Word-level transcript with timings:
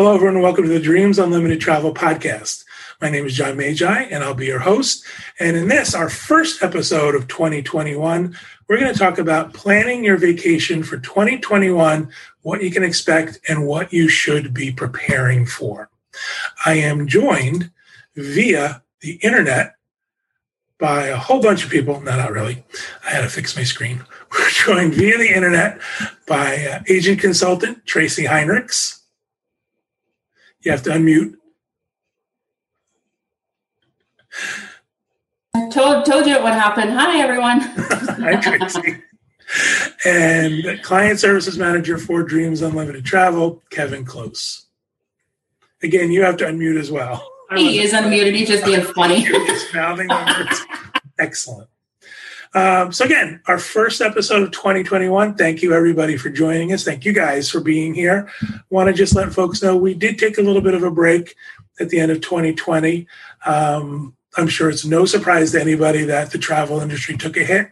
Hello, 0.00 0.14
everyone, 0.14 0.36
and 0.36 0.42
welcome 0.42 0.64
to 0.64 0.70
the 0.70 0.80
Dreams 0.80 1.18
Unlimited 1.18 1.60
Travel 1.60 1.92
Podcast. 1.92 2.64
My 3.02 3.10
name 3.10 3.26
is 3.26 3.34
John 3.34 3.58
Magi, 3.58 4.04
and 4.04 4.24
I'll 4.24 4.32
be 4.32 4.46
your 4.46 4.60
host. 4.60 5.04
And 5.38 5.58
in 5.58 5.68
this, 5.68 5.94
our 5.94 6.08
first 6.08 6.62
episode 6.62 7.14
of 7.14 7.28
2021, 7.28 8.34
we're 8.66 8.78
going 8.80 8.90
to 8.90 8.98
talk 8.98 9.18
about 9.18 9.52
planning 9.52 10.02
your 10.02 10.16
vacation 10.16 10.82
for 10.82 10.96
2021, 10.96 12.10
what 12.40 12.62
you 12.62 12.70
can 12.70 12.82
expect, 12.82 13.40
and 13.46 13.66
what 13.66 13.92
you 13.92 14.08
should 14.08 14.54
be 14.54 14.72
preparing 14.72 15.44
for. 15.44 15.90
I 16.64 16.76
am 16.76 17.06
joined 17.06 17.70
via 18.16 18.82
the 19.02 19.16
internet 19.16 19.74
by 20.78 21.08
a 21.08 21.18
whole 21.18 21.42
bunch 21.42 21.62
of 21.62 21.70
people. 21.70 22.00
No, 22.00 22.16
not 22.16 22.32
really. 22.32 22.64
I 23.04 23.10
had 23.10 23.20
to 23.20 23.28
fix 23.28 23.54
my 23.54 23.64
screen. 23.64 24.02
We're 24.32 24.48
joined 24.48 24.94
via 24.94 25.18
the 25.18 25.36
internet 25.36 25.78
by 26.26 26.56
uh, 26.64 26.82
agent 26.88 27.20
consultant 27.20 27.84
Tracy 27.84 28.24
Heinrichs. 28.24 28.99
You 30.62 30.72
have 30.72 30.82
to 30.82 30.90
unmute. 30.90 31.34
I 35.54 35.68
told, 35.70 36.04
told 36.04 36.26
you 36.26 36.34
it 36.34 36.42
would 36.42 36.52
happen. 36.52 36.90
Hi, 36.90 37.18
everyone. 37.20 37.60
Hi, 38.20 38.36
Tracy. 38.36 39.02
and 40.04 40.82
client 40.82 41.18
services 41.18 41.56
manager 41.58 41.96
for 41.96 42.22
Dreams 42.22 42.60
Unlimited 42.60 43.04
Travel, 43.04 43.62
Kevin 43.70 44.04
Close. 44.04 44.66
Again, 45.82 46.12
you 46.12 46.22
have 46.22 46.36
to 46.38 46.44
unmute 46.44 46.78
as 46.78 46.90
well. 46.90 47.26
He 47.56 47.80
is 47.80 47.92
unmuted. 47.92 48.34
He's 48.34 48.48
just 48.48 48.64
being 48.64 48.82
funny. 48.82 49.24
just 49.24 49.74
mouthing 49.74 50.08
words. 50.08 50.66
Excellent. 51.18 51.69
Um, 52.52 52.92
so 52.92 53.04
again, 53.04 53.40
our 53.46 53.58
first 53.58 54.00
episode 54.00 54.42
of 54.42 54.50
2021. 54.50 55.36
Thank 55.36 55.62
you 55.62 55.72
everybody 55.72 56.16
for 56.16 56.30
joining 56.30 56.72
us. 56.72 56.84
Thank 56.84 57.04
you 57.04 57.12
guys 57.12 57.48
for 57.48 57.60
being 57.60 57.94
here. 57.94 58.30
Want 58.70 58.88
to 58.88 58.92
just 58.92 59.14
let 59.14 59.32
folks 59.32 59.62
know 59.62 59.76
we 59.76 59.94
did 59.94 60.18
take 60.18 60.38
a 60.38 60.42
little 60.42 60.62
bit 60.62 60.74
of 60.74 60.82
a 60.82 60.90
break 60.90 61.36
at 61.78 61.90
the 61.90 62.00
end 62.00 62.10
of 62.10 62.20
2020. 62.20 63.06
Um, 63.46 64.16
I'm 64.36 64.48
sure 64.48 64.68
it's 64.68 64.84
no 64.84 65.04
surprise 65.04 65.52
to 65.52 65.60
anybody 65.60 66.04
that 66.04 66.30
the 66.30 66.38
travel 66.38 66.80
industry 66.80 67.16
took 67.16 67.36
a 67.36 67.44
hit 67.44 67.70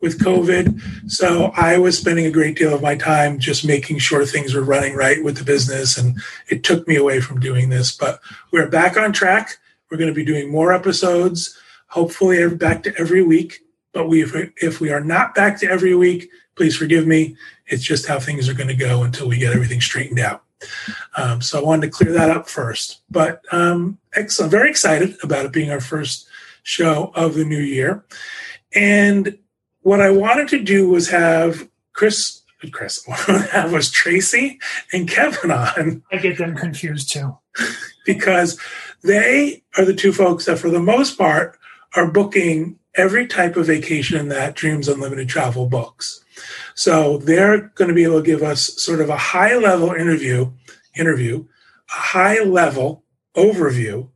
with 0.00 0.20
COVID. 0.20 1.10
So 1.10 1.52
I 1.56 1.78
was 1.78 1.98
spending 1.98 2.26
a 2.26 2.30
great 2.30 2.56
deal 2.56 2.74
of 2.74 2.82
my 2.82 2.96
time 2.96 3.38
just 3.38 3.66
making 3.66 3.98
sure 3.98 4.24
things 4.24 4.54
were 4.54 4.62
running 4.62 4.94
right 4.94 5.22
with 5.22 5.36
the 5.38 5.44
business. 5.44 5.96
And 5.96 6.18
it 6.48 6.62
took 6.62 6.86
me 6.86 6.96
away 6.96 7.20
from 7.20 7.40
doing 7.40 7.68
this. 7.68 7.96
But 7.96 8.20
we're 8.52 8.68
back 8.68 8.96
on 8.96 9.12
track. 9.12 9.58
We're 9.90 9.98
going 9.98 10.12
to 10.12 10.14
be 10.14 10.24
doing 10.24 10.50
more 10.50 10.72
episodes, 10.72 11.56
hopefully 11.88 12.48
back 12.54 12.82
to 12.84 12.94
every 12.98 13.22
week. 13.22 13.60
But 13.92 14.08
we, 14.08 14.22
if, 14.22 14.34
if 14.60 14.80
we 14.80 14.90
are 14.90 15.00
not 15.00 15.34
back 15.34 15.58
to 15.60 15.70
every 15.70 15.94
week, 15.94 16.30
please 16.56 16.76
forgive 16.76 17.06
me. 17.06 17.36
It's 17.66 17.82
just 17.82 18.06
how 18.06 18.18
things 18.18 18.48
are 18.48 18.54
going 18.54 18.68
to 18.68 18.74
go 18.74 19.02
until 19.02 19.28
we 19.28 19.38
get 19.38 19.52
everything 19.52 19.80
straightened 19.80 20.20
out. 20.20 20.42
Um, 21.16 21.40
so 21.40 21.58
I 21.58 21.64
wanted 21.64 21.86
to 21.86 21.92
clear 21.92 22.12
that 22.12 22.30
up 22.30 22.48
first. 22.48 23.00
But 23.10 23.42
um, 23.52 23.98
excellent, 24.14 24.50
very 24.50 24.70
excited 24.70 25.16
about 25.22 25.46
it 25.46 25.52
being 25.52 25.70
our 25.70 25.80
first 25.80 26.26
show 26.62 27.12
of 27.14 27.34
the 27.34 27.44
new 27.44 27.60
year. 27.60 28.04
And 28.74 29.38
what 29.82 30.00
I 30.00 30.10
wanted 30.10 30.48
to 30.48 30.62
do 30.62 30.88
was 30.88 31.08
have 31.08 31.68
Chris, 31.92 32.42
Chris, 32.72 33.04
have 33.52 33.72
was 33.72 33.90
Tracy 33.90 34.58
and 34.92 35.08
Kevin 35.08 35.50
on. 35.50 36.02
I 36.12 36.16
get 36.18 36.38
them 36.38 36.54
confused 36.54 37.12
too. 37.12 37.38
because 38.04 38.58
they 39.02 39.62
are 39.76 39.84
the 39.84 39.94
two 39.94 40.12
folks 40.12 40.46
that, 40.46 40.58
for 40.58 40.70
the 40.70 40.80
most 40.80 41.16
part, 41.16 41.58
are 41.94 42.10
booking 42.10 42.78
every 42.98 43.26
type 43.26 43.56
of 43.56 43.66
vacation 43.66 44.28
that 44.28 44.54
Dreams 44.54 44.88
Unlimited 44.88 45.28
Travel 45.28 45.66
books. 45.66 46.22
So 46.74 47.18
they're 47.18 47.60
going 47.76 47.88
to 47.88 47.94
be 47.94 48.04
able 48.04 48.20
to 48.20 48.26
give 48.26 48.42
us 48.42 48.74
sort 48.82 49.00
of 49.00 49.08
a 49.08 49.16
high 49.16 49.56
level 49.56 49.92
interview, 49.92 50.50
interview, 50.96 51.46
a 51.88 52.00
high 52.00 52.40
level 52.40 53.04
overview 53.34 54.08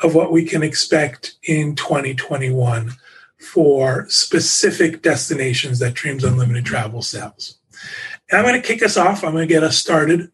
of 0.00 0.14
what 0.14 0.32
we 0.32 0.44
can 0.44 0.62
expect 0.62 1.36
in 1.44 1.76
2021 1.76 2.92
for 3.38 4.06
specific 4.08 5.02
destinations 5.02 5.78
that 5.78 5.94
Dreams 5.94 6.24
Unlimited 6.24 6.64
Travel 6.64 7.02
sells. 7.02 7.58
And 8.30 8.38
I'm 8.38 8.44
going 8.44 8.60
to 8.60 8.66
kick 8.66 8.82
us 8.82 8.96
off. 8.96 9.22
I'm 9.22 9.32
going 9.32 9.46
to 9.46 9.54
get 9.54 9.62
us 9.62 9.78
started. 9.78 10.30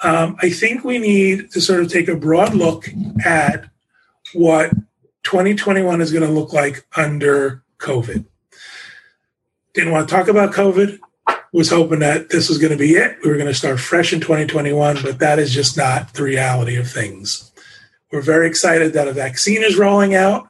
Um, 0.00 0.36
I 0.40 0.50
think 0.50 0.84
we 0.84 0.98
need 0.98 1.50
to 1.52 1.60
sort 1.60 1.80
of 1.80 1.90
take 1.90 2.08
a 2.08 2.16
broad 2.16 2.54
look 2.54 2.88
at 3.24 3.68
what 4.32 4.70
2021 5.24 6.00
is 6.00 6.12
going 6.12 6.26
to 6.26 6.32
look 6.32 6.52
like 6.52 6.86
under 6.96 7.62
COVID. 7.78 8.24
Didn't 9.72 9.92
want 9.92 10.08
to 10.08 10.14
talk 10.14 10.28
about 10.28 10.52
COVID. 10.52 11.00
Was 11.52 11.70
hoping 11.70 12.00
that 12.00 12.30
this 12.30 12.48
was 12.48 12.58
going 12.58 12.72
to 12.72 12.78
be 12.78 12.92
it. 12.92 13.16
We 13.22 13.30
were 13.30 13.36
going 13.36 13.48
to 13.48 13.54
start 13.54 13.78
fresh 13.78 14.12
in 14.12 14.20
2021, 14.20 15.02
but 15.02 15.20
that 15.20 15.38
is 15.38 15.52
just 15.52 15.76
not 15.76 16.12
the 16.12 16.24
reality 16.24 16.76
of 16.76 16.90
things. 16.90 17.52
We're 18.10 18.22
very 18.22 18.48
excited 18.48 18.92
that 18.92 19.08
a 19.08 19.12
vaccine 19.12 19.62
is 19.62 19.76
rolling 19.78 20.14
out. 20.14 20.48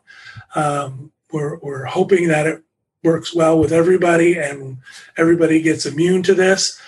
Um, 0.55 1.13
we're, 1.31 1.59
we're 1.59 1.85
hoping 1.85 2.29
that 2.29 2.47
it 2.47 2.63
works 3.03 3.35
well 3.35 3.59
with 3.59 3.73
everybody 3.73 4.39
and 4.39 4.79
everybody 5.19 5.61
gets 5.61 5.85
immune 5.85 6.23
to 6.23 6.35
this. 6.35 6.81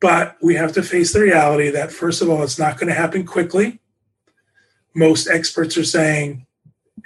But 0.00 0.36
we 0.40 0.54
have 0.54 0.72
to 0.74 0.82
face 0.82 1.12
the 1.12 1.20
reality 1.20 1.70
that, 1.70 1.92
first 1.92 2.22
of 2.22 2.30
all, 2.30 2.42
it's 2.42 2.58
not 2.58 2.78
going 2.78 2.88
to 2.88 2.94
happen 2.94 3.26
quickly. 3.26 3.80
Most 4.94 5.28
experts 5.28 5.76
are 5.76 5.84
saying 5.84 6.46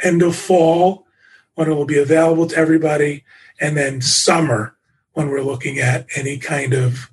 end 0.03 0.23
of 0.23 0.37
fall 0.37 1.07
when 1.55 1.71
it 1.71 1.75
will 1.75 1.87
be 1.87 1.99
available 1.99 2.47
to 2.47 2.57
everybody, 2.57 3.25
and 3.61 3.77
then 3.77 4.01
summer 4.01 4.77
when 5.13 5.29
we're 5.29 5.43
looking 5.43 5.79
at 5.79 6.07
any 6.17 6.39
kind 6.39 6.73
of 6.73 7.11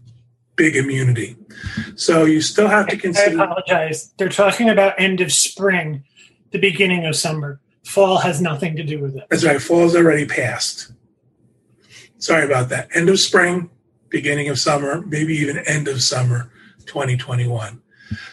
big 0.56 0.76
immunity. 0.76 1.36
So 1.96 2.26
you 2.26 2.42
still 2.42 2.68
have 2.68 2.88
to 2.88 2.98
consider. 2.98 3.42
I 3.42 3.46
apologize. 3.46 4.14
They're 4.18 4.30
talking 4.30 4.70
about 4.70 5.00
end 5.00 5.22
of 5.22 5.32
spring, 5.32 6.04
the 6.52 6.60
beginning 6.60 7.06
of 7.06 7.16
summer. 7.16 7.60
Fall 7.84 8.18
has 8.18 8.42
nothing 8.42 8.76
to 8.78 8.84
do 8.84 9.00
with 9.00 9.16
it. 9.16 9.26
That's 9.30 9.44
right. 9.44 9.62
Fall's 9.62 9.96
already 9.96 10.26
passed. 10.26 10.92
Sorry 12.18 12.46
about 12.46 12.70
that. 12.70 12.90
End 12.96 13.10
of 13.10 13.20
spring, 13.20 13.70
beginning 14.10 14.50
of 14.50 14.58
summer, 14.58 15.02
maybe 15.02 15.36
even 15.36 15.58
end 15.60 15.88
of 15.88 16.02
summer 16.02 16.52
2021. 16.88 17.82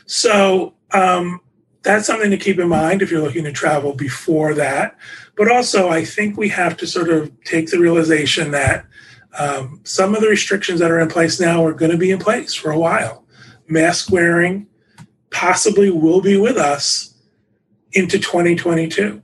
So 0.06 0.75
um, 0.92 1.41
that's 1.82 2.06
something 2.06 2.31
to 2.31 2.37
keep 2.37 2.59
in 2.59 2.69
mind 2.69 3.03
if 3.03 3.10
you're 3.10 3.22
looking 3.22 3.44
to 3.44 3.53
travel 3.53 3.93
before 3.93 4.54
that. 4.54 4.97
But 5.37 5.50
also, 5.50 5.88
I 5.88 6.04
think 6.04 6.37
we 6.37 6.48
have 6.50 6.76
to 6.78 6.87
sort 6.87 7.09
of 7.09 7.32
take 7.44 7.70
the 7.70 7.78
realization 7.78 8.53
that 8.53 8.87
um, 9.38 9.81
some 9.84 10.15
of 10.15 10.20
the 10.20 10.28
restrictions 10.28 10.81
that 10.81 10.91
are 10.91 11.00
in 11.00 11.09
place 11.09 11.41
now 11.41 11.65
are 11.65 11.72
going 11.72 11.91
to 11.91 11.97
be 11.97 12.10
in 12.10 12.19
place 12.19 12.54
for 12.54 12.70
a 12.70 12.78
while. 12.78 13.25
Mask 13.66 14.10
wearing 14.12 14.66
possibly 15.31 15.91
will 15.91 16.20
be 16.20 16.37
with 16.37 16.56
us 16.56 17.15
into 17.93 18.19
2022. 18.19 19.22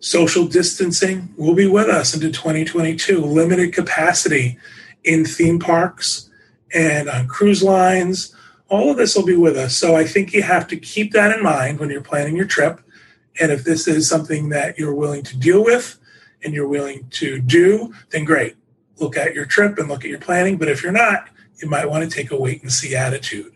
Social 0.00 0.46
distancing 0.46 1.32
will 1.36 1.54
be 1.54 1.66
with 1.66 1.88
us 1.88 2.14
into 2.14 2.30
2022. 2.30 3.20
Limited 3.20 3.72
capacity 3.72 4.58
in 5.04 5.24
theme 5.24 5.58
parks 5.58 6.28
and 6.74 7.08
on 7.08 7.26
cruise 7.28 7.62
lines 7.62 8.34
all 8.70 8.90
of 8.90 8.96
this 8.96 9.16
will 9.16 9.26
be 9.26 9.36
with 9.36 9.56
us. 9.56 9.76
So 9.76 9.96
I 9.96 10.04
think 10.04 10.32
you 10.32 10.42
have 10.42 10.66
to 10.68 10.76
keep 10.76 11.12
that 11.12 11.36
in 11.36 11.42
mind 11.42 11.80
when 11.80 11.90
you're 11.90 12.00
planning 12.00 12.36
your 12.36 12.46
trip. 12.46 12.80
And 13.40 13.50
if 13.50 13.64
this 13.64 13.88
is 13.88 14.08
something 14.08 14.48
that 14.50 14.78
you're 14.78 14.94
willing 14.94 15.24
to 15.24 15.36
deal 15.36 15.64
with 15.64 15.98
and 16.42 16.54
you're 16.54 16.68
willing 16.68 17.08
to 17.10 17.40
do, 17.40 17.92
then 18.10 18.24
great. 18.24 18.56
Look 18.98 19.16
at 19.16 19.34
your 19.34 19.44
trip 19.44 19.78
and 19.78 19.88
look 19.88 20.04
at 20.04 20.10
your 20.10 20.20
planning. 20.20 20.56
But 20.56 20.68
if 20.68 20.82
you're 20.82 20.92
not, 20.92 21.28
you 21.60 21.68
might 21.68 21.90
want 21.90 22.08
to 22.08 22.16
take 22.16 22.30
a 22.30 22.36
wait 22.36 22.62
and 22.62 22.72
see 22.72 22.94
attitude. 22.94 23.52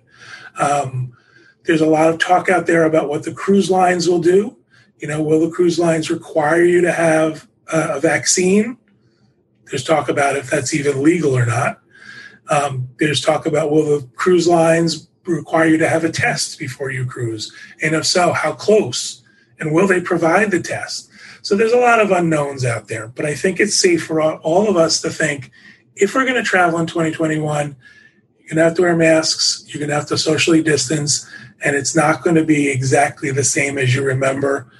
Um, 0.58 1.16
there's 1.64 1.80
a 1.80 1.86
lot 1.86 2.10
of 2.10 2.18
talk 2.18 2.48
out 2.48 2.66
there 2.66 2.84
about 2.84 3.08
what 3.08 3.22
the 3.22 3.32
cruise 3.32 3.70
lines 3.70 4.08
will 4.08 4.20
do. 4.20 4.56
You 4.98 5.08
know, 5.08 5.22
will 5.22 5.40
the 5.40 5.50
cruise 5.50 5.78
lines 5.78 6.10
require 6.10 6.64
you 6.64 6.80
to 6.80 6.92
have 6.92 7.48
a, 7.72 7.96
a 7.96 8.00
vaccine? 8.00 8.78
There's 9.70 9.84
talk 9.84 10.08
about 10.08 10.36
if 10.36 10.50
that's 10.50 10.74
even 10.74 11.02
legal 11.02 11.36
or 11.36 11.46
not. 11.46 11.80
Um, 12.50 12.88
there's 12.98 13.20
talk 13.20 13.46
about 13.46 13.70
will 13.70 13.84
the 13.84 14.08
cruise 14.14 14.46
lines 14.46 15.08
require 15.32 15.66
you 15.66 15.78
to 15.78 15.88
have 15.88 16.04
a 16.04 16.10
test 16.10 16.58
before 16.58 16.90
you 16.90 17.04
cruise? 17.06 17.52
And 17.82 17.94
if 17.94 18.06
so, 18.06 18.32
how 18.32 18.52
close? 18.52 19.22
And 19.58 19.72
will 19.72 19.86
they 19.86 20.00
provide 20.00 20.50
the 20.50 20.60
test? 20.60 21.10
So 21.42 21.56
there's 21.56 21.72
a 21.72 21.78
lot 21.78 22.00
of 22.00 22.10
unknowns 22.10 22.64
out 22.64 22.88
there, 22.88 23.08
but 23.08 23.26
I 23.26 23.34
think 23.34 23.60
it's 23.60 23.76
safe 23.76 24.04
for 24.04 24.22
all 24.22 24.68
of 24.68 24.76
us 24.76 25.00
to 25.02 25.10
think 25.10 25.50
if 25.96 26.14
we're 26.14 26.24
going 26.24 26.42
to 26.42 26.42
travel 26.42 26.78
in 26.78 26.86
2021, 26.86 27.76
you're 28.38 28.48
going 28.48 28.56
to 28.56 28.64
have 28.64 28.74
to 28.74 28.82
wear 28.82 28.96
masks, 28.96 29.64
you're 29.68 29.78
going 29.78 29.90
to 29.90 29.94
have 29.94 30.06
to 30.06 30.18
socially 30.18 30.62
distance, 30.62 31.28
and 31.64 31.76
it's 31.76 31.94
not 31.94 32.22
going 32.22 32.36
to 32.36 32.44
be 32.44 32.68
exactly 32.70 33.30
the 33.30 33.44
same 33.44 33.78
as 33.78 33.94
you 33.94 34.02
remember. 34.02 34.70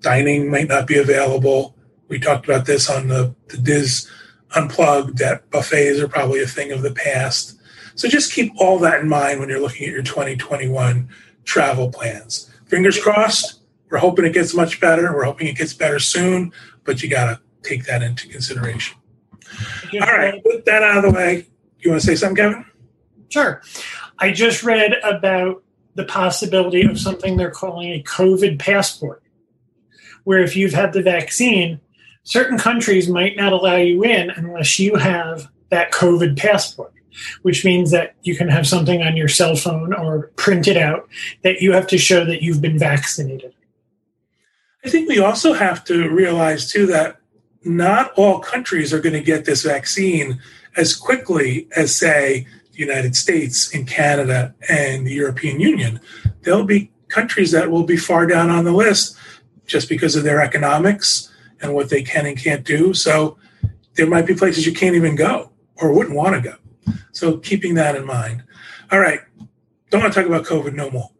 Dining 0.00 0.50
might 0.50 0.68
not 0.68 0.86
be 0.86 0.98
available. 0.98 1.76
We 2.08 2.18
talked 2.18 2.44
about 2.44 2.66
this 2.66 2.90
on 2.90 3.08
the, 3.08 3.34
the 3.48 3.58
DIS 3.58 4.10
unplugged 4.54 5.18
that 5.18 5.50
buffets 5.50 6.00
are 6.00 6.08
probably 6.08 6.42
a 6.42 6.46
thing 6.46 6.72
of 6.72 6.82
the 6.82 6.92
past. 6.92 7.58
So 7.94 8.08
just 8.08 8.32
keep 8.32 8.52
all 8.58 8.78
that 8.80 9.00
in 9.00 9.08
mind 9.08 9.40
when 9.40 9.48
you're 9.48 9.60
looking 9.60 9.86
at 9.86 9.92
your 9.92 10.02
2021 10.02 11.08
travel 11.44 11.90
plans. 11.90 12.50
Fingers 12.66 12.98
crossed. 12.98 13.60
We're 13.90 13.98
hoping 13.98 14.24
it 14.24 14.32
gets 14.32 14.54
much 14.54 14.80
better. 14.80 15.14
We're 15.14 15.24
hoping 15.24 15.48
it 15.48 15.56
gets 15.56 15.74
better 15.74 15.98
soon, 15.98 16.52
but 16.84 17.02
you 17.02 17.10
got 17.10 17.26
to 17.26 17.40
take 17.62 17.84
that 17.84 18.02
into 18.02 18.28
consideration. 18.28 18.98
All 19.94 20.00
right, 20.00 20.40
with 20.44 20.64
that 20.64 20.82
out 20.82 21.04
of 21.04 21.12
the 21.12 21.18
way, 21.18 21.46
you 21.80 21.90
want 21.90 22.00
to 22.00 22.06
say 22.06 22.14
something, 22.14 22.36
Kevin? 22.36 22.64
Sure. 23.28 23.62
I 24.18 24.30
just 24.30 24.62
read 24.62 24.94
about 25.02 25.62
the 25.94 26.04
possibility 26.04 26.82
of 26.82 26.98
something 26.98 27.36
they're 27.36 27.50
calling 27.50 27.90
a 27.90 28.02
COVID 28.02 28.58
passport, 28.58 29.22
where 30.24 30.40
if 30.40 30.56
you've 30.56 30.72
had 30.72 30.94
the 30.94 31.02
vaccine, 31.02 31.80
certain 32.22 32.56
countries 32.56 33.08
might 33.08 33.36
not 33.36 33.52
allow 33.52 33.76
you 33.76 34.02
in 34.04 34.30
unless 34.30 34.78
you 34.78 34.96
have 34.96 35.48
that 35.68 35.92
COVID 35.92 36.38
passport, 36.38 36.94
which 37.42 37.64
means 37.64 37.90
that 37.90 38.14
you 38.22 38.36
can 38.36 38.48
have 38.48 38.66
something 38.66 39.02
on 39.02 39.16
your 39.16 39.28
cell 39.28 39.56
phone 39.56 39.92
or 39.94 40.28
print 40.36 40.68
it 40.68 40.76
out 40.76 41.08
that 41.42 41.60
you 41.60 41.72
have 41.72 41.86
to 41.88 41.98
show 41.98 42.24
that 42.24 42.42
you've 42.42 42.60
been 42.60 42.78
vaccinated. 42.78 43.54
I 44.84 44.88
think 44.88 45.08
we 45.08 45.18
also 45.18 45.52
have 45.52 45.84
to 45.84 46.08
realize, 46.10 46.70
too, 46.70 46.86
that 46.86 47.18
not 47.64 48.12
all 48.16 48.40
countries 48.40 48.92
are 48.92 49.00
going 49.00 49.12
to 49.12 49.22
get 49.22 49.44
this 49.44 49.62
vaccine 49.62 50.40
as 50.76 50.96
quickly 50.96 51.68
as, 51.76 51.94
say, 51.94 52.46
the 52.72 52.78
United 52.78 53.14
States 53.14 53.72
and 53.74 53.86
Canada 53.86 54.54
and 54.68 55.06
the 55.06 55.12
European 55.12 55.60
Union. 55.60 56.00
There'll 56.42 56.64
be 56.64 56.90
countries 57.08 57.52
that 57.52 57.70
will 57.70 57.84
be 57.84 57.96
far 57.96 58.26
down 58.26 58.50
on 58.50 58.64
the 58.64 58.72
list 58.72 59.16
just 59.66 59.88
because 59.88 60.16
of 60.16 60.24
their 60.24 60.40
economics 60.40 61.32
and 61.60 61.74
what 61.74 61.90
they 61.90 62.02
can 62.02 62.26
and 62.26 62.36
can't 62.36 62.64
do. 62.64 62.94
So 62.94 63.38
there 63.94 64.06
might 64.06 64.26
be 64.26 64.34
places 64.34 64.66
you 64.66 64.72
can't 64.72 64.96
even 64.96 65.14
go 65.14 65.52
or 65.76 65.92
wouldn't 65.92 66.16
want 66.16 66.34
to 66.34 66.40
go. 66.40 66.56
So 67.12 67.38
keeping 67.38 67.74
that 67.74 67.96
in 67.96 68.06
mind. 68.06 68.44
All 68.90 69.00
right. 69.00 69.20
Don't 69.90 70.00
want 70.00 70.12
to 70.12 70.20
talk 70.20 70.28
about 70.28 70.44
COVID 70.44 70.74
no 70.74 70.90
more. 70.90 71.10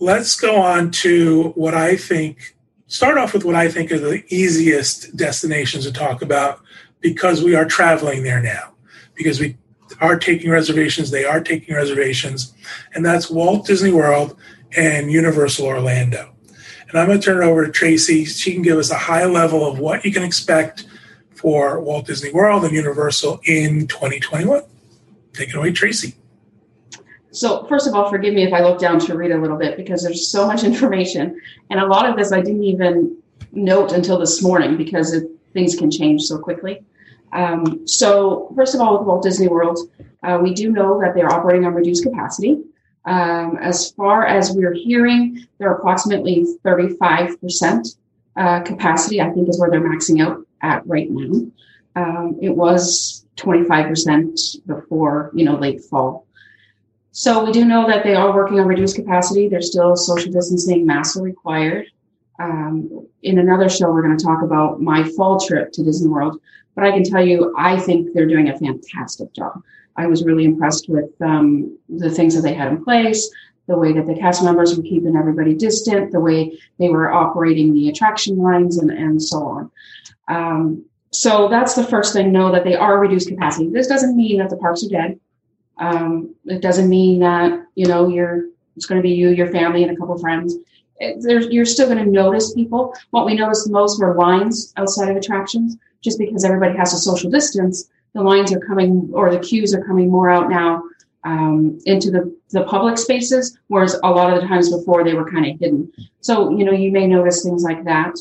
Let's 0.00 0.38
go 0.38 0.56
on 0.56 0.90
to 0.92 1.50
what 1.50 1.74
I 1.74 1.96
think, 1.96 2.56
start 2.86 3.18
off 3.18 3.34
with 3.34 3.44
what 3.44 3.54
I 3.54 3.68
think 3.68 3.92
are 3.92 3.98
the 3.98 4.24
easiest 4.28 5.16
destinations 5.16 5.84
to 5.84 5.92
talk 5.92 6.22
about 6.22 6.60
because 7.00 7.42
we 7.42 7.54
are 7.54 7.64
traveling 7.64 8.22
there 8.22 8.40
now, 8.40 8.74
because 9.14 9.38
we 9.38 9.56
are 10.00 10.18
taking 10.18 10.50
reservations, 10.50 11.10
they 11.10 11.24
are 11.24 11.40
taking 11.40 11.74
reservations, 11.74 12.54
and 12.94 13.04
that's 13.04 13.30
Walt 13.30 13.66
Disney 13.66 13.92
World 13.92 14.36
and 14.76 15.12
Universal 15.12 15.66
Orlando. 15.66 16.32
And 16.88 16.98
I'm 16.98 17.06
going 17.06 17.20
to 17.20 17.24
turn 17.24 17.42
it 17.42 17.46
over 17.46 17.64
to 17.64 17.72
Tracy. 17.72 18.24
She 18.24 18.52
can 18.52 18.62
give 18.62 18.78
us 18.78 18.90
a 18.90 18.98
high 18.98 19.24
level 19.24 19.66
of 19.66 19.78
what 19.78 20.04
you 20.04 20.12
can 20.12 20.22
expect 20.22 20.86
for 21.34 21.80
Walt 21.80 22.06
Disney 22.06 22.32
World 22.32 22.64
and 22.64 22.72
Universal 22.72 23.40
in 23.44 23.86
2021. 23.86 24.62
Take 25.32 25.50
it 25.50 25.54
away, 25.54 25.72
Tracy. 25.72 26.14
So, 27.30 27.64
first 27.66 27.86
of 27.86 27.94
all, 27.94 28.10
forgive 28.10 28.34
me 28.34 28.42
if 28.42 28.52
I 28.52 28.60
look 28.60 28.78
down 28.78 28.98
to 29.00 29.16
read 29.16 29.30
a 29.30 29.38
little 29.38 29.56
bit 29.56 29.76
because 29.76 30.02
there's 30.02 30.28
so 30.28 30.46
much 30.46 30.64
information. 30.70 31.40
And 31.70 31.80
a 31.80 31.86
lot 31.86 32.08
of 32.08 32.16
this 32.16 32.32
I 32.32 32.40
didn't 32.40 32.64
even 32.64 33.16
note 33.52 33.92
until 33.92 34.18
this 34.18 34.42
morning 34.42 34.76
because 34.76 35.12
it, 35.12 35.28
things 35.52 35.74
can 35.74 35.90
change 35.90 36.22
so 36.22 36.38
quickly. 36.38 36.84
Um, 37.32 37.86
so, 37.86 38.52
first 38.54 38.74
of 38.74 38.80
all, 38.80 38.98
with 38.98 39.06
Walt 39.06 39.22
Disney 39.22 39.48
World, 39.48 39.78
uh, 40.22 40.38
we 40.42 40.52
do 40.52 40.70
know 40.70 41.00
that 41.00 41.14
they're 41.14 41.32
operating 41.32 41.64
on 41.64 41.74
reduced 41.74 42.04
capacity. 42.04 42.62
Um, 43.04 43.58
as 43.60 43.90
far 43.92 44.26
as 44.26 44.52
we're 44.52 44.74
hearing, 44.74 45.46
they're 45.58 45.72
approximately 45.72 46.46
35% 46.64 47.96
uh, 48.36 48.60
capacity, 48.60 49.20
I 49.20 49.30
think 49.30 49.48
is 49.48 49.58
where 49.58 49.70
they're 49.70 49.80
maxing 49.80 50.22
out 50.22 50.46
at 50.60 50.86
right 50.86 51.08
now. 51.10 51.50
Um, 51.96 52.38
it 52.40 52.50
was 52.50 53.21
25% 53.36 54.66
before, 54.66 55.30
you 55.34 55.44
know, 55.44 55.56
late 55.56 55.82
fall. 55.82 56.26
So 57.12 57.44
we 57.44 57.52
do 57.52 57.64
know 57.64 57.86
that 57.86 58.04
they 58.04 58.14
are 58.14 58.34
working 58.34 58.58
on 58.58 58.66
reduced 58.66 58.96
capacity. 58.96 59.48
There's 59.48 59.70
still 59.70 59.96
social 59.96 60.32
distancing, 60.32 60.86
masks 60.86 61.16
are 61.16 61.22
required. 61.22 61.86
Um, 62.38 63.06
in 63.22 63.38
another 63.38 63.68
show, 63.68 63.90
we're 63.90 64.02
going 64.02 64.16
to 64.16 64.24
talk 64.24 64.42
about 64.42 64.80
my 64.80 65.04
fall 65.10 65.38
trip 65.38 65.72
to 65.72 65.84
Disney 65.84 66.08
World. 66.08 66.40
But 66.74 66.84
I 66.84 66.90
can 66.90 67.04
tell 67.04 67.24
you, 67.24 67.54
I 67.58 67.78
think 67.78 68.14
they're 68.14 68.26
doing 68.26 68.48
a 68.48 68.58
fantastic 68.58 69.32
job. 69.34 69.62
I 69.96 70.06
was 70.06 70.24
really 70.24 70.46
impressed 70.46 70.88
with 70.88 71.10
um, 71.20 71.78
the 71.88 72.10
things 72.10 72.34
that 72.34 72.40
they 72.40 72.54
had 72.54 72.68
in 72.68 72.82
place, 72.82 73.30
the 73.66 73.76
way 73.76 73.92
that 73.92 74.06
the 74.06 74.14
cast 74.14 74.42
members 74.42 74.74
were 74.74 74.82
keeping 74.82 75.14
everybody 75.14 75.54
distant, 75.54 76.12
the 76.12 76.20
way 76.20 76.58
they 76.78 76.88
were 76.88 77.12
operating 77.12 77.74
the 77.74 77.90
attraction 77.90 78.38
lines, 78.38 78.78
and, 78.78 78.90
and 78.90 79.22
so 79.22 79.44
on. 79.44 79.70
Um, 80.28 80.84
so 81.12 81.48
that's 81.48 81.74
the 81.74 81.84
first 81.84 82.12
thing. 82.12 82.32
Know 82.32 82.50
that 82.52 82.64
they 82.64 82.74
are 82.74 82.98
reduced 82.98 83.28
capacity. 83.28 83.68
This 83.68 83.86
doesn't 83.86 84.16
mean 84.16 84.38
that 84.38 84.50
the 84.50 84.56
parks 84.56 84.84
are 84.84 84.88
dead. 84.88 85.20
Um, 85.78 86.34
it 86.44 86.62
doesn't 86.62 86.88
mean 86.88 87.20
that 87.20 87.66
you 87.74 87.86
know 87.86 88.08
you're 88.08 88.46
it's 88.76 88.86
going 88.86 89.00
to 89.00 89.02
be 89.02 89.14
you, 89.14 89.30
your 89.30 89.48
family, 89.48 89.82
and 89.82 89.92
a 89.92 89.96
couple 89.96 90.16
friends. 90.18 90.56
It, 90.98 91.52
you're 91.52 91.64
still 91.64 91.86
going 91.86 92.02
to 92.02 92.10
notice 92.10 92.54
people. 92.54 92.94
What 93.10 93.26
we 93.26 93.34
noticed 93.34 93.66
the 93.66 93.72
most 93.72 94.00
were 94.00 94.14
lines 94.14 94.72
outside 94.76 95.10
of 95.10 95.16
attractions, 95.16 95.76
just 96.00 96.18
because 96.18 96.44
everybody 96.44 96.76
has 96.76 96.94
a 96.94 96.98
social 96.98 97.30
distance. 97.30 97.90
The 98.14 98.22
lines 98.22 98.52
are 98.52 98.60
coming, 98.60 99.10
or 99.12 99.30
the 99.30 99.40
queues 99.40 99.74
are 99.74 99.84
coming 99.84 100.10
more 100.10 100.30
out 100.30 100.48
now 100.48 100.82
um, 101.24 101.78
into 101.86 102.10
the, 102.10 102.34
the 102.50 102.64
public 102.64 102.98
spaces, 102.98 103.58
whereas 103.68 103.98
a 104.02 104.10
lot 104.10 104.32
of 104.32 104.40
the 104.40 104.46
times 104.46 104.74
before 104.74 105.04
they 105.04 105.14
were 105.14 105.30
kind 105.30 105.46
of 105.46 105.58
hidden. 105.58 105.92
So, 106.20 106.56
you 106.56 106.64
know, 106.64 106.72
you 106.72 106.92
may 106.92 107.06
notice 107.06 107.42
things 107.42 107.62
like 107.62 107.84
that. 107.84 108.16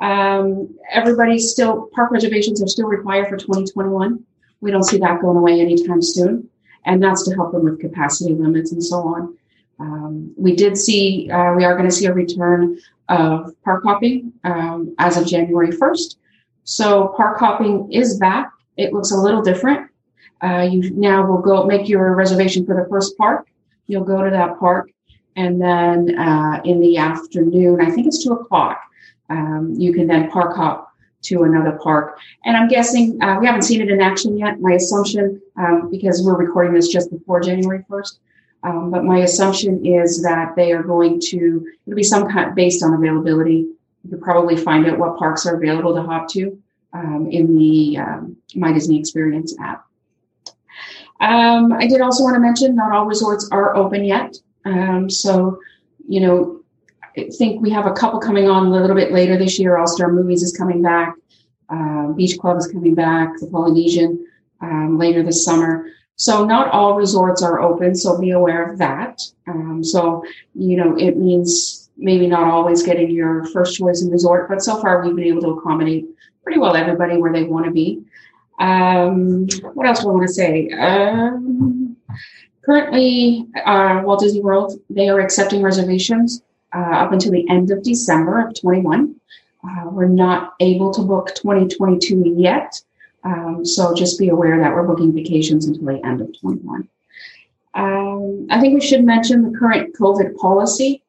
Um, 0.00 0.76
everybody's 0.90 1.50
still, 1.50 1.88
park 1.94 2.10
reservations 2.10 2.62
are 2.62 2.68
still 2.68 2.86
required 2.86 3.28
for 3.28 3.36
2021. 3.36 4.24
We 4.60 4.70
don't 4.70 4.84
see 4.84 4.98
that 4.98 5.20
going 5.20 5.36
away 5.36 5.60
anytime 5.60 6.02
soon. 6.02 6.48
And 6.84 7.02
that's 7.02 7.24
to 7.28 7.34
help 7.34 7.52
them 7.52 7.64
with 7.64 7.80
capacity 7.80 8.34
limits 8.34 8.72
and 8.72 8.82
so 8.82 8.96
on. 9.00 9.36
Um, 9.80 10.34
we 10.36 10.56
did 10.56 10.76
see, 10.76 11.30
uh, 11.30 11.54
we 11.54 11.64
are 11.64 11.76
going 11.76 11.88
to 11.88 11.94
see 11.94 12.06
a 12.06 12.12
return 12.12 12.78
of 13.08 13.52
park 13.62 13.82
hopping 13.84 14.32
um, 14.44 14.94
as 14.98 15.16
of 15.16 15.26
January 15.26 15.70
1st. 15.70 16.16
So 16.64 17.14
park 17.16 17.38
hopping 17.38 17.92
is 17.92 18.18
back. 18.18 18.52
It 18.76 18.92
looks 18.92 19.10
a 19.10 19.16
little 19.16 19.42
different. 19.42 19.90
Uh, 20.42 20.68
you 20.70 20.90
now 20.90 21.26
will 21.26 21.40
go 21.40 21.64
make 21.64 21.88
your 21.88 22.14
reservation 22.14 22.64
for 22.64 22.74
the 22.74 22.88
first 22.88 23.16
park. 23.16 23.48
You'll 23.86 24.04
go 24.04 24.22
to 24.22 24.30
that 24.30 24.58
park, 24.58 24.90
and 25.34 25.60
then 25.60 26.18
uh, 26.18 26.60
in 26.64 26.78
the 26.78 26.98
afternoon, 26.98 27.80
I 27.80 27.90
think 27.90 28.06
it's 28.06 28.22
two 28.22 28.34
o'clock, 28.34 28.80
um, 29.30 29.74
you 29.76 29.92
can 29.92 30.06
then 30.06 30.30
park 30.30 30.56
hop 30.56 30.92
to 31.20 31.42
another 31.42 31.78
park. 31.82 32.18
And 32.44 32.56
I'm 32.56 32.68
guessing 32.68 33.20
uh, 33.22 33.38
we 33.40 33.46
haven't 33.46 33.62
seen 33.62 33.80
it 33.80 33.90
in 33.90 34.00
action 34.00 34.38
yet. 34.38 34.60
My 34.60 34.72
assumption, 34.72 35.40
um, 35.56 35.90
because 35.90 36.22
we're 36.22 36.36
recording 36.36 36.74
this 36.74 36.88
just 36.88 37.10
before 37.10 37.40
January 37.40 37.84
1st, 37.90 38.18
um, 38.64 38.90
but 38.90 39.04
my 39.04 39.20
assumption 39.20 39.84
is 39.84 40.22
that 40.22 40.54
they 40.56 40.72
are 40.72 40.82
going 40.82 41.20
to, 41.28 41.66
it'll 41.86 41.96
be 41.96 42.02
some 42.02 42.28
kind 42.28 42.54
based 42.54 42.82
on 42.82 42.94
availability. 42.94 43.66
You 44.04 44.10
could 44.10 44.22
probably 44.22 44.56
find 44.56 44.86
out 44.86 44.98
what 44.98 45.18
parks 45.18 45.46
are 45.46 45.56
available 45.56 45.94
to 45.94 46.02
hop 46.02 46.28
to 46.30 46.60
um, 46.92 47.28
in 47.30 47.56
the 47.56 47.98
um, 47.98 48.36
My 48.54 48.72
Disney 48.72 48.98
Experience 48.98 49.56
app. 49.60 49.84
Um, 51.20 51.72
I 51.72 51.86
did 51.86 52.00
also 52.00 52.22
want 52.22 52.34
to 52.36 52.40
mention 52.40 52.76
not 52.76 52.92
all 52.92 53.06
resorts 53.06 53.48
are 53.50 53.74
open 53.74 54.04
yet. 54.04 54.36
Um, 54.64 55.10
so, 55.10 55.58
you 56.08 56.20
know, 56.20 56.60
think 57.26 57.60
we 57.60 57.70
have 57.70 57.86
a 57.86 57.92
couple 57.92 58.20
coming 58.20 58.48
on 58.48 58.66
a 58.66 58.70
little 58.70 58.96
bit 58.96 59.12
later 59.12 59.36
this 59.36 59.58
year. 59.58 59.76
All 59.76 59.86
Star 59.86 60.12
Movies 60.12 60.42
is 60.42 60.56
coming 60.56 60.82
back. 60.82 61.14
Uh, 61.68 62.08
Beach 62.08 62.38
Club 62.38 62.56
is 62.58 62.66
coming 62.66 62.94
back. 62.94 63.30
The 63.40 63.46
Polynesian 63.46 64.26
um, 64.60 64.98
later 64.98 65.22
this 65.22 65.44
summer. 65.44 65.86
So 66.16 66.44
not 66.44 66.68
all 66.70 66.94
resorts 66.94 67.42
are 67.42 67.60
open. 67.60 67.94
So 67.94 68.18
be 68.18 68.30
aware 68.30 68.70
of 68.70 68.78
that. 68.78 69.20
Um, 69.46 69.84
so 69.84 70.24
you 70.54 70.76
know 70.76 70.96
it 70.96 71.16
means 71.16 71.90
maybe 71.96 72.26
not 72.26 72.44
always 72.44 72.82
getting 72.82 73.10
your 73.10 73.44
first 73.46 73.76
choice 73.76 74.02
in 74.02 74.10
resort, 74.10 74.48
but 74.48 74.62
so 74.62 74.80
far 74.80 75.02
we've 75.02 75.16
been 75.16 75.24
able 75.24 75.42
to 75.42 75.58
accommodate 75.58 76.06
pretty 76.42 76.58
well 76.58 76.76
everybody 76.76 77.18
where 77.18 77.32
they 77.32 77.44
want 77.44 77.66
to 77.66 77.70
be. 77.70 78.02
Um, 78.60 79.46
what 79.74 79.86
else 79.86 80.00
do 80.00 80.08
I 80.08 80.12
want 80.12 80.26
to 80.26 80.32
say? 80.32 80.68
Um, 80.70 81.96
currently, 82.64 83.46
uh, 83.64 84.02
Walt 84.04 84.20
Disney 84.20 84.40
World, 84.40 84.80
they 84.90 85.08
are 85.08 85.20
accepting 85.20 85.62
reservations 85.62 86.42
uh, 86.74 86.78
up 86.78 87.12
until 87.12 87.32
the 87.32 87.48
end 87.48 87.70
of 87.70 87.82
December 87.82 88.46
of 88.46 88.60
21. 88.60 89.14
Uh, 89.64 89.84
we're 89.90 90.06
not 90.06 90.54
able 90.60 90.92
to 90.92 91.02
book 91.02 91.34
2022 91.34 92.34
yet. 92.36 92.80
Um, 93.24 93.64
so 93.64 93.94
just 93.94 94.18
be 94.18 94.28
aware 94.28 94.58
that 94.60 94.72
we're 94.72 94.86
booking 94.86 95.12
vacations 95.12 95.66
until 95.66 95.86
the 95.86 96.04
end 96.06 96.20
of 96.20 96.38
21. 96.40 96.88
Um, 97.74 98.46
I 98.50 98.60
think 98.60 98.74
we 98.74 98.86
should 98.86 99.04
mention 99.04 99.42
the 99.42 99.58
current 99.58 99.96
COVID 99.96 100.36
policy. 100.36 101.02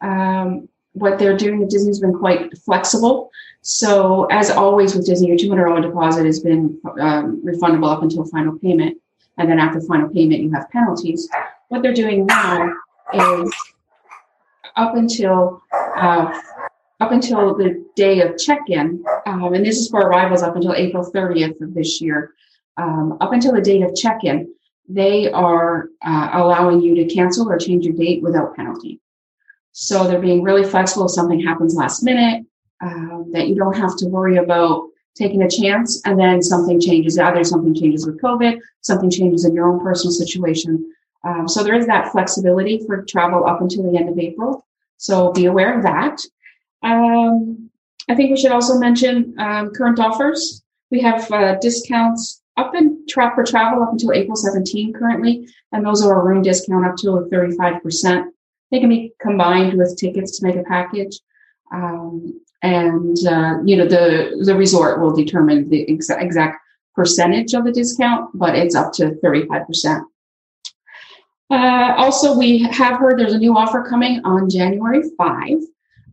Um, 0.00 0.68
what 0.92 1.18
they're 1.18 1.36
doing 1.36 1.62
at 1.62 1.70
Disney's 1.70 2.00
been 2.00 2.14
quite 2.14 2.56
flexible. 2.58 3.30
So, 3.60 4.26
as 4.30 4.50
always 4.50 4.94
with 4.94 5.06
Disney, 5.06 5.28
your 5.28 5.36
$200 5.36 5.82
deposit 5.82 6.24
has 6.24 6.40
been 6.40 6.80
um, 7.00 7.42
refundable 7.44 7.92
up 7.92 8.02
until 8.02 8.24
final 8.24 8.58
payment. 8.58 8.98
And 9.38 9.50
then 9.50 9.58
after 9.58 9.80
final 9.80 10.08
payment, 10.08 10.40
you 10.40 10.52
have 10.52 10.70
penalties. 10.70 11.28
What 11.68 11.82
they're 11.82 11.92
doing 11.92 12.26
now 12.26 12.72
is 13.12 13.52
up 14.76 14.94
until 14.94 15.62
uh, 15.72 16.40
up 17.00 17.12
until 17.12 17.54
the 17.54 17.84
day 17.94 18.20
of 18.20 18.38
check-in, 18.38 19.04
um, 19.26 19.52
and 19.52 19.64
this 19.64 19.78
is 19.78 19.88
for 19.88 20.00
arrivals 20.00 20.42
up 20.42 20.56
until 20.56 20.72
April 20.72 21.04
30th 21.04 21.60
of 21.60 21.74
this 21.74 22.00
year. 22.00 22.34
Um, 22.78 23.18
up 23.20 23.32
until 23.32 23.52
the 23.52 23.60
date 23.60 23.82
of 23.82 23.94
check-in, 23.94 24.54
they 24.88 25.30
are 25.30 25.88
uh, 26.02 26.30
allowing 26.32 26.80
you 26.80 26.94
to 26.94 27.14
cancel 27.14 27.50
or 27.50 27.58
change 27.58 27.84
your 27.84 27.94
date 27.94 28.22
without 28.22 28.54
penalty. 28.56 29.00
So 29.72 30.04
they're 30.04 30.20
being 30.20 30.42
really 30.42 30.64
flexible 30.64 31.06
if 31.06 31.12
something 31.12 31.40
happens 31.40 31.74
last 31.74 32.02
minute, 32.02 32.46
um, 32.80 33.30
that 33.32 33.48
you 33.48 33.56
don't 33.56 33.76
have 33.76 33.96
to 33.98 34.06
worry 34.06 34.36
about 34.36 34.88
taking 35.14 35.42
a 35.42 35.50
chance 35.50 36.00
and 36.04 36.18
then 36.18 36.42
something 36.42 36.80
changes. 36.80 37.18
Either 37.18 37.44
something 37.44 37.74
changes 37.74 38.06
with 38.06 38.20
COVID, 38.20 38.58
something 38.80 39.10
changes 39.10 39.44
in 39.44 39.54
your 39.54 39.68
own 39.68 39.80
personal 39.80 40.12
situation. 40.12 40.92
Um, 41.26 41.48
so 41.48 41.64
there 41.64 41.74
is 41.74 41.86
that 41.86 42.12
flexibility 42.12 42.84
for 42.86 43.02
travel 43.02 43.46
up 43.46 43.60
until 43.60 43.90
the 43.90 43.98
end 43.98 44.08
of 44.08 44.18
April. 44.18 44.64
So 44.96 45.32
be 45.32 45.46
aware 45.46 45.76
of 45.76 45.82
that. 45.82 46.20
Um, 46.82 47.70
I 48.08 48.14
think 48.14 48.30
we 48.30 48.36
should 48.36 48.52
also 48.52 48.78
mention 48.78 49.34
um, 49.38 49.70
current 49.70 49.98
offers. 49.98 50.62
We 50.90 51.00
have 51.00 51.30
uh, 51.32 51.56
discounts 51.58 52.42
up 52.56 52.74
in 52.74 53.04
tra- 53.08 53.32
for 53.34 53.42
travel 53.42 53.82
up 53.82 53.92
until 53.92 54.12
April 54.12 54.36
17 54.36 54.92
currently, 54.92 55.48
and 55.72 55.84
those 55.84 56.04
are 56.04 56.20
a 56.20 56.24
room 56.24 56.42
discount 56.42 56.86
up 56.86 56.96
to 56.98 57.28
35%. 57.32 58.26
They 58.70 58.80
can 58.80 58.88
be 58.88 59.12
combined 59.20 59.76
with 59.76 59.98
tickets 59.98 60.38
to 60.38 60.46
make 60.46 60.56
a 60.56 60.62
package. 60.62 61.18
Um, 61.72 62.40
and, 62.62 63.16
uh, 63.26 63.58
you 63.64 63.76
know, 63.76 63.86
the, 63.86 64.42
the 64.44 64.54
resort 64.54 65.00
will 65.00 65.14
determine 65.14 65.68
the 65.68 65.86
exa- 65.86 66.22
exact 66.22 66.62
percentage 66.94 67.52
of 67.52 67.64
the 67.64 67.72
discount, 67.72 68.30
but 68.32 68.54
it's 68.54 68.74
up 68.74 68.92
to 68.94 69.10
35%. 69.22 70.02
Uh, 71.50 71.94
also, 71.96 72.36
we 72.36 72.62
have 72.62 72.98
heard 72.98 73.18
there's 73.18 73.32
a 73.32 73.38
new 73.38 73.56
offer 73.56 73.82
coming 73.82 74.20
on 74.24 74.50
January 74.50 75.02
5. 75.16 75.58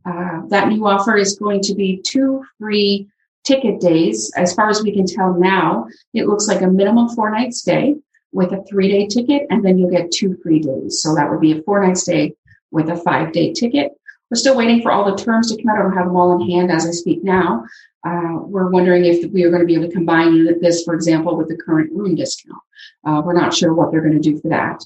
Uh, 0.06 0.42
that 0.48 0.68
new 0.68 0.86
offer 0.86 1.16
is 1.16 1.38
going 1.38 1.62
to 1.62 1.74
be 1.74 2.02
two 2.06 2.44
free 2.60 3.08
ticket 3.44 3.80
days. 3.80 4.32
As 4.36 4.54
far 4.54 4.70
as 4.70 4.84
we 4.84 4.94
can 4.94 5.06
tell 5.06 5.34
now, 5.34 5.88
it 6.14 6.28
looks 6.28 6.48
like 6.48 6.62
a 6.62 6.68
minimum 6.68 7.10
four 7.10 7.32
night 7.32 7.54
stay 7.54 7.96
with 8.32 8.52
a 8.52 8.64
three 8.70 8.90
day 8.90 9.08
ticket, 9.08 9.48
and 9.50 9.64
then 9.64 9.78
you'll 9.78 9.90
get 9.90 10.12
two 10.12 10.38
free 10.44 10.60
days. 10.60 11.02
So 11.02 11.16
that 11.16 11.30
would 11.30 11.40
be 11.40 11.58
a 11.58 11.62
four 11.64 11.86
night 11.86 11.98
stay 11.98 12.36
with 12.72 12.90
a 12.90 12.98
five 12.98 13.32
day 13.32 13.54
ticket. 13.54 13.92
We're 14.30 14.38
still 14.38 14.58
waiting 14.58 14.82
for 14.82 14.92
all 14.92 15.10
the 15.10 15.22
terms 15.22 15.52
to 15.52 15.62
come 15.62 15.70
out. 15.70 15.80
I 15.80 15.84
don't 15.84 15.98
have 15.98 16.08
them 16.08 16.16
all 16.16 16.42
in 16.42 16.50
hand 16.50 16.72
as 16.72 16.86
I 16.86 16.92
speak 16.92 17.24
now. 17.24 17.66
Uh, 18.06 18.40
we're 18.40 18.70
wondering 18.70 19.06
if 19.06 19.32
we 19.32 19.44
are 19.44 19.50
going 19.50 19.62
to 19.62 19.66
be 19.66 19.76
able 19.76 19.88
to 19.88 19.94
combine 19.94 20.60
this, 20.60 20.84
for 20.84 20.94
example, 20.94 21.38
with 21.38 21.48
the 21.48 21.56
current 21.56 21.92
room 21.94 22.16
discount. 22.16 22.62
Uh, 23.06 23.22
we're 23.24 23.40
not 23.40 23.54
sure 23.54 23.74
what 23.74 23.92
they're 23.92 24.02
going 24.02 24.20
to 24.20 24.32
do 24.32 24.40
for 24.40 24.50
that. 24.50 24.84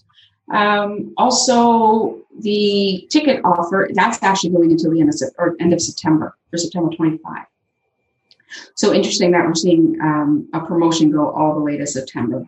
Um, 0.54 1.14
also, 1.18 2.22
the 2.40 3.08
ticket 3.10 3.42
offer 3.44 3.90
that's 3.94 4.22
actually 4.24 4.52
going 4.52 4.72
until 4.72 4.92
the 4.92 5.02
end 5.02 5.10
of 5.10 5.16
or 5.38 5.56
end 5.60 5.74
of 5.74 5.82
September 5.82 6.38
for 6.50 6.58
September 6.58 6.90
25. 6.96 7.46
So 8.76 8.94
interesting 8.94 9.32
that 9.32 9.46
we're 9.46 9.56
seeing 9.56 9.98
um, 10.02 10.50
a 10.54 10.62
promotion 10.62 11.12
go 11.12 11.32
all 11.32 11.56
the 11.56 11.62
way 11.62 11.78
to 11.78 11.86
September. 11.86 12.46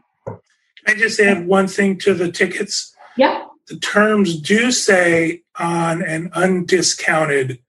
I 0.87 0.95
just 0.95 1.19
add 1.19 1.45
one 1.45 1.67
thing 1.67 1.97
to 1.99 2.13
the 2.13 2.31
tickets. 2.31 2.95
Yeah. 3.17 3.45
The 3.67 3.77
terms 3.77 4.39
do 4.39 4.71
say 4.71 5.43
on 5.57 6.01
an 6.01 6.29
undiscounted 6.31 7.59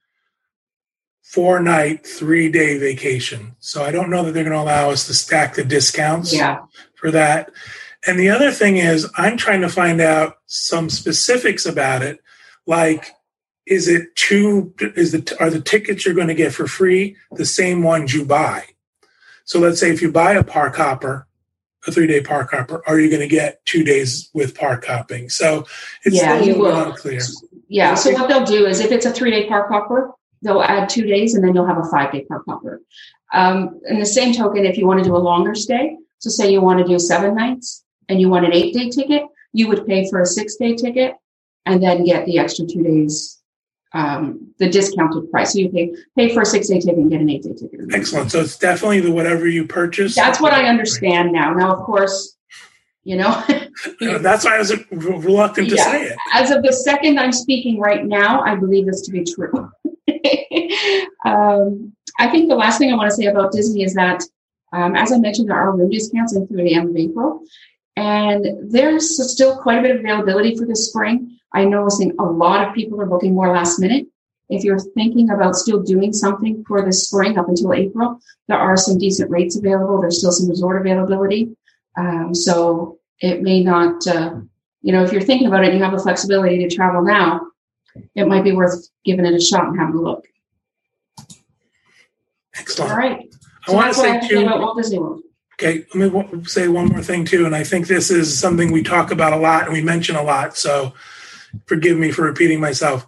four 1.22 1.60
night, 1.60 2.06
three 2.06 2.50
day 2.50 2.78
vacation. 2.78 3.56
So 3.60 3.84
I 3.84 3.90
don't 3.90 4.10
know 4.10 4.24
that 4.24 4.32
they're 4.32 4.44
going 4.44 4.56
to 4.56 4.62
allow 4.62 4.90
us 4.90 5.06
to 5.06 5.14
stack 5.14 5.54
the 5.54 5.64
discounts 5.64 6.32
yeah. 6.34 6.60
for 6.94 7.10
that. 7.10 7.50
And 8.06 8.18
the 8.18 8.30
other 8.30 8.50
thing 8.50 8.78
is, 8.78 9.08
I'm 9.16 9.36
trying 9.36 9.60
to 9.60 9.68
find 9.68 10.00
out 10.00 10.38
some 10.46 10.88
specifics 10.88 11.66
about 11.66 12.02
it, 12.02 12.20
like 12.66 13.12
is 13.66 13.88
it 13.88 14.14
two 14.16 14.74
is 14.80 15.12
the 15.12 15.36
are 15.38 15.50
the 15.50 15.60
tickets 15.60 16.04
you're 16.04 16.14
going 16.14 16.28
to 16.28 16.34
get 16.34 16.52
for 16.52 16.66
free 16.66 17.16
the 17.32 17.44
same 17.44 17.82
ones 17.82 18.12
you 18.12 18.24
buy? 18.24 18.64
So 19.44 19.58
let's 19.58 19.80
say 19.80 19.90
if 19.90 20.02
you 20.02 20.10
buy 20.10 20.32
a 20.34 20.44
park 20.44 20.76
hopper 20.76 21.26
a 21.86 21.92
three 21.92 22.06
day 22.06 22.20
park 22.20 22.50
hopper 22.50 22.82
are 22.86 22.98
you 22.98 23.08
going 23.08 23.20
to 23.20 23.28
get 23.28 23.64
two 23.64 23.84
days 23.84 24.30
with 24.34 24.56
park 24.56 24.86
hopping? 24.86 25.28
So 25.28 25.66
it's 26.04 26.16
yeah 26.16 26.40
you 26.40 26.58
will. 26.58 26.88
unclear. 26.88 27.20
Yeah 27.68 27.94
so 27.94 28.12
what 28.12 28.28
they'll 28.28 28.44
do 28.44 28.66
is 28.66 28.80
if 28.80 28.90
it's 28.90 29.06
a 29.06 29.12
three 29.12 29.30
day 29.30 29.48
park 29.48 29.70
hopper 29.70 30.12
they'll 30.42 30.62
add 30.62 30.88
two 30.88 31.04
days 31.04 31.34
and 31.34 31.44
then 31.44 31.54
you'll 31.54 31.66
have 31.66 31.78
a 31.78 31.84
five 31.90 32.12
day 32.12 32.24
park 32.24 32.42
hopper. 32.48 32.82
Um, 33.32 33.80
in 33.86 34.00
the 34.00 34.06
same 34.06 34.34
token 34.34 34.64
if 34.64 34.76
you 34.76 34.86
want 34.86 34.98
to 34.98 35.04
do 35.04 35.14
a 35.14 35.18
longer 35.18 35.54
stay 35.54 35.96
so 36.18 36.28
say 36.30 36.50
you 36.50 36.60
want 36.60 36.80
to 36.80 36.84
do 36.84 36.98
seven 36.98 37.34
nights 37.36 37.84
and 38.10 38.20
you 38.20 38.28
want 38.28 38.44
an 38.44 38.52
eight 38.52 38.74
day 38.74 38.90
ticket 38.90 39.22
you 39.52 39.68
would 39.68 39.86
pay 39.86 40.08
for 40.08 40.20
a 40.20 40.26
six 40.26 40.56
day 40.56 40.74
ticket 40.74 41.14
and 41.66 41.82
then 41.82 42.04
get 42.04 42.26
the 42.26 42.38
extra 42.38 42.66
two 42.66 42.82
days 42.82 43.38
um, 43.92 44.54
the 44.58 44.68
discounted 44.68 45.30
price. 45.30 45.52
So 45.52 45.58
you 45.58 45.68
pay 45.68 45.92
pay 46.16 46.32
for 46.32 46.42
a 46.42 46.46
six 46.46 46.68
day 46.68 46.78
ticket 46.78 46.98
and 46.98 47.10
get 47.10 47.20
an 47.20 47.28
eight 47.28 47.42
day 47.42 47.54
ticket. 47.54 47.80
Excellent. 47.92 48.30
So 48.30 48.40
it's 48.40 48.56
definitely 48.56 49.00
the 49.00 49.10
whatever 49.10 49.48
you 49.48 49.66
purchase. 49.66 50.14
That's 50.14 50.40
what 50.40 50.52
I 50.52 50.66
understand 50.68 51.32
now. 51.32 51.52
Now, 51.52 51.74
of 51.74 51.84
course, 51.84 52.36
you 53.02 53.16
know. 53.16 53.42
that's 54.20 54.44
why 54.44 54.56
I 54.56 54.58
was 54.58 54.72
reluctant 54.90 55.70
to 55.70 55.76
yeah. 55.76 55.90
say 55.90 56.04
it. 56.04 56.16
As 56.34 56.50
of 56.50 56.62
the 56.62 56.72
second 56.72 57.18
I'm 57.18 57.32
speaking 57.32 57.80
right 57.80 58.04
now, 58.04 58.42
I 58.42 58.54
believe 58.54 58.86
this 58.86 59.02
to 59.02 59.10
be 59.10 59.24
true. 59.24 59.52
um, 61.24 61.92
I 62.18 62.28
think 62.28 62.48
the 62.48 62.56
last 62.56 62.78
thing 62.78 62.92
I 62.92 62.96
want 62.96 63.10
to 63.10 63.16
say 63.16 63.26
about 63.26 63.52
Disney 63.52 63.82
is 63.82 63.94
that, 63.94 64.22
um, 64.72 64.94
as 64.94 65.10
I 65.10 65.18
mentioned, 65.18 65.48
there 65.48 65.56
are 65.56 65.76
room 65.76 65.90
discounts 65.90 66.32
through 66.32 66.46
the 66.48 66.74
end 66.74 66.90
of 66.90 66.96
April. 66.96 67.42
And 67.96 68.72
there's 68.72 69.32
still 69.32 69.56
quite 69.58 69.78
a 69.78 69.82
bit 69.82 69.96
of 69.96 70.00
availability 70.00 70.56
for 70.56 70.66
this 70.66 70.88
spring. 70.88 71.38
I'm 71.52 71.70
noticing 71.70 72.14
a 72.18 72.24
lot 72.24 72.66
of 72.66 72.74
people 72.74 73.00
are 73.00 73.06
booking 73.06 73.34
more 73.34 73.52
last 73.52 73.78
minute. 73.78 74.06
If 74.48 74.64
you're 74.64 74.80
thinking 74.80 75.30
about 75.30 75.54
still 75.54 75.82
doing 75.82 76.12
something 76.12 76.64
for 76.66 76.84
the 76.84 76.92
spring 76.92 77.38
up 77.38 77.48
until 77.48 77.72
April, 77.72 78.20
there 78.48 78.58
are 78.58 78.76
some 78.76 78.98
decent 78.98 79.30
rates 79.30 79.56
available. 79.56 80.00
There's 80.00 80.18
still 80.18 80.32
some 80.32 80.48
resort 80.48 80.80
availability. 80.80 81.56
Um, 81.96 82.34
so 82.34 82.98
it 83.20 83.42
may 83.42 83.62
not, 83.62 84.06
uh, 84.06 84.36
you 84.82 84.92
know, 84.92 85.04
if 85.04 85.12
you're 85.12 85.20
thinking 85.20 85.46
about 85.46 85.62
it 85.62 85.70
and 85.70 85.78
you 85.78 85.84
have 85.84 85.92
the 85.92 86.02
flexibility 86.02 86.58
to 86.66 86.74
travel 86.74 87.02
now, 87.02 87.42
it 88.14 88.26
might 88.26 88.44
be 88.44 88.52
worth 88.52 88.88
giving 89.04 89.24
it 89.24 89.34
a 89.34 89.40
shot 89.40 89.66
and 89.66 89.78
having 89.78 89.96
a 89.96 90.00
look. 90.00 90.26
Excellent. 92.56 92.90
All 92.90 92.96
right. 92.96 93.32
So 93.66 93.72
I 93.72 93.76
want 93.76 93.94
to 93.94 94.00
say 94.00 94.28
too, 94.28 94.42
about 94.42 94.60
Walt 94.60 94.76
Disney 94.76 94.98
World. 94.98 95.22
Okay, 95.62 95.84
let 95.94 96.14
me 96.14 96.44
say 96.44 96.68
one 96.68 96.86
more 96.86 97.02
thing 97.02 97.26
too, 97.26 97.44
and 97.44 97.54
I 97.54 97.64
think 97.64 97.86
this 97.86 98.10
is 98.10 98.38
something 98.38 98.72
we 98.72 98.82
talk 98.82 99.10
about 99.10 99.34
a 99.34 99.36
lot 99.36 99.64
and 99.64 99.74
we 99.74 99.82
mention 99.82 100.16
a 100.16 100.22
lot. 100.22 100.56
So 100.56 100.94
forgive 101.66 101.98
me 101.98 102.10
for 102.12 102.22
repeating 102.22 102.60
myself. 102.60 103.06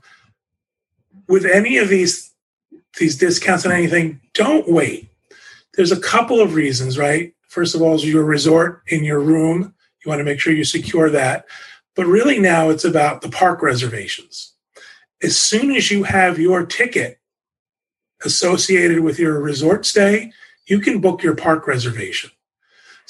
With 1.29 1.47
any 1.47 1.79
of 1.79 1.89
these 1.89 2.31
these 2.99 3.17
discounts 3.17 3.65
and 3.65 3.73
anything, 3.73 4.21
don't 4.35 4.69
wait. 4.69 5.09
There's 5.77 5.93
a 5.93 6.01
couple 6.01 6.43
of 6.43 6.53
reasons, 6.53 6.99
right? 6.99 7.33
First 7.49 7.75
of 7.75 7.81
all, 7.81 7.95
is 7.95 8.05
your 8.05 8.23
resort 8.23 8.83
in 8.89 9.03
your 9.03 9.21
room. 9.21 9.75
You 10.05 10.11
want 10.11 10.19
to 10.19 10.25
make 10.25 10.39
sure 10.39 10.53
you 10.53 10.65
secure 10.65 11.09
that. 11.09 11.47
But 11.97 12.05
really 12.05 12.39
now 12.39 12.69
it's 12.69 12.85
about 12.85 13.23
the 13.23 13.31
park 13.31 13.63
reservations. 13.63 14.53
As 15.23 15.39
soon 15.39 15.75
as 15.75 15.91
you 15.91 16.03
have 16.03 16.39
your 16.39 16.67
ticket 16.67 17.19
associated 18.27 19.01
with 19.01 19.19
your 19.19 19.41
resort 19.41 19.87
stay, 19.87 20.33
you 20.67 20.81
can 20.81 21.01
book 21.01 21.23
your 21.23 21.35
park 21.35 21.67
reservation. 21.67 22.31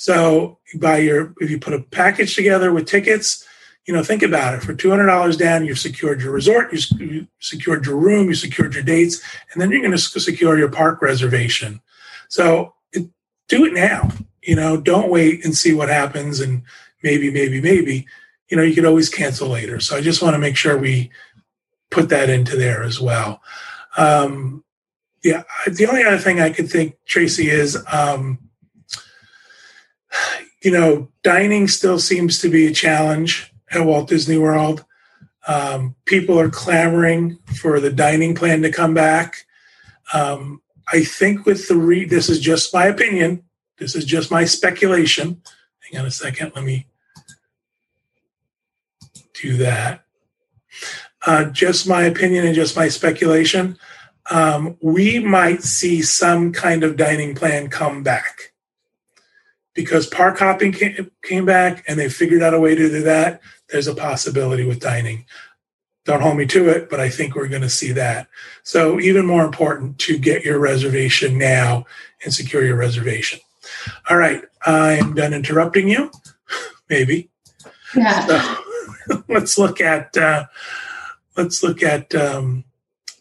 So 0.02 0.58
by 0.74 0.98
your 0.98 1.32
if 1.38 1.48
you 1.48 1.60
put 1.60 1.74
a 1.74 1.78
package 1.78 2.34
together 2.34 2.72
with 2.72 2.88
tickets, 2.88 3.46
you 3.86 3.94
know, 3.94 4.02
think 4.02 4.24
about 4.24 4.52
it. 4.52 4.60
For 4.64 4.74
two 4.74 4.90
hundred 4.90 5.06
dollars 5.06 5.36
down, 5.36 5.64
you've 5.64 5.78
secured 5.78 6.22
your 6.22 6.32
resort, 6.32 6.72
you 6.72 7.28
secured 7.38 7.86
your 7.86 7.96
room, 7.96 8.26
you 8.26 8.34
secured 8.34 8.74
your 8.74 8.82
dates, 8.82 9.22
and 9.52 9.62
then 9.62 9.70
you're 9.70 9.80
going 9.80 9.92
to 9.92 9.98
secure 9.98 10.58
your 10.58 10.70
park 10.70 11.02
reservation. 11.02 11.80
So 12.26 12.74
it, 12.92 13.10
do 13.46 13.64
it 13.64 13.74
now. 13.74 14.10
You 14.42 14.56
know, 14.56 14.76
don't 14.76 15.08
wait 15.08 15.44
and 15.44 15.56
see 15.56 15.72
what 15.72 15.88
happens, 15.88 16.40
and 16.40 16.64
maybe, 17.04 17.30
maybe, 17.30 17.60
maybe. 17.60 18.08
You 18.48 18.56
know, 18.56 18.64
you 18.64 18.74
could 18.74 18.84
always 18.84 19.08
cancel 19.08 19.50
later. 19.50 19.78
So 19.78 19.96
I 19.96 20.00
just 20.00 20.20
want 20.20 20.34
to 20.34 20.40
make 20.40 20.56
sure 20.56 20.76
we 20.76 21.12
put 21.92 22.08
that 22.08 22.28
into 22.28 22.56
there 22.56 22.82
as 22.82 22.98
well. 23.00 23.40
Um, 23.96 24.64
yeah, 25.22 25.44
the 25.70 25.86
only 25.86 26.02
other 26.02 26.18
thing 26.18 26.40
I 26.40 26.50
could 26.50 26.68
think, 26.68 26.96
Tracy, 27.06 27.50
is 27.50 27.78
um, 27.86 28.40
you 30.62 30.70
know, 30.70 31.08
dining 31.22 31.68
still 31.68 31.98
seems 31.98 32.38
to 32.40 32.48
be 32.48 32.66
a 32.66 32.72
challenge 32.72 33.52
at 33.70 33.84
Walt 33.84 34.08
Disney 34.08 34.38
World. 34.38 34.84
Um, 35.46 35.96
people 36.04 36.38
are 36.38 36.50
clamoring 36.50 37.38
for 37.60 37.80
the 37.80 37.90
dining 37.90 38.34
plan 38.34 38.62
to 38.62 38.70
come 38.70 38.94
back. 38.94 39.46
Um, 40.12 40.62
I 40.92 41.02
think 41.02 41.46
with 41.46 41.68
the 41.68 41.76
re, 41.76 42.04
this 42.04 42.28
is 42.28 42.38
just 42.38 42.72
my 42.72 42.86
opinion. 42.86 43.42
This 43.78 43.96
is 43.96 44.04
just 44.04 44.30
my 44.30 44.44
speculation. 44.44 45.42
Hang 45.80 46.00
on 46.00 46.06
a 46.06 46.10
second. 46.10 46.52
Let 46.54 46.64
me 46.64 46.86
do 49.40 49.56
that. 49.56 50.04
Uh, 51.26 51.44
just 51.46 51.88
my 51.88 52.02
opinion 52.02 52.46
and 52.46 52.54
just 52.54 52.76
my 52.76 52.88
speculation. 52.88 53.76
Um, 54.30 54.76
we 54.80 55.18
might 55.18 55.62
see 55.62 56.02
some 56.02 56.52
kind 56.52 56.84
of 56.84 56.96
dining 56.96 57.34
plan 57.34 57.68
come 57.68 58.02
back 58.02 58.51
because 59.74 60.06
park 60.06 60.38
hopping 60.38 60.72
came, 60.72 61.10
came 61.22 61.46
back 61.46 61.84
and 61.88 61.98
they 61.98 62.08
figured 62.08 62.42
out 62.42 62.54
a 62.54 62.60
way 62.60 62.74
to 62.74 62.88
do 62.88 63.02
that 63.02 63.40
there's 63.72 63.88
a 63.88 63.94
possibility 63.94 64.64
with 64.64 64.78
dining. 64.78 65.24
Don't 66.04 66.20
hold 66.20 66.36
me 66.36 66.46
to 66.46 66.68
it, 66.68 66.90
but 66.90 67.00
I 67.00 67.08
think 67.08 67.34
we're 67.34 67.48
going 67.48 67.62
to 67.62 67.70
see 67.70 67.92
that. 67.92 68.28
So, 68.62 69.00
even 69.00 69.26
more 69.26 69.44
important 69.44 69.98
to 70.00 70.18
get 70.18 70.44
your 70.44 70.58
reservation 70.58 71.38
now 71.38 71.86
and 72.24 72.34
secure 72.34 72.64
your 72.64 72.76
reservation. 72.76 73.40
All 74.10 74.16
right, 74.16 74.42
I'm 74.66 75.14
done 75.14 75.32
interrupting 75.32 75.88
you. 75.88 76.10
Maybe. 76.90 77.30
Yeah. 77.96 78.26
So, 78.26 79.22
let's 79.28 79.58
look 79.58 79.80
at 79.80 80.16
uh, 80.16 80.44
let's 81.36 81.62
look 81.62 81.82
at 81.82 82.14
um, 82.14 82.64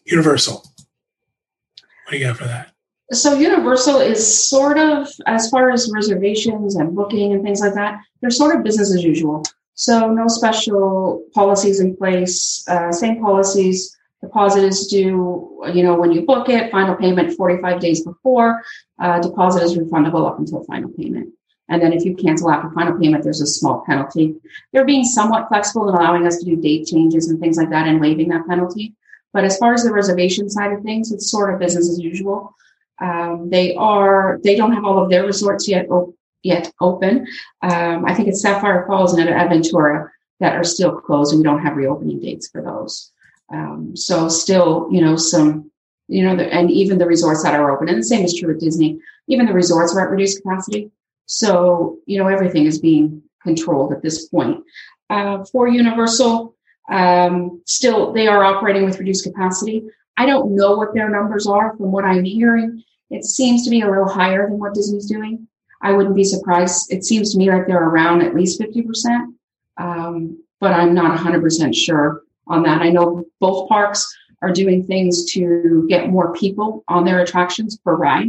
Universal. 0.04 0.54
What 0.54 2.10
do 2.10 2.18
you 2.18 2.26
got 2.26 2.36
for 2.36 2.44
that? 2.44 2.71
So 3.12 3.34
Universal 3.34 4.00
is 4.00 4.48
sort 4.48 4.78
of, 4.78 5.08
as 5.26 5.50
far 5.50 5.70
as 5.70 5.90
reservations 5.92 6.76
and 6.76 6.94
booking 6.94 7.32
and 7.32 7.42
things 7.42 7.60
like 7.60 7.74
that, 7.74 8.00
they're 8.20 8.30
sort 8.30 8.56
of 8.56 8.64
business 8.64 8.94
as 8.94 9.04
usual. 9.04 9.42
So 9.74 10.10
no 10.10 10.28
special 10.28 11.24
policies 11.34 11.80
in 11.80 11.96
place. 11.96 12.64
Uh, 12.68 12.92
same 12.92 13.20
policies. 13.20 13.96
Deposit 14.22 14.64
is 14.64 14.86
due, 14.86 15.62
you 15.74 15.82
know, 15.82 15.94
when 15.96 16.12
you 16.12 16.22
book 16.22 16.48
it. 16.48 16.70
Final 16.70 16.94
payment 16.94 17.36
45 17.36 17.80
days 17.80 18.04
before. 18.04 18.62
Uh, 18.98 19.20
deposit 19.20 19.62
is 19.62 19.76
refundable 19.76 20.26
up 20.26 20.38
until 20.38 20.62
final 20.64 20.90
payment. 20.90 21.32
And 21.68 21.82
then 21.82 21.92
if 21.92 22.04
you 22.04 22.14
cancel 22.14 22.50
after 22.50 22.70
final 22.70 22.98
payment, 22.98 23.24
there's 23.24 23.40
a 23.40 23.46
small 23.46 23.82
penalty. 23.86 24.34
They're 24.72 24.84
being 24.84 25.04
somewhat 25.04 25.48
flexible 25.48 25.88
in 25.88 25.94
allowing 25.94 26.26
us 26.26 26.38
to 26.38 26.44
do 26.44 26.56
date 26.56 26.86
changes 26.86 27.28
and 27.28 27.40
things 27.40 27.56
like 27.56 27.70
that 27.70 27.88
and 27.88 28.00
waiving 28.00 28.28
that 28.28 28.46
penalty. 28.46 28.94
But 29.32 29.44
as 29.44 29.56
far 29.56 29.72
as 29.72 29.82
the 29.82 29.92
reservation 29.92 30.50
side 30.50 30.72
of 30.72 30.82
things, 30.82 31.12
it's 31.12 31.30
sort 31.30 31.52
of 31.52 31.60
business 31.60 31.88
as 31.88 31.98
usual. 31.98 32.54
Um, 33.00 33.48
they 33.50 33.74
are 33.74 34.38
they 34.44 34.56
don't 34.56 34.72
have 34.72 34.84
all 34.84 35.02
of 35.02 35.10
their 35.10 35.24
resorts 35.24 35.68
yet 35.68 35.90
op- 35.90 36.14
yet 36.42 36.72
open. 36.80 37.26
Um, 37.62 38.04
I 38.04 38.14
think 38.14 38.28
it's 38.28 38.42
Sapphire 38.42 38.84
Falls 38.86 39.14
and 39.14 39.28
Aventura 39.28 40.08
that 40.40 40.54
are 40.54 40.64
still 40.64 40.92
closed, 41.00 41.32
and 41.32 41.40
we 41.40 41.44
don't 41.44 41.62
have 41.62 41.76
reopening 41.76 42.20
dates 42.20 42.48
for 42.48 42.62
those. 42.62 43.12
Um, 43.52 43.96
so 43.96 44.28
still, 44.28 44.88
you 44.90 45.00
know, 45.00 45.16
some 45.16 45.70
you 46.08 46.24
know, 46.24 46.36
the, 46.36 46.52
and 46.52 46.70
even 46.70 46.98
the 46.98 47.06
resorts 47.06 47.42
that 47.42 47.54
are 47.54 47.70
open, 47.70 47.88
and 47.88 47.98
the 47.98 48.04
same 48.04 48.24
is 48.24 48.38
true 48.38 48.48
with 48.48 48.60
Disney. 48.60 49.00
Even 49.28 49.46
the 49.46 49.52
resorts 49.52 49.94
are 49.94 50.00
at 50.00 50.10
reduced 50.10 50.42
capacity. 50.42 50.90
So 51.26 51.98
you 52.06 52.18
know, 52.18 52.28
everything 52.28 52.66
is 52.66 52.78
being 52.78 53.22
controlled 53.42 53.92
at 53.92 54.02
this 54.02 54.28
point. 54.28 54.62
Uh, 55.10 55.44
for 55.50 55.68
Universal, 55.68 56.54
um, 56.90 57.62
still, 57.66 58.12
they 58.12 58.26
are 58.26 58.44
operating 58.44 58.84
with 58.84 58.98
reduced 58.98 59.24
capacity. 59.24 59.84
I 60.16 60.26
don't 60.26 60.54
know 60.54 60.76
what 60.76 60.94
their 60.94 61.08
numbers 61.08 61.46
are 61.46 61.76
from 61.76 61.92
what 61.92 62.04
I'm 62.04 62.24
hearing. 62.24 62.82
It 63.10 63.24
seems 63.24 63.64
to 63.64 63.70
be 63.70 63.82
a 63.82 63.88
little 63.88 64.08
higher 64.08 64.48
than 64.48 64.58
what 64.58 64.74
Disney's 64.74 65.06
doing. 65.06 65.46
I 65.82 65.92
wouldn't 65.92 66.14
be 66.14 66.24
surprised. 66.24 66.92
It 66.92 67.04
seems 67.04 67.32
to 67.32 67.38
me 67.38 67.50
like 67.50 67.66
they're 67.66 67.82
around 67.82 68.22
at 68.22 68.34
least 68.34 68.60
50%, 68.60 69.34
um, 69.78 70.42
but 70.60 70.72
I'm 70.72 70.94
not 70.94 71.18
100% 71.18 71.74
sure 71.74 72.22
on 72.46 72.62
that. 72.62 72.82
I 72.82 72.90
know 72.90 73.24
both 73.40 73.68
parks 73.68 74.06
are 74.42 74.52
doing 74.52 74.84
things 74.84 75.24
to 75.32 75.86
get 75.88 76.10
more 76.10 76.32
people 76.34 76.84
on 76.88 77.04
their 77.04 77.20
attractions 77.20 77.78
per 77.78 77.94
ride. 77.94 78.28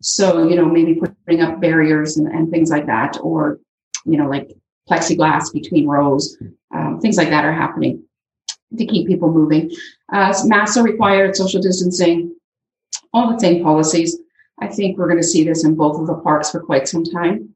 So, 0.00 0.48
you 0.48 0.56
know, 0.56 0.66
maybe 0.66 0.94
putting 0.94 1.42
up 1.42 1.60
barriers 1.60 2.16
and, 2.16 2.28
and 2.28 2.50
things 2.50 2.70
like 2.70 2.86
that, 2.86 3.18
or, 3.20 3.60
you 4.04 4.16
know, 4.16 4.28
like 4.28 4.52
plexiglass 4.90 5.52
between 5.52 5.86
rows, 5.86 6.36
um, 6.74 7.00
things 7.00 7.16
like 7.16 7.30
that 7.30 7.44
are 7.44 7.52
happening 7.52 8.04
to 8.76 8.86
keep 8.86 9.06
people 9.06 9.32
moving. 9.32 9.70
Uh, 10.12 10.34
masks 10.44 10.76
are 10.76 10.84
required, 10.84 11.34
social 11.34 11.60
distancing, 11.60 12.34
all 13.12 13.32
the 13.32 13.38
same 13.38 13.62
policies. 13.62 14.18
I 14.60 14.68
think 14.68 14.98
we're 14.98 15.08
going 15.08 15.20
to 15.20 15.26
see 15.26 15.42
this 15.42 15.64
in 15.64 15.74
both 15.74 15.98
of 15.98 16.06
the 16.06 16.14
parks 16.14 16.50
for 16.50 16.60
quite 16.60 16.86
some 16.86 17.04
time. 17.04 17.54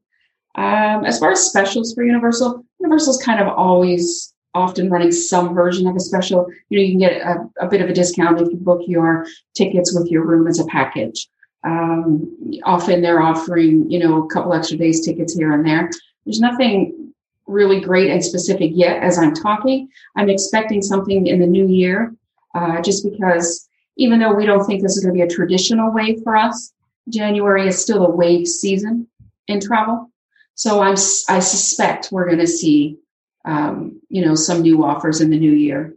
Um, 0.55 1.05
as 1.05 1.19
far 1.19 1.31
as 1.31 1.45
specials 1.45 1.93
for 1.93 2.03
Universal, 2.03 2.65
Universal's 2.79 3.21
kind 3.23 3.39
of 3.39 3.47
always 3.47 4.33
often 4.55 4.89
running 4.89 5.11
some 5.11 5.53
version 5.53 5.87
of 5.87 5.95
a 5.95 5.99
special. 5.99 6.47
You 6.69 6.77
know, 6.79 6.83
you 6.83 6.91
can 6.93 6.99
get 6.99 7.21
a, 7.21 7.47
a 7.61 7.69
bit 7.69 7.81
of 7.81 7.89
a 7.89 7.93
discount 7.93 8.41
if 8.41 8.49
you 8.49 8.57
book 8.57 8.81
your 8.87 9.27
tickets 9.55 9.97
with 9.97 10.09
your 10.09 10.25
room 10.25 10.47
as 10.47 10.59
a 10.59 10.65
package. 10.65 11.27
Um, 11.63 12.51
often 12.63 13.01
they're 13.01 13.21
offering, 13.21 13.89
you 13.89 13.99
know, 13.99 14.23
a 14.23 14.27
couple 14.29 14.53
extra 14.53 14.77
days 14.77 15.05
tickets 15.05 15.35
here 15.35 15.51
and 15.51 15.65
there. 15.65 15.89
There's 16.25 16.39
nothing 16.39 17.13
really 17.45 17.79
great 17.79 18.09
and 18.09 18.23
specific 18.23 18.71
yet 18.73 19.01
as 19.03 19.17
I'm 19.17 19.33
talking. 19.33 19.89
I'm 20.15 20.29
expecting 20.29 20.81
something 20.81 21.27
in 21.27 21.39
the 21.39 21.47
new 21.47 21.67
year, 21.67 22.13
uh, 22.57 22.81
just 22.81 23.03
because 23.09 23.69
even 23.97 24.19
though 24.19 24.33
we 24.33 24.45
don't 24.45 24.65
think 24.65 24.81
this 24.81 24.97
is 24.97 25.03
going 25.03 25.15
to 25.15 25.19
be 25.19 25.27
a 25.31 25.35
traditional 25.35 25.91
wave 25.91 26.19
for 26.23 26.35
us, 26.35 26.73
January 27.09 27.67
is 27.67 27.81
still 27.81 28.05
a 28.05 28.09
wave 28.09 28.47
season 28.47 29.07
in 29.47 29.59
travel. 29.59 30.11
So 30.55 30.81
I'm, 30.81 30.97
I 31.35 31.39
suspect 31.39 32.09
we're 32.11 32.25
going 32.25 32.39
to 32.39 32.47
see, 32.47 32.97
um, 33.45 34.01
you 34.09 34.25
know, 34.25 34.35
some 34.35 34.61
new 34.61 34.83
offers 34.83 35.21
in 35.21 35.29
the 35.29 35.39
new 35.39 35.51
year 35.51 35.93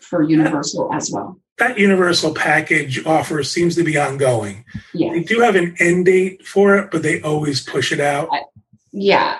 for 0.00 0.22
Universal 0.22 0.92
as 0.92 1.10
well. 1.12 1.38
That 1.58 1.78
Universal 1.78 2.34
package 2.34 3.04
offer 3.04 3.42
seems 3.42 3.74
to 3.76 3.84
be 3.84 3.98
ongoing. 3.98 4.64
Yeah. 4.94 5.10
They 5.12 5.24
do 5.24 5.40
have 5.40 5.56
an 5.56 5.74
end 5.78 6.06
date 6.06 6.46
for 6.46 6.76
it, 6.76 6.90
but 6.90 7.02
they 7.02 7.20
always 7.20 7.62
push 7.62 7.92
it 7.92 8.00
out. 8.00 8.28
I, 8.32 8.42
yeah, 8.92 9.38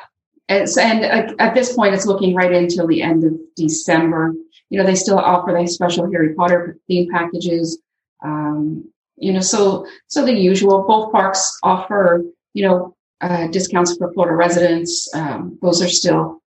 and, 0.48 0.68
and 0.80 1.04
uh, 1.04 1.34
at 1.38 1.54
this 1.54 1.74
point, 1.74 1.94
it's 1.94 2.06
looking 2.06 2.34
right 2.34 2.52
until 2.52 2.86
the 2.86 3.02
end 3.02 3.24
of 3.24 3.34
December. 3.54 4.34
You 4.70 4.78
know, 4.78 4.86
they 4.86 4.94
still 4.94 5.18
offer 5.18 5.52
the 5.52 5.66
special 5.66 6.10
Harry 6.10 6.34
Potter 6.34 6.78
theme 6.86 7.10
packages. 7.10 7.80
Um, 8.22 8.90
you 9.16 9.32
know, 9.32 9.40
so 9.40 9.86
so 10.06 10.24
the 10.24 10.32
usual. 10.32 10.84
Both 10.86 11.12
parks 11.12 11.58
offer 11.62 12.22
you 12.54 12.64
know 12.64 12.96
uh, 13.20 13.48
discounts 13.48 13.96
for 13.96 14.12
Florida 14.12 14.36
residents. 14.36 15.12
Um, 15.14 15.58
those 15.62 15.82
are 15.82 15.88
still 15.88 16.42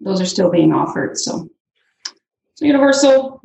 those 0.00 0.20
are 0.20 0.26
still 0.26 0.50
being 0.50 0.72
offered. 0.72 1.16
So, 1.18 1.48
so 2.54 2.64
Universal, 2.64 3.40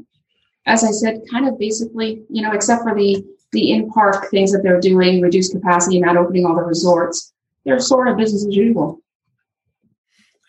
as 0.66 0.84
I 0.84 0.92
said, 0.92 1.22
kind 1.32 1.48
of 1.48 1.58
basically, 1.58 2.24
you 2.30 2.42
know, 2.42 2.52
except 2.52 2.84
for 2.84 2.96
the 2.96 3.24
the 3.52 3.72
in 3.72 3.90
park 3.90 4.30
things 4.30 4.52
that 4.52 4.62
they're 4.62 4.80
doing, 4.80 5.22
reduced 5.22 5.54
capacity, 5.54 6.00
not 6.00 6.18
opening 6.18 6.46
all 6.46 6.56
the 6.56 6.62
resorts, 6.62 7.34
they're 7.66 7.80
sort 7.80 8.08
of 8.08 8.18
business 8.18 8.46
as 8.46 8.56
usual. 8.56 9.02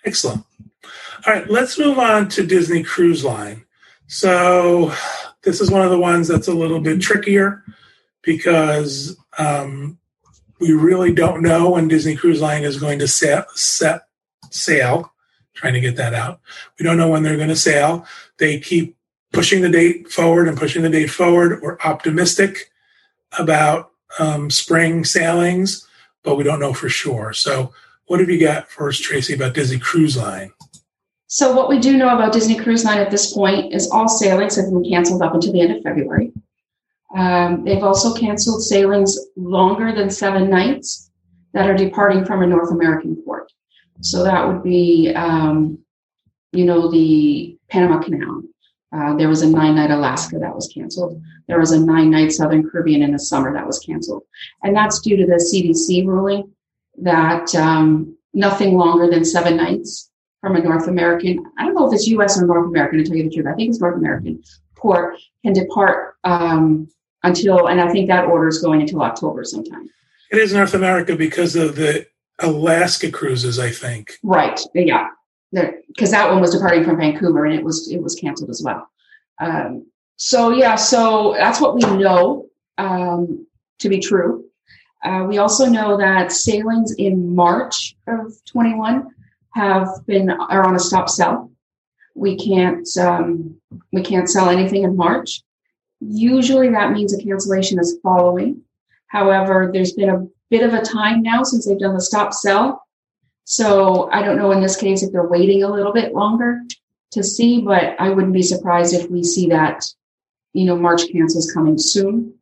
Excellent. 0.05 0.45
All 1.27 1.35
right, 1.35 1.51
let's 1.51 1.79
move 1.79 1.99
on 1.99 2.29
to 2.31 2.47
Disney 2.47 2.83
Cruise 2.83 3.25
Line. 3.25 3.65
So, 4.07 4.93
this 5.43 5.61
is 5.61 5.71
one 5.71 5.83
of 5.83 5.91
the 5.91 5.99
ones 5.99 6.29
that's 6.29 6.49
a 6.49 6.55
little 6.55 6.81
bit 6.81 7.01
trickier 7.01 7.63
because 8.23 9.17
um, 9.39 9.99
we 10.61 10.73
really 10.73 11.13
don't 11.13 11.43
know 11.43 11.71
when 11.71 11.89
Disney 11.89 12.17
Cruise 12.17 12.41
Line 12.41 12.65
is 12.65 12.79
going 12.79 12.99
to 13.01 13.09
set, 13.09 13.51
set 13.53 14.03
sail. 14.51 15.13
Trying 15.55 15.75
to 15.75 15.81
get 15.81 15.97
that 15.97 16.15
out. 16.15 16.41
We 16.79 16.85
don't 16.85 16.97
know 16.97 17.11
when 17.11 17.23
they're 17.23 17.37
going 17.37 17.49
to 17.49 17.57
sail. 17.57 18.07
They 18.39 18.59
keep 18.59 18.97
pushing 19.33 19.61
the 19.61 19.69
date 19.69 20.11
forward 20.11 20.49
and 20.49 20.57
pushing 20.57 20.83
the 20.83 20.89
date 20.89 21.11
forward. 21.11 21.61
We're 21.61 21.79
optimistic 21.81 22.71
about 23.39 23.91
um, 24.19 24.49
spring 24.49 25.05
sailings, 25.05 25.87
but 26.23 26.37
we 26.37 26.45
don't 26.45 26.61
know 26.61 26.73
for 26.73 26.89
sure. 26.89 27.35
So 27.35 27.75
what 28.07 28.21
have 28.21 28.31
you 28.31 28.41
got 28.41 28.69
for 28.69 28.89
us, 28.89 28.99
Tracy, 28.99 29.35
about 29.35 29.55
Disney 29.55 29.79
Cruise 29.79 30.17
Line? 30.17 30.53
So, 31.33 31.55
what 31.55 31.69
we 31.69 31.79
do 31.79 31.97
know 31.97 32.09
about 32.09 32.33
Disney 32.33 32.57
Cruise 32.57 32.85
Line 32.85 32.99
at 32.99 33.13
this 33.13 33.33
point 33.33 33.73
is 33.73 33.89
all 33.93 34.09
sailings 34.09 34.57
have 34.57 34.65
been 34.65 34.83
canceled 34.83 35.23
up 35.23 35.33
until 35.33 35.53
the 35.53 35.61
end 35.61 35.77
of 35.77 35.83
February. 35.85 36.33
Um, 37.17 37.63
they've 37.63 37.85
also 37.85 38.13
canceled 38.13 38.65
sailings 38.65 39.17
longer 39.37 39.95
than 39.95 40.11
seven 40.11 40.51
nights 40.51 41.13
that 41.53 41.71
are 41.71 41.77
departing 41.77 42.25
from 42.25 42.43
a 42.43 42.49
North 42.49 42.73
American 42.73 43.15
port. 43.25 43.53
So, 44.01 44.25
that 44.25 44.45
would 44.45 44.65
be, 44.65 45.13
um, 45.15 45.79
you 46.51 46.65
know, 46.65 46.91
the 46.91 47.57
Panama 47.69 48.03
Canal. 48.03 48.43
Uh, 48.93 49.15
there 49.15 49.29
was 49.29 49.43
a 49.43 49.49
nine 49.49 49.77
night 49.77 49.93
Alaska 49.93 50.37
that 50.41 50.53
was 50.53 50.69
canceled. 50.75 51.23
There 51.47 51.61
was 51.61 51.71
a 51.71 51.79
nine 51.79 52.11
night 52.11 52.33
Southern 52.33 52.69
Caribbean 52.69 53.03
in 53.03 53.13
the 53.13 53.21
summer 53.21 53.53
that 53.55 53.69
was 53.69 53.79
canceled. 53.79 54.25
And 54.65 54.75
that's 54.75 55.01
due 55.01 55.17
to 55.17 55.27
the 55.27 55.35
CDC 55.35 56.05
ruling 56.09 56.51
that 57.01 57.55
um, 57.55 58.19
nothing 58.35 58.77
longer 58.77 59.09
than 59.09 59.25
seven 59.25 59.57
nights 59.57 60.10
from 60.41 60.57
a 60.57 60.63
North 60.63 60.89
American, 60.89 61.45
I 61.59 61.65
don't 61.65 61.75
know 61.75 61.87
if 61.87 61.95
it's 61.95 62.07
US 62.09 62.41
or 62.41 62.47
North 62.47 62.69
American 62.69 62.99
to 62.99 63.05
tell 63.05 63.17
you 63.17 63.25
the 63.25 63.35
truth, 63.35 63.47
I 63.47 63.55
think 63.55 63.71
it's 63.71 63.81
North 63.81 63.97
American 63.97 64.43
port 64.77 65.17
can 65.45 65.53
depart 65.53 66.17
um, 66.25 66.89
until, 67.23 67.69
and 67.69 67.81
I 67.81 67.93
think 67.93 68.09
that 68.09 68.25
order 68.25 68.49
is 68.49 68.61
going 68.61 68.81
until 68.81 69.03
October 69.03 69.45
sometime. 69.45 69.89
It 70.31 70.39
is 70.39 70.55
North 70.55 70.75
America 70.75 71.17
because 71.17 71.57
of 71.57 71.77
the 71.77 72.07
Alaska 72.39 73.11
cruises, 73.11 73.59
I 73.59 73.71
think. 73.71 74.13
Right. 74.23 74.59
Yeah. 74.75 75.09
Because 75.53 76.13
that 76.13 76.31
one 76.31 76.41
was 76.41 76.53
departing 76.53 76.85
from 76.85 76.97
Vancouver 76.97 77.45
and 77.45 77.55
it 77.55 77.65
was 77.65 77.91
it 77.91 78.01
was 78.01 78.15
canceled 78.15 78.51
as 78.51 78.63
well. 78.63 78.89
Um, 79.41 79.87
so 80.17 80.51
yeah, 80.51 80.77
so 80.77 81.35
that's 81.37 81.61
what 81.61 81.75
we 81.75 81.81
know 81.81 82.47
um, 82.79 83.47
to 83.81 83.89
be 83.89 83.99
true. 83.99 84.45
Uh, 85.03 85.25
we 85.27 85.39
also 85.39 85.67
know 85.67 85.97
that 85.97 86.31
sailings 86.31 86.93
in 86.93 87.35
March 87.35 87.97
of 88.07 88.33
21 88.45 89.09
have 89.53 89.89
been 90.07 90.31
are 90.31 90.67
on 90.67 90.77
a 90.77 90.81
stop 90.81 91.09
sell. 91.09 91.51
We 92.15 92.37
can't 92.37 92.89
um, 92.99 93.61
we 93.93 94.03
can't 94.03 94.29
sell 94.29 94.49
anything 94.49 94.85
in 94.85 94.97
March. 94.97 95.43
Usually 96.01 96.69
that 96.71 96.93
means 96.93 97.13
a 97.13 97.23
cancellation 97.23 97.79
is 97.79 97.99
following. 98.03 98.63
However, 99.07 99.71
there's 99.73 99.93
been 99.93 100.09
a 100.09 100.27
bit 100.51 100.63
of 100.63 100.75
a 100.75 100.83
time 100.83 101.23
now 101.23 101.43
since 101.43 101.67
they've 101.67 101.79
done 101.79 101.95
the 101.95 102.01
stop 102.01 102.33
sell. 102.33 102.87
So 103.45 104.11
I 104.11 104.23
don't 104.23 104.37
know 104.37 104.53
in 104.53 104.61
this 104.61 104.77
case 104.77 105.03
if 105.03 105.13
they're 105.13 105.27
waiting 105.27 105.63
a 105.63 105.71
little 105.71 105.93
bit 105.93 106.15
longer 106.15 106.63
to 107.13 107.23
see, 107.23 107.61
but 107.61 107.97
I 107.99 108.11
wouldn't 108.11 108.33
be 108.33 108.43
surprised 108.43 108.95
if 108.95 109.11
we 109.11 109.25
see 109.25 109.49
that, 109.49 109.85
you 110.53 110.65
know, 110.65 110.77
March 110.77 111.11
cancels 111.11 111.51
coming 111.53 111.77
soon. 111.77 112.35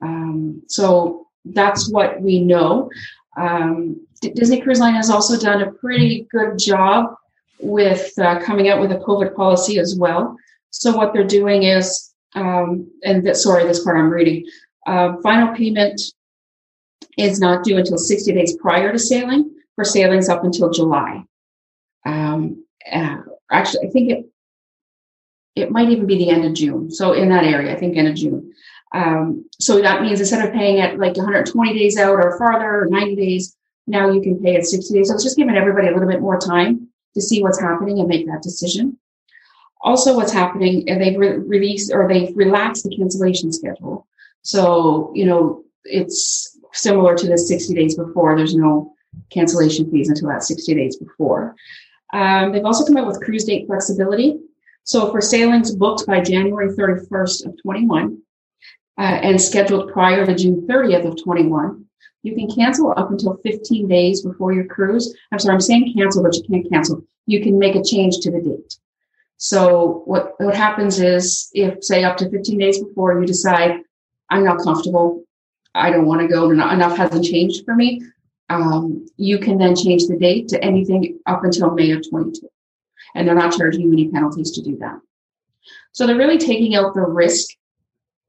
Um, 0.00 0.62
so 0.66 1.26
that's 1.44 1.90
what 1.90 2.20
we 2.20 2.40
know. 2.40 2.90
Um, 3.36 4.06
Disney 4.20 4.60
Cruise 4.60 4.80
Line 4.80 4.94
has 4.94 5.10
also 5.10 5.38
done 5.38 5.62
a 5.62 5.72
pretty 5.72 6.26
good 6.30 6.58
job 6.58 7.14
with 7.60 8.16
uh, 8.18 8.40
coming 8.40 8.68
out 8.68 8.80
with 8.80 8.92
a 8.92 8.96
COVID 8.96 9.34
policy 9.34 9.78
as 9.78 9.96
well. 9.96 10.36
So 10.70 10.96
what 10.96 11.12
they're 11.12 11.26
doing 11.26 11.64
is, 11.64 12.12
um, 12.34 12.90
and 13.02 13.26
that, 13.26 13.36
sorry, 13.36 13.64
this 13.64 13.82
part 13.82 13.96
I'm 13.96 14.10
reading, 14.10 14.46
uh, 14.86 15.16
final 15.22 15.54
payment 15.54 16.00
is 17.16 17.40
not 17.40 17.64
due 17.64 17.78
until 17.78 17.98
60 17.98 18.32
days 18.32 18.56
prior 18.56 18.92
to 18.92 18.98
sailing 18.98 19.54
for 19.74 19.84
sailings 19.84 20.28
up 20.28 20.44
until 20.44 20.70
July. 20.70 21.24
Um, 22.06 22.64
uh, 22.90 23.18
actually, 23.50 23.88
I 23.88 23.90
think 23.90 24.10
it 24.10 24.26
it 25.56 25.72
might 25.72 25.90
even 25.90 26.06
be 26.06 26.16
the 26.16 26.30
end 26.30 26.44
of 26.44 26.54
June. 26.54 26.88
So 26.90 27.12
in 27.12 27.28
that 27.30 27.42
area, 27.42 27.72
I 27.72 27.76
think 27.76 27.96
end 27.96 28.06
of 28.06 28.14
June. 28.14 28.52
Um, 28.94 29.44
so 29.58 29.82
that 29.82 30.02
means 30.02 30.20
instead 30.20 30.46
of 30.46 30.54
paying 30.54 30.78
it 30.78 30.98
like 30.98 31.16
120 31.16 31.76
days 31.76 31.98
out 31.98 32.14
or 32.14 32.38
farther 32.38 32.82
or 32.82 32.86
90 32.88 33.16
days, 33.16 33.56
now 33.88 34.10
you 34.10 34.20
can 34.20 34.42
pay 34.42 34.56
it 34.56 34.64
60 34.64 34.94
days. 34.94 35.08
So 35.08 35.14
it's 35.14 35.24
just 35.24 35.36
giving 35.36 35.56
everybody 35.56 35.88
a 35.88 35.92
little 35.92 36.08
bit 36.08 36.20
more 36.20 36.38
time 36.38 36.88
to 37.14 37.20
see 37.20 37.42
what's 37.42 37.60
happening 37.60 37.98
and 37.98 38.08
make 38.08 38.26
that 38.26 38.42
decision. 38.42 38.98
Also, 39.80 40.16
what's 40.16 40.32
happening, 40.32 40.84
they've 40.86 41.18
re- 41.18 41.38
released 41.38 41.92
or 41.92 42.08
they've 42.08 42.36
relaxed 42.36 42.84
the 42.84 42.96
cancellation 42.96 43.52
schedule. 43.52 44.06
So, 44.42 45.12
you 45.14 45.24
know, 45.24 45.64
it's 45.84 46.58
similar 46.72 47.16
to 47.16 47.26
the 47.26 47.38
60 47.38 47.74
days 47.74 47.96
before. 47.96 48.36
There's 48.36 48.54
no 48.54 48.94
cancellation 49.30 49.90
fees 49.90 50.08
until 50.08 50.28
that 50.28 50.42
60 50.42 50.74
days 50.74 50.96
before. 50.96 51.54
Um, 52.12 52.52
they've 52.52 52.64
also 52.64 52.84
come 52.84 52.96
out 52.96 53.06
with 53.06 53.22
cruise 53.22 53.44
date 53.44 53.66
flexibility. 53.66 54.38
So 54.84 55.10
for 55.10 55.20
sailings 55.20 55.74
booked 55.74 56.06
by 56.06 56.22
January 56.22 56.68
31st 56.68 57.46
of 57.46 57.62
21 57.62 58.22
uh, 58.98 59.02
and 59.02 59.40
scheduled 59.40 59.92
prior 59.92 60.24
to 60.24 60.34
June 60.34 60.66
30th 60.66 61.06
of 61.06 61.22
21, 61.22 61.84
you 62.28 62.34
can 62.34 62.54
cancel 62.54 62.92
up 62.96 63.10
until 63.10 63.38
15 63.42 63.88
days 63.88 64.22
before 64.22 64.52
your 64.52 64.66
cruise. 64.66 65.14
I'm 65.32 65.38
sorry, 65.38 65.54
I'm 65.54 65.60
saying 65.60 65.94
cancel, 65.96 66.22
but 66.22 66.34
you 66.36 66.42
can't 66.44 66.70
cancel. 66.70 67.02
You 67.26 67.42
can 67.42 67.58
make 67.58 67.74
a 67.74 67.82
change 67.82 68.18
to 68.18 68.30
the 68.30 68.40
date. 68.40 68.76
So 69.38 70.02
what, 70.04 70.34
what 70.40 70.54
happens 70.54 71.00
is 71.00 71.48
if 71.54 71.82
say 71.84 72.04
up 72.04 72.16
to 72.18 72.30
15 72.30 72.58
days 72.58 72.82
before 72.82 73.18
you 73.18 73.26
decide, 73.26 73.80
I'm 74.30 74.44
not 74.44 74.62
comfortable, 74.62 75.24
I 75.74 75.90
don't 75.90 76.06
want 76.06 76.20
to 76.20 76.28
go, 76.28 76.50
enough 76.50 76.96
hasn't 76.96 77.24
changed 77.24 77.64
for 77.64 77.74
me, 77.74 78.02
um, 78.50 79.06
you 79.16 79.38
can 79.38 79.58
then 79.58 79.76
change 79.76 80.06
the 80.06 80.18
date 80.18 80.48
to 80.48 80.62
anything 80.64 81.18
up 81.26 81.44
until 81.44 81.70
May 81.70 81.92
of 81.92 82.08
22. 82.08 82.48
And 83.14 83.26
they're 83.26 83.34
not 83.34 83.56
charging 83.56 83.82
you 83.82 83.92
any 83.92 84.08
penalties 84.08 84.50
to 84.52 84.62
do 84.62 84.76
that. 84.78 84.98
So 85.92 86.06
they're 86.06 86.16
really 86.16 86.38
taking 86.38 86.74
out 86.74 86.94
the 86.94 87.00
risk 87.02 87.48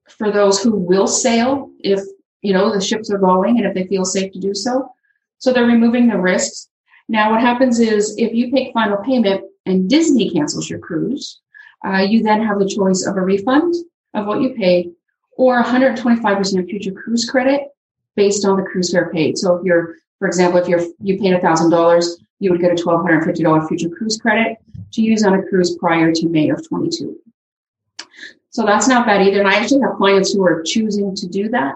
for 0.09 0.31
those 0.31 0.61
who 0.61 0.75
will 0.75 1.07
sail 1.07 1.71
if, 1.79 2.01
you 2.41 2.53
know, 2.53 2.71
the 2.73 2.81
ships 2.81 3.11
are 3.11 3.17
going 3.17 3.57
and 3.57 3.65
if 3.65 3.73
they 3.73 3.87
feel 3.87 4.05
safe 4.05 4.31
to 4.33 4.39
do 4.39 4.53
so. 4.53 4.89
So 5.37 5.53
they're 5.53 5.65
removing 5.65 6.07
the 6.07 6.17
risks. 6.17 6.69
Now 7.07 7.31
what 7.31 7.41
happens 7.41 7.79
is 7.79 8.15
if 8.17 8.33
you 8.33 8.51
make 8.51 8.73
final 8.73 8.97
payment 8.97 9.43
and 9.65 9.89
Disney 9.89 10.29
cancels 10.29 10.69
your 10.69 10.79
cruise, 10.79 11.41
uh, 11.85 11.99
you 11.99 12.21
then 12.23 12.43
have 12.43 12.59
the 12.59 12.67
choice 12.67 13.05
of 13.05 13.17
a 13.17 13.21
refund 13.21 13.73
of 14.13 14.25
what 14.25 14.41
you 14.41 14.53
paid 14.53 14.91
or 15.31 15.63
125% 15.63 16.59
of 16.59 16.65
future 16.65 16.91
cruise 16.91 17.29
credit 17.29 17.69
based 18.15 18.45
on 18.45 18.57
the 18.57 18.63
cruise 18.63 18.91
fare 18.91 19.11
paid. 19.11 19.37
So 19.37 19.55
if 19.55 19.63
you're 19.63 19.95
for 20.19 20.27
example, 20.27 20.59
if 20.59 20.67
you're 20.67 20.85
you 20.99 21.17
paid 21.17 21.41
thousand 21.41 21.71
dollars, 21.71 22.19
you 22.39 22.51
would 22.51 22.61
get 22.61 22.73
a 22.73 22.75
twelve 22.75 23.01
hundred 23.01 23.23
fifty 23.23 23.41
dollar 23.41 23.65
future 23.67 23.89
cruise 23.89 24.17
credit 24.17 24.57
to 24.91 25.01
use 25.01 25.23
on 25.23 25.33
a 25.33 25.43
cruise 25.43 25.77
prior 25.77 26.11
to 26.11 26.27
May 26.27 26.49
of 26.49 26.67
twenty 26.67 26.89
two. 26.89 27.17
So 28.49 28.65
that's 28.65 28.87
not 28.87 29.05
bad 29.05 29.25
either. 29.25 29.39
And 29.39 29.47
I 29.47 29.55
actually 29.55 29.81
have 29.81 29.95
clients 29.95 30.33
who 30.33 30.43
are 30.43 30.61
choosing 30.63 31.15
to 31.15 31.27
do 31.27 31.49
that. 31.49 31.75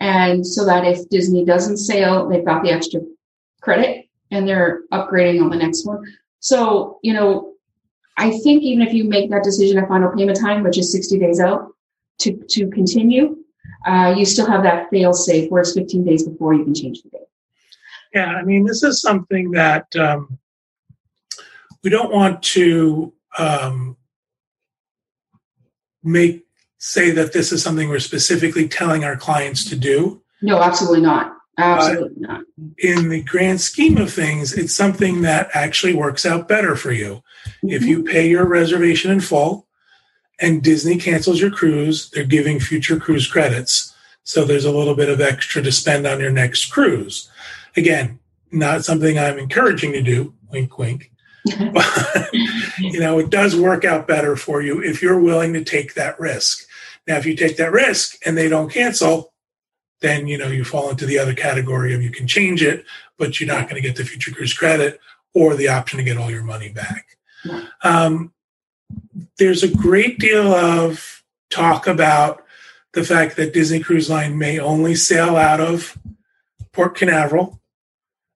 And 0.00 0.46
so 0.46 0.64
that 0.64 0.84
if 0.84 1.08
Disney 1.08 1.44
doesn't 1.44 1.78
sail, 1.78 2.28
they've 2.28 2.44
got 2.44 2.62
the 2.62 2.70
extra 2.70 3.00
credit 3.60 4.06
and 4.30 4.46
they're 4.46 4.82
upgrading 4.92 5.42
on 5.42 5.50
the 5.50 5.56
next 5.56 5.84
one. 5.84 6.04
So, 6.40 6.98
you 7.02 7.12
know, 7.12 7.54
I 8.16 8.30
think 8.30 8.62
even 8.62 8.86
if 8.86 8.92
you 8.92 9.04
make 9.04 9.30
that 9.30 9.44
decision 9.44 9.78
at 9.78 9.88
final 9.88 10.10
payment 10.10 10.38
time, 10.38 10.62
which 10.62 10.78
is 10.78 10.92
60 10.92 11.18
days 11.18 11.40
out 11.40 11.72
to, 12.18 12.36
to 12.50 12.68
continue, 12.70 13.36
uh, 13.86 14.14
you 14.16 14.24
still 14.24 14.46
have 14.46 14.62
that 14.62 14.90
fail 14.90 15.12
safe 15.12 15.50
where 15.50 15.62
it's 15.62 15.74
15 15.74 16.04
days 16.04 16.26
before 16.26 16.54
you 16.54 16.64
can 16.64 16.74
change 16.74 17.02
the 17.02 17.10
date. 17.10 17.20
Yeah, 18.14 18.26
I 18.26 18.42
mean, 18.42 18.64
this 18.64 18.82
is 18.82 19.00
something 19.00 19.50
that 19.52 19.94
um, 19.96 20.38
we 21.82 21.90
don't 21.90 22.12
want 22.12 22.42
to 22.42 23.12
um, 23.38 23.96
make 26.02 26.47
say 26.78 27.10
that 27.10 27.32
this 27.32 27.52
is 27.52 27.62
something 27.62 27.88
we're 27.88 27.98
specifically 27.98 28.68
telling 28.68 29.04
our 29.04 29.16
clients 29.16 29.64
to 29.68 29.76
do. 29.76 30.22
No, 30.40 30.62
absolutely 30.62 31.00
not. 31.00 31.34
Absolutely 31.58 32.10
but 32.20 32.28
not. 32.28 32.44
In 32.78 33.08
the 33.08 33.22
grand 33.22 33.60
scheme 33.60 33.98
of 33.98 34.12
things, 34.12 34.52
it's 34.52 34.74
something 34.74 35.22
that 35.22 35.50
actually 35.54 35.94
works 35.94 36.24
out 36.24 36.46
better 36.46 36.76
for 36.76 36.92
you. 36.92 37.22
Mm-hmm. 37.46 37.70
If 37.70 37.82
you 37.82 38.04
pay 38.04 38.28
your 38.28 38.46
reservation 38.46 39.10
in 39.10 39.20
full 39.20 39.66
and 40.40 40.62
Disney 40.62 40.98
cancels 40.98 41.40
your 41.40 41.50
cruise, 41.50 42.10
they're 42.10 42.24
giving 42.24 42.60
future 42.60 42.98
cruise 42.98 43.26
credits. 43.26 43.92
So 44.22 44.44
there's 44.44 44.64
a 44.64 44.70
little 44.70 44.94
bit 44.94 45.08
of 45.08 45.20
extra 45.20 45.60
to 45.62 45.72
spend 45.72 46.06
on 46.06 46.20
your 46.20 46.30
next 46.30 46.66
cruise. 46.66 47.28
Again, 47.76 48.20
not 48.52 48.84
something 48.84 49.18
I'm 49.18 49.38
encouraging 49.38 49.92
to 49.92 50.02
do, 50.02 50.34
wink, 50.52 50.78
wink. 50.78 51.10
but, 51.72 52.32
you 52.78 53.00
know, 53.00 53.18
it 53.18 53.30
does 53.30 53.56
work 53.56 53.84
out 53.84 54.06
better 54.06 54.36
for 54.36 54.62
you 54.62 54.80
if 54.82 55.02
you're 55.02 55.18
willing 55.18 55.54
to 55.54 55.64
take 55.64 55.94
that 55.94 56.20
risk. 56.20 56.67
Now, 57.08 57.16
if 57.16 57.24
you 57.24 57.34
take 57.34 57.56
that 57.56 57.72
risk 57.72 58.18
and 58.24 58.36
they 58.36 58.50
don't 58.50 58.70
cancel, 58.70 59.32
then 60.00 60.28
you 60.28 60.36
know 60.36 60.48
you 60.48 60.62
fall 60.62 60.90
into 60.90 61.06
the 61.06 61.18
other 61.18 61.34
category 61.34 61.94
of 61.94 62.02
you 62.02 62.10
can 62.10 62.28
change 62.28 62.62
it, 62.62 62.84
but 63.16 63.40
you're 63.40 63.48
not 63.48 63.68
going 63.68 63.80
to 63.80 63.88
get 63.88 63.96
the 63.96 64.04
future 64.04 64.30
cruise 64.30 64.52
credit 64.52 65.00
or 65.34 65.56
the 65.56 65.68
option 65.68 65.96
to 65.98 66.04
get 66.04 66.18
all 66.18 66.30
your 66.30 66.44
money 66.44 66.68
back. 66.68 67.16
Um, 67.82 68.32
there's 69.38 69.62
a 69.62 69.74
great 69.74 70.18
deal 70.18 70.52
of 70.52 71.24
talk 71.50 71.86
about 71.86 72.44
the 72.92 73.04
fact 73.04 73.36
that 73.36 73.54
Disney 73.54 73.80
Cruise 73.80 74.10
Line 74.10 74.36
may 74.36 74.58
only 74.58 74.94
sail 74.94 75.36
out 75.36 75.60
of 75.60 75.96
Port 76.72 76.94
Canaveral 76.94 77.60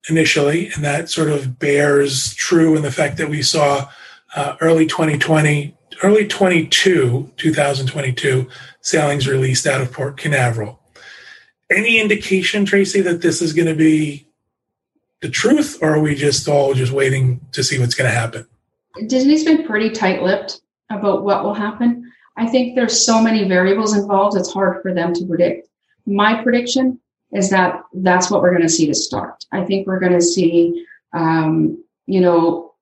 initially, 0.08 0.68
and 0.68 0.82
that 0.82 1.11
sort 1.11 1.28
of 1.28 1.58
bears 1.58 2.35
true 2.35 2.74
in 2.74 2.82
the 2.82 2.90
fact 2.90 3.18
that 3.18 3.28
we 3.28 3.42
saw 3.42 3.88
uh, 4.35 4.56
early 4.61 4.87
2020, 4.87 5.76
early 6.02 6.26
22, 6.26 7.32
2022 7.36 8.48
sailings 8.80 9.28
released 9.28 9.66
out 9.66 9.80
of 9.80 9.92
Port 9.92 10.16
Canaveral. 10.16 10.80
Any 11.70 12.00
indication, 12.00 12.64
Tracy, 12.64 13.00
that 13.02 13.22
this 13.22 13.40
is 13.40 13.52
going 13.52 13.68
to 13.68 13.74
be 13.74 14.26
the 15.20 15.30
truth, 15.30 15.78
or 15.80 15.94
are 15.94 16.00
we 16.00 16.14
just 16.14 16.46
all 16.48 16.74
just 16.74 16.92
waiting 16.92 17.40
to 17.52 17.62
see 17.62 17.78
what's 17.78 17.94
going 17.94 18.10
to 18.10 18.16
happen? 18.16 18.46
Disney's 19.06 19.44
been 19.44 19.64
pretty 19.64 19.90
tight-lipped 19.90 20.60
about 20.90 21.22
what 21.22 21.44
will 21.44 21.54
happen. 21.54 22.12
I 22.36 22.46
think 22.46 22.74
there's 22.74 23.06
so 23.06 23.22
many 23.22 23.48
variables 23.48 23.96
involved; 23.96 24.36
it's 24.36 24.52
hard 24.52 24.82
for 24.82 24.92
them 24.92 25.14
to 25.14 25.24
predict. 25.24 25.68
My 26.04 26.42
prediction 26.42 26.98
is 27.32 27.48
that 27.50 27.82
that's 27.94 28.30
what 28.30 28.42
we're 28.42 28.50
going 28.50 28.62
to 28.62 28.68
see 28.68 28.86
to 28.86 28.94
start. 28.94 29.44
I 29.52 29.64
think 29.64 29.86
we're 29.86 30.00
going 30.00 30.12
to 30.12 30.20
see, 30.20 30.84
um, 31.14 31.82
you 32.06 32.20
know, 32.20 32.74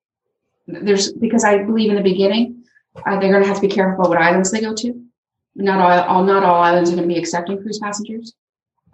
there's 0.66 1.12
because 1.12 1.44
I 1.44 1.62
believe 1.62 1.90
in 1.90 1.96
the 1.96 2.02
beginning 2.02 2.60
uh, 3.06 3.18
they're 3.18 3.30
going 3.30 3.42
to 3.42 3.48
have 3.48 3.60
to 3.60 3.66
be 3.66 3.74
careful 3.74 4.08
what 4.08 4.18
islands 4.18 4.50
they 4.50 4.60
go 4.60 4.74
to. 4.74 5.02
Not 5.54 5.80
all, 5.80 6.16
all 6.16 6.24
not 6.24 6.42
all 6.42 6.62
islands 6.62 6.90
are 6.90 6.96
going 6.96 7.08
to 7.08 7.14
be 7.14 7.18
accepting 7.18 7.60
cruise 7.60 7.78
passengers. 7.78 8.34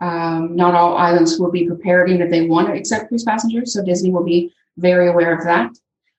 Um, 0.01 0.57
not 0.57 0.75
all 0.75 0.97
islands 0.97 1.39
will 1.39 1.51
be 1.51 1.67
prepared 1.67 2.11
even 2.11 2.23
if 2.23 2.31
they 2.31 2.47
want 2.47 2.69
to 2.69 2.75
accept 2.75 3.09
cruise 3.09 3.25
passengers. 3.25 3.73
So 3.73 3.85
Disney 3.85 4.11
will 4.11 4.25
be 4.25 4.53
very 4.77 5.09
aware 5.09 5.37
of 5.37 5.45
that. 5.45 5.71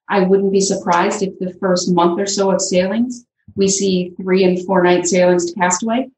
I 0.09 0.21
wouldn't 0.21 0.51
be 0.51 0.61
surprised 0.61 1.21
if 1.21 1.37
the 1.39 1.53
first 1.55 1.91
month 1.91 2.19
or 2.19 2.25
so 2.25 2.51
of 2.51 2.61
sailings 2.61 3.25
we 3.55 3.67
see 3.67 4.13
three 4.21 4.43
and 4.43 4.63
four 4.65 4.83
night 4.83 5.05
sailings 5.05 5.45
to 5.45 5.59
Castaway 5.59 6.09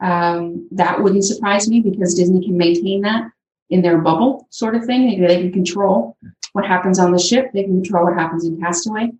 um, 0.00 0.68
that 0.72 1.02
wouldn't 1.02 1.24
surprise 1.24 1.68
me 1.68 1.80
because 1.80 2.14
Disney 2.14 2.44
can 2.44 2.56
maintain 2.56 3.02
that 3.02 3.30
in 3.70 3.82
their 3.82 3.98
bubble 3.98 4.46
sort 4.50 4.74
of 4.74 4.84
thing. 4.84 5.20
They, 5.20 5.26
they 5.26 5.42
can 5.42 5.52
control 5.52 6.16
what 6.52 6.66
happens 6.66 6.98
on 6.98 7.12
the 7.12 7.18
ship. 7.18 7.50
They 7.52 7.64
can 7.64 7.82
control 7.82 8.04
what 8.04 8.14
happens 8.14 8.44
in 8.44 8.60
Castaway. 8.60 9.12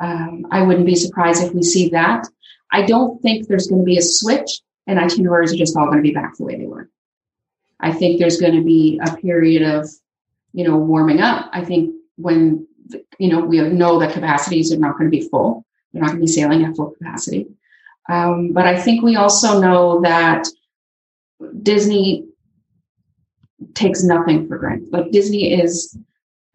Um, 0.00 0.46
I 0.50 0.62
wouldn't 0.62 0.86
be 0.86 0.96
surprised 0.96 1.42
if 1.42 1.54
we 1.54 1.62
see 1.62 1.88
that. 1.90 2.26
I 2.70 2.82
don't 2.82 3.20
think 3.22 3.46
there's 3.46 3.68
going 3.68 3.82
to 3.82 3.86
be 3.86 3.98
a 3.98 4.02
switch 4.02 4.60
and 4.86 4.98
itineraries 4.98 5.52
are 5.52 5.56
just 5.56 5.76
all 5.76 5.86
going 5.86 5.98
to 5.98 6.02
be 6.02 6.12
back 6.12 6.36
the 6.36 6.44
way 6.44 6.56
they 6.56 6.66
were. 6.66 6.90
I 7.80 7.92
think 7.92 8.18
there's 8.18 8.40
going 8.40 8.54
to 8.54 8.64
be 8.64 9.00
a 9.04 9.16
period 9.16 9.62
of, 9.62 9.88
you 10.52 10.64
know, 10.64 10.76
warming 10.76 11.20
up. 11.20 11.50
I 11.52 11.64
think 11.64 11.94
when, 12.16 12.66
you 13.18 13.28
know, 13.28 13.40
we 13.40 13.60
know 13.60 13.98
that 13.98 14.12
capacities 14.12 14.72
are 14.72 14.78
not 14.78 14.98
going 14.98 15.10
to 15.10 15.16
be 15.16 15.28
full. 15.28 15.64
They're 15.92 16.02
not 16.02 16.08
going 16.08 16.20
to 16.20 16.26
be 16.26 16.32
sailing 16.32 16.64
at 16.64 16.76
full 16.76 16.90
capacity. 16.90 17.46
Um, 18.08 18.52
but 18.52 18.66
I 18.66 18.80
think 18.80 19.02
we 19.02 19.16
also 19.16 19.60
know 19.60 20.02
that 20.02 20.46
Disney 21.62 22.26
takes 23.74 24.02
nothing 24.02 24.46
for 24.46 24.58
granted. 24.58 24.92
Like 24.92 25.10
Disney 25.10 25.52
is 25.52 25.96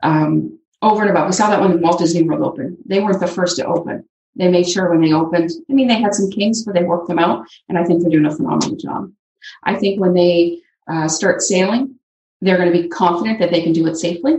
um, 0.03 0.58
over 0.81 1.01
and 1.01 1.11
above. 1.11 1.27
We 1.27 1.33
saw 1.33 1.49
that 1.49 1.61
when 1.61 1.81
Walt 1.81 1.99
Disney 1.99 2.23
World 2.23 2.41
opened. 2.41 2.77
They 2.85 2.99
weren't 2.99 3.19
the 3.19 3.27
first 3.27 3.57
to 3.57 3.65
open. 3.65 4.07
They 4.35 4.47
made 4.47 4.69
sure 4.69 4.89
when 4.89 5.01
they 5.01 5.13
opened. 5.13 5.51
I 5.69 5.73
mean, 5.73 5.87
they 5.87 5.99
had 5.99 6.13
some 6.13 6.29
kinks, 6.29 6.61
but 6.61 6.73
they 6.73 6.83
worked 6.83 7.07
them 7.07 7.19
out, 7.19 7.45
and 7.67 7.77
I 7.77 7.83
think 7.83 8.01
they're 8.01 8.11
doing 8.11 8.25
a 8.25 8.35
phenomenal 8.35 8.77
job. 8.77 9.11
I 9.63 9.75
think 9.75 9.99
when 9.99 10.13
they 10.13 10.59
uh, 10.87 11.07
start 11.07 11.41
sailing, 11.41 11.95
they're 12.41 12.57
going 12.57 12.71
to 12.71 12.81
be 12.81 12.87
confident 12.87 13.39
that 13.39 13.51
they 13.51 13.61
can 13.61 13.73
do 13.73 13.87
it 13.87 13.95
safely. 13.95 14.37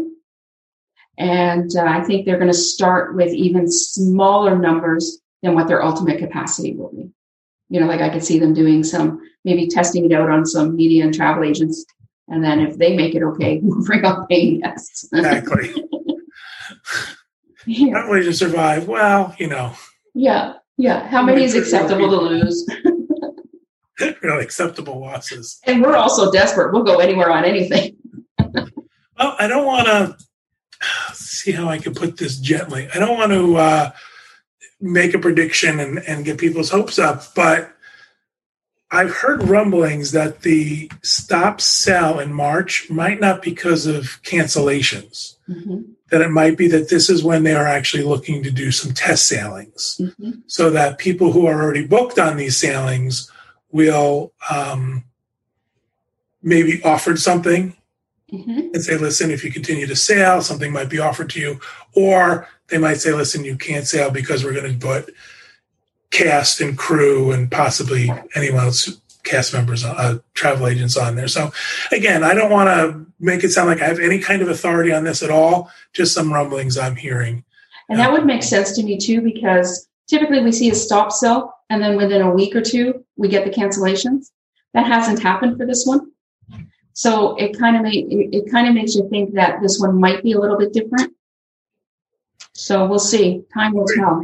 And 1.18 1.70
uh, 1.76 1.85
I 1.85 2.03
think 2.03 2.24
they're 2.24 2.38
going 2.38 2.50
to 2.50 2.57
start 2.57 3.14
with 3.14 3.33
even 3.35 3.70
smaller 3.70 4.59
numbers 4.59 5.20
than 5.42 5.55
what 5.55 5.68
their 5.68 5.85
ultimate 5.85 6.18
capacity 6.18 6.74
will 6.74 6.90
be. 6.90 7.11
You 7.68 7.81
know, 7.81 7.87
like 7.87 8.00
I 8.00 8.09
could 8.09 8.24
see 8.24 8.38
them 8.38 8.55
doing 8.55 8.83
some, 8.83 9.20
maybe 9.44 9.68
testing 9.68 10.05
it 10.07 10.12
out 10.12 10.31
on 10.31 10.46
some 10.46 10.76
media 10.76 11.05
and 11.05 11.14
travel 11.14 11.44
agents. 11.44 11.85
And 12.29 12.42
then 12.42 12.61
if 12.61 12.79
they 12.79 12.96
make 12.96 13.14
it 13.14 13.22
okay, 13.22 13.61
we'll 13.62 13.85
bring 13.85 14.05
up 14.05 14.29
paying 14.29 14.61
guests. 14.61 15.09
exactly. 15.12 15.74
Yeah. 17.66 17.92
Not 17.92 18.06
only 18.06 18.24
to 18.24 18.33
survive, 18.33 18.88
well, 18.88 19.35
you 19.38 19.48
know, 19.48 19.72
Yeah. 20.14 20.54
Yeah. 20.76 21.06
How 21.09 21.22
many 21.22 21.44
is 21.44 21.54
acceptable 21.54 22.09
to 22.11 22.16
lose? 22.16 22.66
really 24.22 24.42
acceptable 24.44 25.00
losses. 25.00 25.61
And 25.64 25.83
we're 25.83 25.96
also 25.96 26.33
desperate. 26.33 26.72
We'll 26.72 26.85
go 26.85 26.98
anywhere 26.98 27.30
on 27.30 27.44
anything. 27.44 27.96
Well, 29.18 29.37
I 29.38 29.48
don't 29.48 29.66
want 29.66 29.87
to 29.87 30.16
see 31.14 31.52
how 31.52 31.68
I 31.68 31.76
can 31.76 31.92
put 31.92 32.16
this 32.16 32.38
gently. 32.38 32.88
I 32.94 32.98
don't 32.98 33.18
want 33.18 33.33
to 33.33 33.56
uh, 33.56 33.90
make 34.80 35.12
a 35.12 35.18
prediction 35.18 35.78
and, 35.78 35.98
and 35.98 36.24
get 36.24 36.38
people's 36.38 36.70
hopes 36.70 36.98
up, 36.98 37.35
but 37.35 37.70
I've 38.90 39.11
heard 39.11 39.42
rumblings 39.42 40.12
that 40.12 40.40
the 40.40 40.90
stop 41.02 41.61
sell 41.61 42.18
in 42.18 42.33
March 42.33 42.88
might 42.88 43.20
not 43.20 43.42
because 43.42 43.87
of 43.87 44.22
cancellations. 44.22 45.35
Mhm. 45.50 45.90
That 46.11 46.23
it 46.23 46.31
might 46.31 46.57
be 46.59 46.66
that 46.68 46.88
this 46.88 47.09
is 47.09 47.23
when 47.23 47.44
they 47.44 47.55
are 47.55 47.66
actually 47.66 48.03
looking 48.03 48.42
to 48.42 48.51
do 48.51 48.70
some 48.73 48.92
test 48.92 49.27
sailings. 49.27 50.01
Mhm. 50.01 50.42
so 50.46 50.70
that 50.70 50.99
people 50.99 51.33
who 51.33 51.46
are 51.46 51.62
already 51.62 51.87
booked 51.87 52.18
on 52.18 52.37
these 52.37 52.57
sailings 52.57 53.31
will 53.73 54.33
um, 54.51 55.05
maybe 56.42 56.83
offered 56.83 57.18
something 57.20 57.77
Mhm. 58.33 58.75
and 58.75 58.83
say, 58.83 58.96
listen, 58.96 59.31
if 59.31 59.44
you 59.44 59.53
continue 59.53 59.87
to 59.87 59.96
sail, 59.96 60.40
something 60.42 60.73
might 60.73 60.88
be 60.88 60.99
offered 60.99 61.31
to 61.31 61.40
you. 61.40 61.61
Or 61.94 62.49
they 62.68 62.79
might 62.79 63.01
say, 63.01 63.12
listen, 63.12 63.44
you 63.44 63.57
can't 63.57 63.87
sail 63.87 64.11
because 64.11 64.42
we're 64.44 64.53
going 64.55 64.79
to 64.79 64.87
put 64.87 65.14
cast 66.11 66.61
and 66.61 66.77
crew 66.79 67.31
and 67.33 67.51
possibly 67.51 68.12
anyone 68.35 68.64
else, 68.64 68.99
cast 69.24 69.52
members, 69.52 69.85
uh, 69.85 70.18
travel 70.35 70.66
agents 70.66 70.96
on 70.96 71.16
there. 71.16 71.28
So 71.28 71.52
again, 71.92 72.24
I 72.24 72.35
don't 72.35 72.50
want 72.50 72.68
to 72.68 73.06
make 73.18 73.44
it 73.44 73.50
sound 73.50 73.68
like 73.68 73.83
I 73.83 73.87
have 73.87 74.00
any 74.00 74.18
kind 74.18 74.42
of 74.42 74.48
authority 74.48 74.92
on 74.92 75.04
this 75.04 75.22
at 75.22 75.30
all, 75.30 75.70
just 75.92 76.14
some 76.14 76.33
rumblings 76.33 76.78
I'm 76.78 76.96
hearing. 76.96 77.44
And 77.88 77.98
that 77.98 78.12
would 78.12 78.24
make 78.24 78.42
sense 78.42 78.72
to 78.76 78.83
me 78.83 78.98
too, 78.98 79.20
because 79.20 79.88
typically 80.09 80.42
we 80.42 80.52
see 80.52 80.70
a 80.70 80.74
stop 80.74 81.12
sell 81.12 81.59
and 81.70 81.83
then 81.83 81.96
within 81.96 82.22
a 82.22 82.30
week 82.30 82.54
or 82.54 82.61
two, 82.61 83.04
we 83.16 83.28
get 83.28 83.44
the 83.44 83.50
cancellations. 83.50 84.30
That 84.74 84.87
hasn't 84.87 85.20
happened 85.20 85.56
for 85.56 85.66
this 85.66 85.85
one. 85.85 86.12
So 86.92 87.35
it 87.37 87.59
kind 87.59 87.76
of 87.76 87.83
make, 87.83 88.06
it, 88.06 88.37
it 88.37 88.50
kind 88.50 88.68
of 88.68 88.74
makes 88.74 88.94
you 88.94 89.09
think 89.09 89.35
that 89.35 89.61
this 89.62 89.78
one 89.80 90.00
might 90.00 90.22
be 90.22 90.33
a 90.33 90.38
little 90.38 90.59
bit 90.59 90.72
different. 90.72 91.14
So 92.52 92.87
we'll 92.87 92.98
see. 92.98 93.42
Time 93.54 93.72
will 93.74 93.87
tell. 93.87 94.22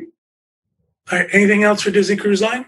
All 1.10 1.18
right, 1.18 1.28
anything 1.32 1.62
else 1.62 1.82
for 1.82 1.90
Disney 1.90 2.16
Cruise 2.16 2.42
Line? 2.42 2.66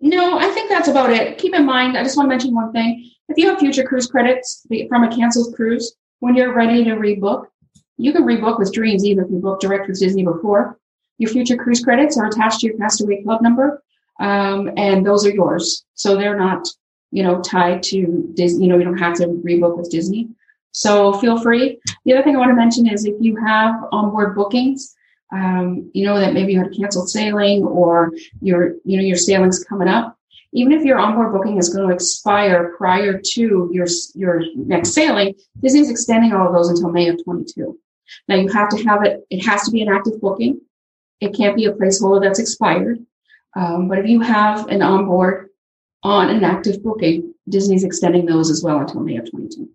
No, 0.00 0.38
I 0.38 0.48
think 0.48 0.70
that's 0.70 0.88
about 0.88 1.10
it. 1.10 1.36
Keep 1.38 1.54
in 1.54 1.66
mind, 1.66 1.96
I 1.96 2.02
just 2.02 2.16
want 2.16 2.26
to 2.26 2.30
mention 2.30 2.54
one 2.54 2.72
thing. 2.72 3.10
If 3.28 3.36
you 3.36 3.48
have 3.48 3.58
future 3.58 3.84
cruise 3.84 4.06
credits 4.06 4.66
from 4.88 5.04
a 5.04 5.14
canceled 5.14 5.54
cruise, 5.54 5.94
when 6.20 6.34
you're 6.34 6.54
ready 6.54 6.82
to 6.84 6.92
rebook, 6.92 7.46
you 7.96 8.12
can 8.12 8.22
rebook 8.22 8.58
with 8.58 8.72
Dreams 8.72 9.04
even 9.04 9.24
if 9.24 9.30
you 9.30 9.38
booked 9.38 9.62
direct 9.62 9.88
with 9.88 9.98
Disney 9.98 10.24
before. 10.24 10.78
Your 11.18 11.30
future 11.30 11.56
cruise 11.56 11.84
credits 11.84 12.16
are 12.16 12.26
attached 12.26 12.60
to 12.60 12.68
your 12.68 12.78
Castaway 12.78 13.22
Club 13.22 13.42
number, 13.42 13.82
um, 14.20 14.70
and 14.78 15.04
those 15.04 15.26
are 15.26 15.30
yours. 15.30 15.84
So 15.94 16.16
they're 16.16 16.38
not, 16.38 16.66
you 17.10 17.22
know, 17.22 17.42
tied 17.42 17.82
to 17.84 18.30
Disney. 18.34 18.64
You 18.64 18.70
know, 18.70 18.78
you 18.78 18.84
don't 18.84 18.96
have 18.96 19.16
to 19.16 19.26
rebook 19.26 19.76
with 19.76 19.90
Disney. 19.90 20.30
So 20.72 21.12
feel 21.14 21.38
free. 21.40 21.78
The 22.04 22.14
other 22.14 22.22
thing 22.22 22.36
I 22.36 22.38
want 22.38 22.50
to 22.50 22.56
mention 22.56 22.88
is 22.88 23.04
if 23.04 23.16
you 23.20 23.36
have 23.36 23.74
onboard 23.92 24.34
bookings, 24.34 24.94
um, 25.32 25.90
you 25.94 26.04
know 26.04 26.18
that 26.18 26.34
maybe 26.34 26.52
you 26.52 26.58
had 26.58 26.74
canceled 26.76 27.08
sailing 27.08 27.64
or 27.64 28.12
your 28.40 28.74
you 28.84 28.96
know 28.96 29.04
your 29.04 29.16
sailing's 29.16 29.64
coming 29.64 29.88
up. 29.88 30.16
Even 30.52 30.72
if 30.72 30.84
your 30.84 30.98
onboard 30.98 31.32
booking 31.32 31.58
is 31.58 31.72
going 31.72 31.88
to 31.88 31.94
expire 31.94 32.74
prior 32.76 33.20
to 33.20 33.70
your 33.72 33.86
your 34.14 34.42
next 34.56 34.90
sailing 34.90 35.34
disney's 35.62 35.90
extending 35.90 36.32
all 36.32 36.48
of 36.48 36.54
those 36.54 36.68
until 36.68 36.90
may 36.90 37.08
of 37.08 37.22
22 37.22 37.78
now 38.28 38.36
you 38.36 38.48
have 38.48 38.68
to 38.70 38.82
have 38.84 39.04
it 39.04 39.24
it 39.30 39.44
has 39.46 39.62
to 39.64 39.70
be 39.70 39.82
an 39.82 39.88
active 39.88 40.20
booking. 40.20 40.60
It 41.20 41.34
can't 41.34 41.56
be 41.56 41.66
a 41.66 41.72
placeholder 41.72 42.22
that's 42.22 42.38
expired. 42.38 42.98
Um, 43.54 43.88
but 43.88 43.98
if 43.98 44.06
you 44.06 44.20
have 44.20 44.68
an 44.68 44.80
onboard 44.80 45.50
on 46.02 46.30
an 46.30 46.44
active 46.44 46.82
booking 46.82 47.34
disney's 47.48 47.84
extending 47.84 48.26
those 48.26 48.50
as 48.50 48.62
well 48.62 48.78
until 48.78 49.00
may 49.00 49.16
of 49.16 49.30
22 49.30 49.68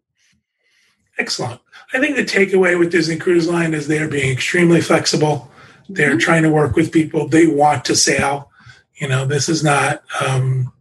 Excellent. 1.17 1.61
I 1.93 1.99
think 1.99 2.15
the 2.15 2.23
takeaway 2.23 2.77
with 2.77 2.91
Disney 2.91 3.17
Cruise 3.17 3.47
Line 3.47 3.73
is 3.73 3.87
they're 3.87 4.07
being 4.07 4.31
extremely 4.31 4.81
flexible. 4.81 5.49
They're 5.87 6.15
Mhm. 6.15 6.19
trying 6.19 6.43
to 6.43 6.49
work 6.49 6.75
with 6.75 6.91
people. 6.91 7.27
They 7.27 7.47
want 7.47 7.85
to 7.85 7.95
sail. 7.95 8.51
You 8.95 9.07
know, 9.07 9.25
this 9.25 9.47
is 9.47 9.63
not, 9.63 10.03
um, 10.19 10.71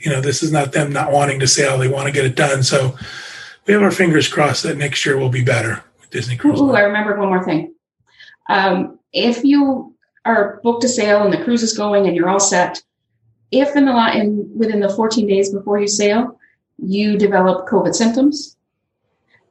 you 0.00 0.10
know, 0.10 0.20
this 0.20 0.42
is 0.42 0.50
not 0.52 0.72
them 0.72 0.92
not 0.92 1.12
wanting 1.12 1.40
to 1.40 1.46
sail. 1.46 1.78
They 1.78 1.88
want 1.88 2.06
to 2.06 2.12
get 2.12 2.24
it 2.24 2.34
done. 2.34 2.62
So 2.62 2.94
we 3.66 3.74
have 3.74 3.82
our 3.82 3.90
fingers 3.90 4.26
crossed 4.28 4.62
that 4.64 4.76
next 4.78 5.04
year 5.06 5.16
will 5.18 5.28
be 5.28 5.42
better 5.44 5.82
with 6.00 6.10
Disney 6.10 6.36
Cruise 6.36 6.60
Ooh, 6.60 6.70
I 6.70 6.72
Line. 6.74 6.84
remembered 6.84 7.18
one 7.18 7.28
more 7.28 7.44
thing. 7.44 7.74
Um, 8.48 8.98
if 9.12 9.44
you 9.44 9.94
are 10.24 10.60
booked 10.62 10.82
to 10.82 10.88
sail 10.88 11.22
and 11.22 11.32
the 11.32 11.42
cruise 11.44 11.62
is 11.62 11.76
going 11.76 12.06
and 12.06 12.16
you're 12.16 12.28
all 12.28 12.40
set, 12.40 12.82
if 13.50 13.76
in 13.76 13.84
the 13.84 13.92
li- 13.92 14.18
in 14.20 14.50
within 14.56 14.80
the 14.80 14.88
14 14.88 15.26
days 15.26 15.50
before 15.52 15.78
you 15.78 15.86
sail, 15.86 16.38
you 16.78 17.16
develop 17.16 17.68
COVID 17.68 17.94
symptoms 17.94 18.56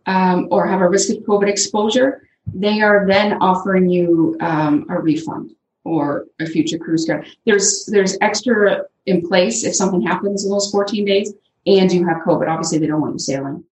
um, 0.06 0.48
or 0.52 0.68
have 0.68 0.82
a 0.82 0.90
risk 0.90 1.10
of 1.10 1.18
COVID 1.24 1.48
exposure, 1.48 2.28
they 2.54 2.82
are 2.82 3.06
then 3.08 3.34
offering 3.42 3.90
you 3.90 4.38
um, 4.42 4.86
a 4.90 5.00
refund 5.00 5.52
or 5.86 6.26
a 6.40 6.46
future 6.46 6.78
cruise 6.78 7.06
credit. 7.06 7.28
There's 7.46 7.86
there's 7.92 8.18
extra 8.22 8.84
in 9.06 9.28
place 9.28 9.64
if 9.64 9.76
something 9.76 10.02
happens 10.02 10.46
in 10.46 10.52
those 10.52 10.72
14 10.72 11.06
days 11.06 11.34
and 11.66 11.92
you 11.92 12.06
have 12.08 12.18
COVID. 12.26 12.48
Obviously, 12.48 12.80
they 12.80 12.88
don't 12.88 13.02
want 13.02 13.14
you 13.14 13.20
sailing. 13.20 13.64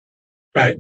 Right. 0.55 0.79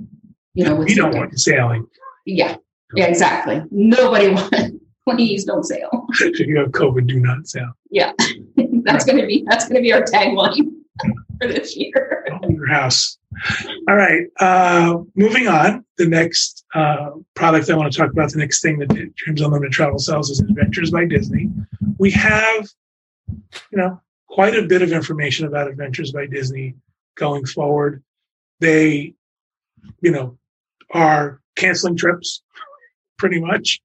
You 0.55 0.65
know, 0.65 0.75
We 0.77 0.95
don't 0.95 1.15
want 1.15 1.33
you 1.33 1.39
sailing. 1.39 1.87
Yeah, 2.27 2.57
yeah, 2.95 3.07
exactly. 3.07 3.63
Nobody 3.71 4.29
wants 4.35 4.75
please 5.09 5.45
don't 5.45 5.65
sail. 5.65 6.07
if 6.21 6.41
you 6.41 6.59
have 6.59 6.69
COVID, 6.69 7.07
do 7.07 7.21
not 7.21 7.47
sail. 7.47 7.73
Yeah, 7.91 8.13
that's 8.85 9.05
gonna 9.05 9.27
be 9.27 9.45
that's 9.49 9.69
gonna 9.69 9.81
be 9.81 9.93
our 9.93 10.03
tagline 10.03 10.71
this 11.41 11.77
year. 11.77 12.27
Your 12.49 12.67
house. 12.67 13.19
All 13.89 13.97
right. 13.97 14.27
Uh, 14.39 14.99
moving 15.15 15.49
on. 15.49 15.85
The 15.99 16.07
next 16.07 16.65
uh, 16.75 17.11
product 17.35 17.71
I 17.71 17.75
want 17.75 17.93
to 17.93 17.99
talk 17.99 18.11
about, 18.11 18.33
the 18.33 18.39
next 18.39 18.63
thing 18.63 18.79
that 18.79 18.89
Dreams 18.89 19.41
Unlimited 19.41 19.73
Travel 19.73 19.99
sells 19.99 20.31
is 20.31 20.41
Adventures 20.41 20.91
by 20.91 21.05
Disney. 21.05 21.51
We 21.99 22.11
have, 22.13 22.69
you 23.29 23.79
know, 23.79 24.01
quite 24.29 24.55
a 24.55 24.63
bit 24.63 24.83
of 24.83 24.93
information 24.93 25.47
about 25.47 25.69
Adventures 25.69 26.13
by 26.13 26.27
Disney 26.27 26.75
going 27.17 27.45
forward. 27.47 28.03
They, 28.61 29.15
you 30.01 30.11
know, 30.11 30.39
are 30.91 31.41
canceling 31.57 31.97
trips 31.97 32.43
pretty 33.19 33.41
much 33.41 33.81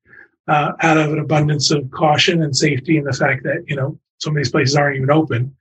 uh, 0.47 0.73
out 0.81 0.97
of 0.97 1.11
an 1.11 1.19
abundance 1.19 1.71
of 1.71 1.89
caution 1.91 2.41
and 2.43 2.55
safety 2.55 2.97
and 2.97 3.07
the 3.07 3.13
fact 3.13 3.43
that, 3.43 3.63
you 3.67 3.75
know, 3.75 3.99
some 4.19 4.31
of 4.33 4.37
these 4.37 4.51
places 4.51 4.75
aren't 4.75 4.97
even 4.97 5.11
open. 5.11 5.55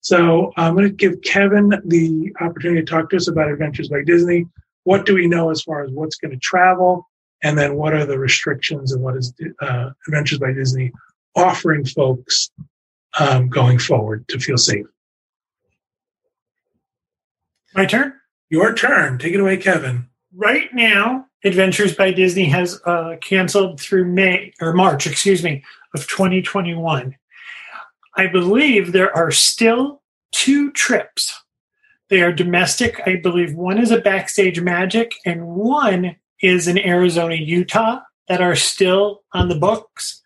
So 0.00 0.52
I'm 0.56 0.74
going 0.74 0.86
to 0.86 0.94
give 0.94 1.20
Kevin 1.22 1.70
the 1.84 2.32
opportunity 2.40 2.80
to 2.80 2.86
talk 2.86 3.10
to 3.10 3.16
us 3.16 3.28
about 3.28 3.50
Adventures 3.50 3.88
by 3.88 4.02
Disney. 4.02 4.46
What 4.84 5.06
do 5.06 5.14
we 5.14 5.26
know 5.26 5.50
as 5.50 5.62
far 5.62 5.82
as 5.82 5.90
what's 5.90 6.16
going 6.16 6.30
to 6.30 6.38
travel? 6.38 7.08
And 7.42 7.58
then 7.58 7.76
what 7.76 7.94
are 7.94 8.06
the 8.06 8.18
restrictions 8.18 8.92
and 8.92 9.02
what 9.02 9.16
is 9.16 9.32
uh, 9.60 9.90
Adventures 10.06 10.38
by 10.38 10.52
Disney 10.52 10.92
offering 11.36 11.84
folks 11.84 12.50
um, 13.18 13.48
going 13.48 13.78
forward 13.78 14.26
to 14.28 14.38
feel 14.38 14.56
safe? 14.56 14.86
My 17.74 17.86
turn. 17.86 18.14
Your 18.50 18.74
turn. 18.74 19.18
Take 19.18 19.34
it 19.34 19.40
away, 19.40 19.56
Kevin. 19.58 20.08
Right 20.34 20.72
now, 20.72 21.26
Adventures 21.44 21.94
by 21.94 22.10
Disney 22.10 22.46
has 22.46 22.80
uh, 22.84 23.16
canceled 23.20 23.80
through 23.80 24.06
May 24.06 24.52
or 24.60 24.72
March, 24.72 25.06
excuse 25.06 25.44
me, 25.44 25.62
of 25.94 26.08
2021. 26.08 27.14
I 28.18 28.26
believe 28.26 28.90
there 28.90 29.16
are 29.16 29.30
still 29.30 30.02
two 30.32 30.72
trips. 30.72 31.32
They 32.10 32.20
are 32.20 32.32
domestic. 32.32 33.00
I 33.06 33.16
believe 33.16 33.54
one 33.54 33.78
is 33.78 33.92
a 33.92 34.00
Backstage 34.00 34.60
Magic 34.60 35.14
and 35.24 35.46
one 35.46 36.16
is 36.42 36.66
in 36.66 36.78
Arizona, 36.78 37.36
Utah 37.36 38.00
that 38.26 38.42
are 38.42 38.56
still 38.56 39.22
on 39.32 39.48
the 39.48 39.54
books. 39.54 40.20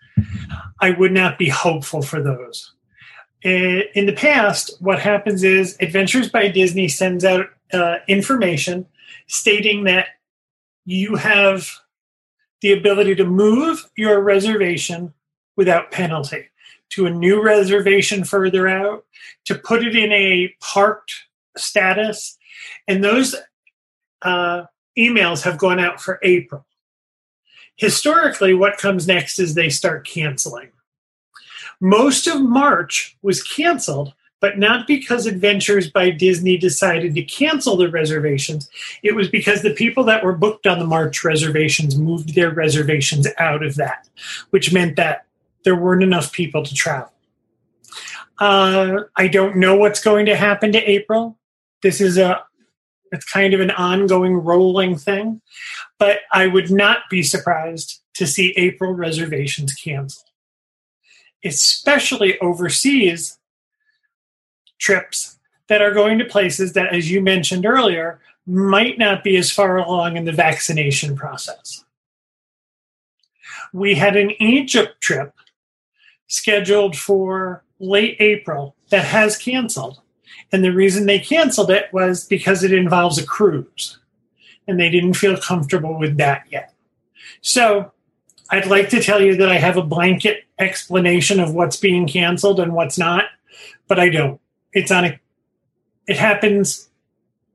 I 0.81 0.93
would 0.93 1.13
not 1.13 1.39
be 1.39 1.51
hopeful 1.51 2.01
for 2.01 2.23
those. 2.23 2.73
Eh, 3.45 3.83
In 3.95 4.07
the 4.07 4.15
past, 4.15 4.75
what 4.81 4.99
happens 4.99 5.45
is 5.45 5.77
Adventures 5.81 6.31
by 6.31 6.49
Disney 6.49 6.89
sends 6.89 7.27
out 7.27 7.47
uh, 7.75 7.97
information 8.09 8.87
stating 9.27 9.85
that 9.85 10.07
you 10.87 11.17
have 11.17 11.69
the 12.63 12.73
ability 12.73 13.17
to 13.17 13.25
move 13.25 13.85
your 13.97 14.23
reservation 14.23 15.13
without 15.57 15.91
penalty 15.91 16.49
to 16.93 17.07
a 17.07 17.11
new 17.11 17.43
reservation 17.43 18.25
further 18.25 18.69
out, 18.69 19.05
to 19.45 19.55
put 19.55 19.85
it 19.85 19.97
in 19.97 20.13
a 20.13 20.55
parked 20.61 21.13
status. 21.57 22.39
And 22.87 23.03
those 23.03 23.35
uh, 24.23 24.65
emails 24.99 25.43
have 25.43 25.59
gone 25.59 25.81
out 25.81 26.01
for 26.01 26.19
April. 26.23 26.67
Historically, 27.77 28.55
what 28.55 28.79
comes 28.79 29.07
next 29.07 29.39
is 29.39 29.55
they 29.55 29.69
start 29.69 30.07
canceling. 30.07 30.71
Most 31.81 32.27
of 32.27 32.41
March 32.41 33.17
was 33.23 33.43
canceled 33.43 34.15
but 34.43 34.59
not 34.59 34.89
because 34.89 35.25
Adventures 35.25 35.89
by 35.89 36.11
Disney 36.11 36.59
decided 36.59 37.15
to 37.15 37.23
cancel 37.23 37.77
the 37.77 37.89
reservations. 37.89 38.69
It 39.05 39.15
was 39.15 39.29
because 39.29 39.63
the 39.63 39.73
people 39.73 40.03
that 40.05 40.25
were 40.25 40.33
booked 40.37 40.67
on 40.67 40.81
the 40.81 40.85
March 40.85 41.23
reservations 41.23 41.97
moved 41.97 42.35
their 42.35 42.51
reservations 42.51 43.29
out 43.39 43.63
of 43.63 43.77
that, 43.77 44.09
which 44.51 44.73
meant 44.73 44.97
that 44.97 45.27
there 45.65 45.77
weren't 45.77 46.03
enough 46.03 46.33
people 46.33 46.63
to 46.63 46.75
travel. 46.75 47.13
Uh, 48.39 49.03
I 49.17 49.29
don't 49.29 49.57
know 49.57 49.77
what's 49.77 50.03
going 50.03 50.27
to 50.27 50.37
happen 50.37 50.73
to 50.73 50.91
April. 50.91 51.39
This 51.83 52.01
is 52.01 52.19
a 52.19 52.45
it's 53.13 53.27
kind 53.27 53.53
of 53.53 53.61
an 53.61 53.71
ongoing 53.73 54.35
rolling 54.35 54.97
thing, 54.97 55.43
but 55.99 56.21
I 56.33 56.47
would 56.47 56.71
not 56.71 57.03
be 57.11 57.23
surprised 57.23 58.01
to 58.15 58.27
see 58.27 58.55
April 58.57 58.95
reservations 58.95 59.75
canceled, 59.75 60.31
especially 61.45 62.39
overseas 62.41 63.39
trips 64.79 65.39
that 65.69 65.83
are 65.83 65.93
going 65.93 66.19
to 66.19 66.25
places 66.25 66.73
that, 66.73 66.95
as 66.95 67.11
you 67.11 67.21
mentioned 67.21 67.67
earlier, 67.67 68.21
might 68.47 68.99
not 68.99 69.23
be 69.23 69.37
as 69.37 69.53
far 69.53 69.77
along 69.77 70.17
in 70.17 70.25
the 70.25 70.33
vaccination 70.33 71.15
process. 71.15 71.85
We 73.73 73.95
had 73.95 74.17
an 74.17 74.33
Egypt 74.43 75.01
trip 75.01 75.35
scheduled 76.33 76.97
for 76.97 77.63
late 77.79 78.17
April 78.19 78.75
that 78.89 79.05
has 79.05 79.37
canceled. 79.37 80.01
And 80.51 80.65
the 80.65 80.73
reason 80.73 81.05
they 81.05 81.19
canceled 81.19 81.71
it 81.71 81.93
was 81.93 82.27
because 82.27 82.65
it 82.65 82.73
involves 82.73 83.19
a 83.19 83.27
cruise. 83.27 83.99
And 84.67 84.81
they 84.81 84.89
didn't 84.89 85.15
feel 85.15 85.37
comfortable 85.37 85.99
with 85.99 86.17
that 86.17 86.45
yet. 86.51 86.73
So 87.43 87.93
I'd 88.51 88.67
like 88.67 88.89
to 88.91 89.03
tell 89.03 89.21
you 89.21 89.37
that 89.37 89.51
I 89.51 89.59
have 89.59 89.77
a 89.77 89.83
blanket 89.83 90.45
explanation 90.59 91.39
of 91.39 91.55
what's 91.55 91.77
being 91.77 92.07
canceled 92.07 92.61
and 92.61 92.73
what's 92.73 92.97
not, 92.97 93.25
but 93.87 93.99
I 93.99 94.09
don't 94.09 94.41
it's 94.73 94.91
on 94.91 95.05
a 95.05 95.21
it 96.07 96.17
happens 96.17 96.89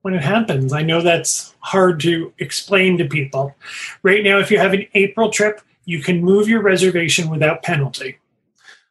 when 0.03 0.13
it 0.13 0.23
happens. 0.23 0.71
I 0.71 0.83
know 0.83 1.01
that's 1.01 1.55
hard 1.59 1.99
to 2.01 2.31
explain 2.37 2.97
to 2.99 3.05
people. 3.05 3.55
Right 4.03 4.23
now, 4.23 4.37
if 4.39 4.51
you 4.51 4.59
have 4.59 4.73
an 4.73 4.85
April 4.93 5.31
trip, 5.31 5.61
you 5.85 6.01
can 6.01 6.23
move 6.23 6.47
your 6.47 6.61
reservation 6.61 7.29
without 7.29 7.63
penalty. 7.63 8.19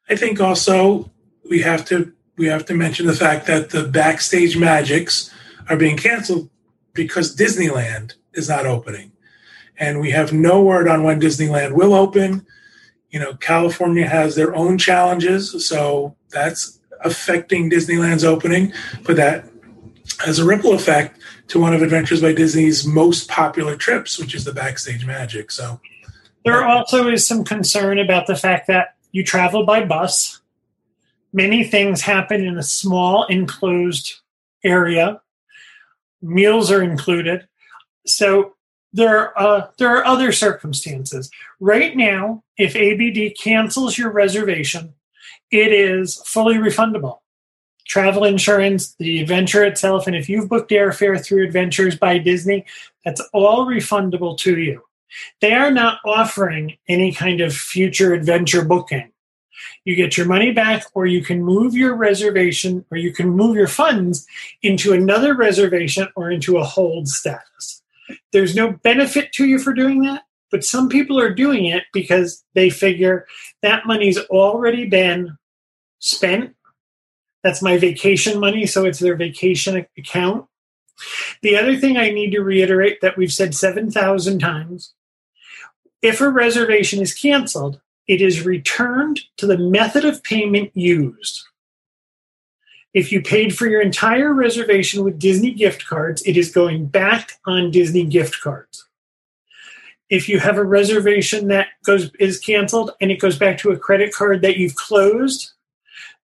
I 0.08 0.16
think 0.16 0.40
also 0.40 1.10
we 1.48 1.60
have 1.62 1.84
to 1.86 2.12
we 2.36 2.46
have 2.46 2.66
to 2.66 2.74
mention 2.74 3.06
the 3.06 3.14
fact 3.14 3.46
that 3.46 3.70
the 3.70 3.84
backstage 3.84 4.56
magics 4.56 5.32
are 5.68 5.76
being 5.76 5.96
canceled 5.96 6.50
because 6.92 7.34
Disneyland 7.34 8.14
is 8.34 8.48
not 8.48 8.66
opening. 8.66 9.12
And 9.78 10.00
we 10.00 10.10
have 10.10 10.32
no 10.32 10.62
word 10.62 10.88
on 10.88 11.02
when 11.02 11.20
Disneyland 11.20 11.72
will 11.72 11.94
open. 11.94 12.46
You 13.10 13.20
know, 13.20 13.34
California 13.34 14.06
has 14.06 14.34
their 14.34 14.54
own 14.54 14.78
challenges, 14.78 15.66
so 15.66 16.16
that's 16.30 16.80
affecting 17.02 17.70
Disneyland's 17.70 18.24
opening, 18.24 18.72
but 19.04 19.16
that 19.16 19.48
has 20.24 20.38
a 20.38 20.44
ripple 20.44 20.72
effect 20.72 21.18
to 21.48 21.60
one 21.60 21.74
of 21.74 21.82
Adventures 21.82 22.20
by 22.20 22.32
Disney's 22.32 22.86
most 22.86 23.28
popular 23.28 23.76
trips, 23.76 24.18
which 24.18 24.34
is 24.34 24.44
the 24.44 24.52
Backstage 24.52 25.06
Magic. 25.06 25.50
So 25.50 25.80
there 26.44 26.64
also 26.64 27.08
is 27.08 27.26
some 27.26 27.44
concern 27.44 27.98
about 27.98 28.26
the 28.26 28.36
fact 28.36 28.66
that 28.68 28.95
you 29.16 29.24
travel 29.24 29.64
by 29.64 29.82
bus. 29.82 30.42
Many 31.32 31.64
things 31.64 32.02
happen 32.02 32.44
in 32.44 32.58
a 32.58 32.62
small 32.62 33.24
enclosed 33.24 34.12
area. 34.62 35.22
Meals 36.20 36.70
are 36.70 36.82
included. 36.82 37.48
So 38.06 38.56
there 38.92 39.38
are 39.38 39.38
uh, 39.38 39.68
there 39.78 39.96
are 39.96 40.04
other 40.04 40.32
circumstances. 40.32 41.30
Right 41.60 41.96
now, 41.96 42.44
if 42.58 42.76
ABD 42.76 43.38
cancels 43.38 43.96
your 43.96 44.10
reservation, 44.10 44.92
it 45.50 45.72
is 45.72 46.20
fully 46.26 46.56
refundable. 46.56 47.20
Travel 47.86 48.24
insurance, 48.24 48.96
the 48.98 49.22
adventure 49.22 49.64
itself, 49.64 50.06
and 50.06 50.14
if 50.14 50.28
you've 50.28 50.50
booked 50.50 50.72
airfare 50.72 51.24
through 51.24 51.44
Adventures 51.44 51.96
by 51.96 52.18
Disney, 52.18 52.66
that's 53.02 53.22
all 53.32 53.64
refundable 53.64 54.36
to 54.38 54.58
you. 54.58 54.82
They 55.40 55.52
are 55.52 55.70
not 55.70 55.98
offering 56.04 56.76
any 56.88 57.12
kind 57.12 57.40
of 57.40 57.54
future 57.54 58.14
adventure 58.14 58.64
booking. 58.64 59.12
You 59.84 59.96
get 59.96 60.16
your 60.16 60.26
money 60.26 60.52
back, 60.52 60.84
or 60.94 61.06
you 61.06 61.22
can 61.22 61.42
move 61.42 61.74
your 61.74 61.94
reservation, 61.94 62.84
or 62.90 62.98
you 62.98 63.12
can 63.12 63.30
move 63.30 63.56
your 63.56 63.68
funds 63.68 64.26
into 64.62 64.92
another 64.92 65.34
reservation 65.34 66.08
or 66.16 66.30
into 66.30 66.58
a 66.58 66.64
hold 66.64 67.08
status. 67.08 67.82
There's 68.32 68.54
no 68.54 68.72
benefit 68.72 69.32
to 69.32 69.46
you 69.46 69.58
for 69.58 69.72
doing 69.72 70.02
that, 70.02 70.22
but 70.50 70.64
some 70.64 70.88
people 70.88 71.18
are 71.18 71.32
doing 71.32 71.66
it 71.66 71.84
because 71.92 72.44
they 72.54 72.70
figure 72.70 73.26
that 73.62 73.86
money's 73.86 74.18
already 74.18 74.86
been 74.86 75.36
spent. 75.98 76.54
That's 77.42 77.62
my 77.62 77.78
vacation 77.78 78.40
money, 78.40 78.66
so 78.66 78.84
it's 78.84 78.98
their 78.98 79.16
vacation 79.16 79.86
account. 79.96 80.46
The 81.42 81.56
other 81.56 81.76
thing 81.76 81.96
I 81.96 82.10
need 82.10 82.30
to 82.30 82.40
reiterate 82.40 83.00
that 83.00 83.16
we've 83.16 83.32
said 83.32 83.54
7,000 83.54 84.38
times 84.38 84.92
if 86.02 86.20
a 86.20 86.28
reservation 86.28 87.00
is 87.00 87.14
canceled, 87.14 87.80
it 88.06 88.20
is 88.20 88.46
returned 88.46 89.20
to 89.38 89.46
the 89.46 89.58
method 89.58 90.04
of 90.04 90.22
payment 90.22 90.70
used. 90.74 91.42
If 92.94 93.10
you 93.10 93.20
paid 93.20 93.56
for 93.56 93.66
your 93.66 93.80
entire 93.80 94.32
reservation 94.32 95.04
with 95.04 95.18
Disney 95.18 95.52
gift 95.52 95.86
cards, 95.86 96.22
it 96.22 96.36
is 96.36 96.50
going 96.52 96.86
back 96.86 97.32
on 97.46 97.70
Disney 97.70 98.04
gift 98.04 98.40
cards 98.40 98.86
if 100.08 100.28
you 100.28 100.38
have 100.38 100.56
a 100.56 100.64
reservation 100.64 101.48
that 101.48 101.68
goes 101.84 102.10
is 102.18 102.38
canceled 102.38 102.92
and 103.00 103.10
it 103.10 103.20
goes 103.20 103.38
back 103.38 103.58
to 103.58 103.70
a 103.70 103.78
credit 103.78 104.14
card 104.14 104.42
that 104.42 104.56
you've 104.56 104.76
closed, 104.76 105.52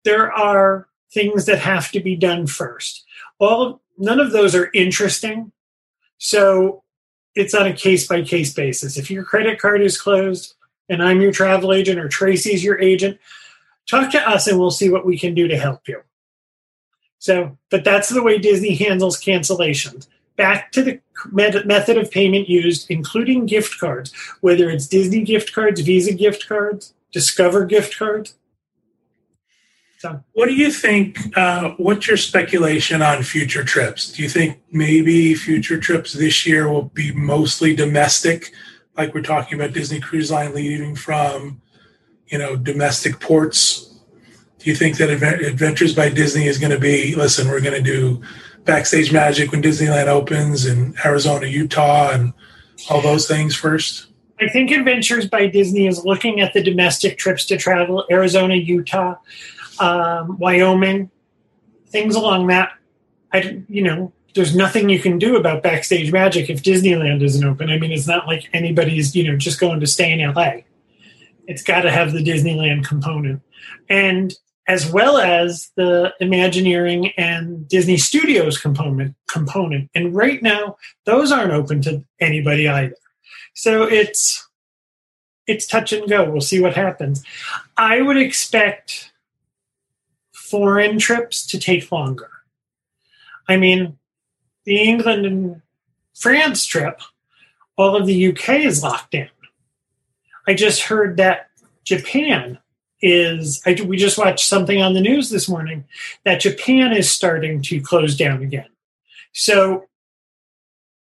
there 0.04 0.32
are 0.32 0.88
things 1.14 1.46
that 1.46 1.60
have 1.60 1.92
to 1.92 2.00
be 2.00 2.16
done 2.16 2.48
first. 2.48 3.04
All 3.40 3.82
none 3.98 4.20
of 4.20 4.32
those 4.32 4.56
are 4.56 4.70
interesting. 4.74 5.52
So 6.18 6.84
it's 7.36 7.54
on 7.54 7.68
a 7.68 7.74
case 7.74 8.08
by 8.08 8.22
case 8.22 8.54
basis. 8.54 8.98
If 8.98 9.12
your 9.12 9.24
credit 9.24 9.60
card 9.60 9.82
is 9.82 10.00
closed 10.00 10.56
and 10.90 11.04
I'm 11.04 11.22
your 11.22 11.32
travel 11.32 11.74
agent 11.74 12.00
or 12.00 12.08
Tracy's 12.08 12.64
your 12.64 12.80
agent, 12.80 13.20
talk 13.90 14.12
to 14.12 14.30
us 14.30 14.48
and 14.48 14.60
we'll 14.60 14.72
see 14.72 14.90
what 14.90 15.06
we 15.06 15.18
can 15.18 15.34
do 15.34 15.48
to 15.48 15.58
help 15.58 15.88
you. 15.88 16.02
So, 17.20 17.58
but 17.72 17.84
that's 17.84 18.10
the 18.10 18.24
way 18.24 18.38
Disney 18.38 18.76
handles 18.76 19.22
cancellations 19.22 20.08
back 20.36 20.72
to 20.74 20.84
the 20.84 21.00
method 21.32 21.98
of 21.98 22.12
payment 22.12 22.50
used, 22.50 22.90
including 22.90 23.46
gift 23.46 23.80
cards, 23.80 24.12
whether 24.42 24.70
it's 24.70 24.88
Disney 24.88 25.24
gift 25.24 25.54
cards, 25.54 25.82
Visa 25.82 26.14
gift 26.14 26.48
cards, 26.48 26.94
Discover 27.12 27.66
gift 27.66 27.98
cards. 27.98 28.36
So. 30.06 30.24
What 30.34 30.46
do 30.48 30.54
you 30.54 30.70
think? 30.70 31.36
Uh, 31.36 31.72
what's 31.78 32.08
your 32.08 32.18
speculation 32.18 33.02
on 33.02 33.24
future 33.24 33.64
trips? 33.64 34.12
Do 34.12 34.22
you 34.22 34.30
think 34.30 34.62
maybe 34.72 35.34
future 35.34 35.80
trips 35.80 36.14
this 36.14 36.46
year 36.46 36.70
will 36.72 36.84
be 36.84 37.12
mostly 37.12 37.76
domestic, 37.76 38.52
like 38.96 39.16
we're 39.16 39.24
talking 39.24 39.60
about 39.60 39.74
Disney 39.74 40.00
Cruise 40.00 40.30
Line 40.30 40.54
leaving 40.54 40.96
from, 40.96 41.60
you 42.28 42.38
know, 42.38 42.56
domestic 42.56 43.20
ports? 43.20 44.00
Do 44.60 44.70
you 44.70 44.76
think 44.76 44.98
that 44.98 45.10
Adventures 45.10 45.96
by 45.96 46.10
Disney 46.10 46.46
is 46.46 46.60
going 46.60 46.72
to 46.72 46.80
be? 46.80 47.16
Listen, 47.16 47.48
we're 47.48 47.60
going 47.60 47.84
to 47.84 47.92
do 47.92 48.22
backstage 48.64 49.12
magic 49.12 49.52
when 49.52 49.64
Disneyland 49.64 50.06
opens 50.06 50.68
in 50.68 50.94
Arizona, 51.04 51.48
Utah, 51.48 52.12
and 52.12 52.32
all 52.92 53.02
those 53.02 53.28
things 53.28 53.56
first? 53.56 54.06
I 54.40 54.50
think 54.50 54.70
Adventures 54.70 55.28
by 55.28 55.48
Disney 55.48 55.88
is 55.88 56.06
looking 56.06 56.42
at 56.42 56.54
the 56.54 56.62
domestic 56.62 57.18
trips 57.18 57.46
to 57.46 57.58
travel 57.58 58.06
Arizona, 58.12 58.56
Utah, 58.56 59.16
um, 59.80 60.38
Wyoming, 60.38 61.10
things 61.88 62.16
along 62.16 62.48
that. 62.48 62.74
I, 63.34 63.64
you 63.68 63.84
know, 63.84 64.14
there's 64.34 64.56
nothing 64.56 64.90
you 64.90 65.00
can 65.00 65.18
do 65.18 65.38
about 65.38 65.64
backstage 65.64 66.12
magic 66.12 66.50
if 66.50 66.62
Disneyland 66.62 67.24
isn't 67.24 67.44
open. 67.44 67.70
I 67.70 67.78
mean, 67.78 67.92
it's 67.92 68.08
not 68.08 68.28
like 68.28 68.50
anybody's, 68.54 69.16
you 69.16 69.30
know, 69.30 69.38
just 69.38 69.60
going 69.60 69.80
to 69.80 69.88
stay 69.88 70.12
in 70.12 70.34
LA. 70.34 70.62
It's 71.48 71.64
got 71.64 71.82
to 71.82 71.92
have 71.92 72.12
the 72.12 72.24
Disneyland 72.24 72.86
component. 72.86 73.42
And 73.90 74.34
as 74.68 74.92
well 74.92 75.18
as 75.18 75.72
the 75.76 76.14
Imagineering 76.20 77.12
and 77.18 77.68
Disney 77.68 77.98
Studios 77.98 78.58
component 78.58 79.16
component. 79.30 79.90
And 79.94 80.16
right 80.16 80.42
now, 80.42 80.78
those 81.06 81.32
aren't 81.32 81.52
open 81.52 81.82
to 81.84 82.04
anybody 82.20 82.68
either. 82.68 82.96
So 83.54 83.84
it's 83.84 84.48
it's 85.48 85.68
touch 85.68 85.94
and 85.94 86.10
go. 86.10 86.30
We'll 86.30 86.42
see 86.42 86.60
what 86.60 86.76
happens. 86.76 87.24
I 87.78 88.02
would 88.02 88.18
expect 88.18 89.12
foreign 90.50 91.00
trips 91.00 91.46
to 91.48 91.60
take 91.60 91.92
longer. 91.92 92.30
I 93.48 93.58
mean, 93.58 93.98
the 94.66 94.78
England 94.78 95.26
and 95.26 95.62
France 96.14 96.66
trip, 96.66 97.02
all 97.78 97.96
of 97.96 98.06
the 98.06 98.28
UK 98.28 98.62
is 98.62 98.84
locked 98.84 99.12
down. 99.12 99.30
I 100.48 100.54
just 100.54 100.84
heard 100.84 101.18
that 101.18 101.50
Japan 101.84 102.60
is 103.02 103.62
I, 103.66 103.76
we 103.86 103.98
just 103.98 104.18
watched 104.18 104.48
something 104.48 104.82
on 104.82 104.94
the 104.94 105.02
news 105.02 105.30
this 105.30 105.50
morning 105.50 105.86
that 106.24 106.42
Japan 106.42 106.94
is 106.94 107.10
starting 107.10 107.62
to 107.64 107.82
close 107.82 108.16
down 108.16 108.42
again. 108.42 108.70
So 109.34 109.86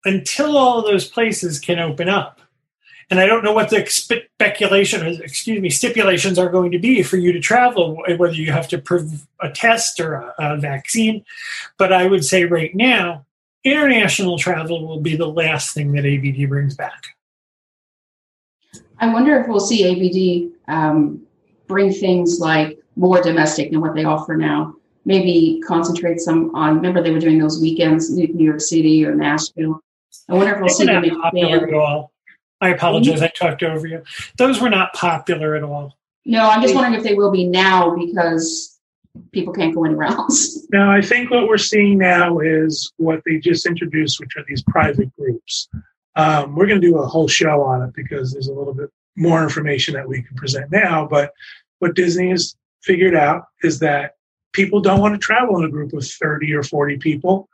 until 0.05 0.57
all 0.57 0.83
those 0.83 1.09
places 1.09 1.61
can 1.61 1.79
open 1.79 2.09
up, 2.09 2.41
And 3.11 3.19
I 3.19 3.27
don't 3.27 3.43
know 3.43 3.55
what 3.55 3.71
the 3.71 3.87
speculation, 3.87 5.07
excuse 5.23 5.61
me, 5.63 5.71
stipulations 5.71 6.39
are 6.39 6.51
going 6.51 6.73
to 6.73 6.79
be 6.79 7.03
for 7.03 7.17
you 7.17 7.33
to 7.33 7.41
travel, 7.41 8.03
whether 8.17 8.35
you 8.35 8.53
have 8.53 8.69
to 8.69 8.79
prove 8.79 9.27
a 9.41 9.51
test 9.51 9.99
or 9.99 10.15
a, 10.15 10.35
a 10.39 10.57
vaccine. 10.59 11.25
But 11.79 11.93
I 11.93 12.07
would 12.07 12.25
say 12.25 12.45
right 12.45 12.75
now, 12.75 13.25
international 13.65 14.37
travel 14.37 14.87
will 14.87 15.01
be 15.01 15.17
the 15.17 15.27
last 15.27 15.75
thing 15.75 15.93
that 15.93 16.05
ABD 16.05 16.49
brings 16.51 16.75
back. 16.75 17.17
I 19.01 19.11
wonder 19.13 19.41
if 19.41 19.49
we'll 19.49 19.61
see 19.61 19.85
ABD 19.87 20.53
um, 20.69 21.23
bring 21.67 21.93
things 21.93 22.41
like 22.41 22.79
more 22.97 23.23
domestic 23.23 23.71
than 23.71 23.81
what 23.81 23.95
they 23.95 24.05
offer 24.05 24.37
now. 24.37 24.75
Maybe 25.05 25.63
concentrate 25.67 26.21
some 26.21 26.55
on. 26.55 26.77
Remember, 26.77 27.03
they 27.03 27.11
were 27.11 27.21
doing 27.21 27.39
those 27.39 27.61
weekends, 27.61 28.11
New 28.11 28.45
York 28.45 28.61
City 28.61 29.07
or 29.07 29.15
Nashville. 29.15 29.81
I 30.29 30.35
wonder 30.35 30.55
if 30.55 30.61
we'll 30.61 30.69
see 30.69 30.85
them 30.85 31.05
all. 31.75 32.13
I 32.61 32.71
apologize. 32.71 33.23
I 33.23 33.29
talked 33.29 33.63
over 33.63 33.87
you. 33.87 34.03
Those 34.37 34.61
were 34.61 34.71
not 34.71 34.93
popular 34.93 35.55
at 35.55 35.63
all. 35.63 35.97
No, 36.25 36.49
I'm 36.49 36.61
just 36.61 36.75
wondering 36.75 36.95
if 36.95 37.03
they 37.03 37.15
will 37.15 37.31
be 37.31 37.47
now 37.47 37.95
because 37.95 38.79
people 39.33 39.53
can't 39.53 39.75
go 39.75 39.85
anywhere 39.85 40.07
else. 40.07 40.59
No, 40.71 40.91
I 40.91 41.01
think 41.01 41.31
what 41.31 41.49
we're 41.49 41.57
seeing 41.57 41.97
now 41.97 42.41
is 42.41 42.93
what 42.99 43.23
they 43.25 43.39
just 43.39 43.65
introduced, 43.65 44.21
which 44.21 44.37
are 44.37 44.45
these 44.47 44.63
private 44.65 45.11
groups. 45.17 45.67
Um, 46.15 46.55
we're 46.55 46.67
going 46.67 46.81
to 46.81 46.87
do 46.87 46.99
a 46.99 47.07
whole 47.07 47.27
show 47.27 47.63
on 47.63 47.81
it 47.83 47.95
because 47.95 48.33
there's 48.33 48.49
a 48.49 48.53
little 48.53 48.75
bit 48.75 48.91
more 49.17 49.43
information 49.43 49.95
that 49.95 50.07
we 50.07 50.23
can 50.23 50.37
present 50.37 50.71
now. 50.71 51.07
But 51.07 51.33
what 51.79 51.95
Disney 51.95 52.29
has 52.31 52.55
figured 52.83 53.15
out 53.15 53.45
is 53.63 53.79
that 53.79 54.17
people 54.53 54.81
don't 54.81 55.01
want 55.01 55.15
to 55.15 55.19
travel 55.19 55.59
in 55.59 55.65
a 55.65 55.71
group 55.71 55.95
of 55.95 56.05
30 56.05 56.53
or 56.53 56.63
40 56.63 56.99
people 56.99 57.49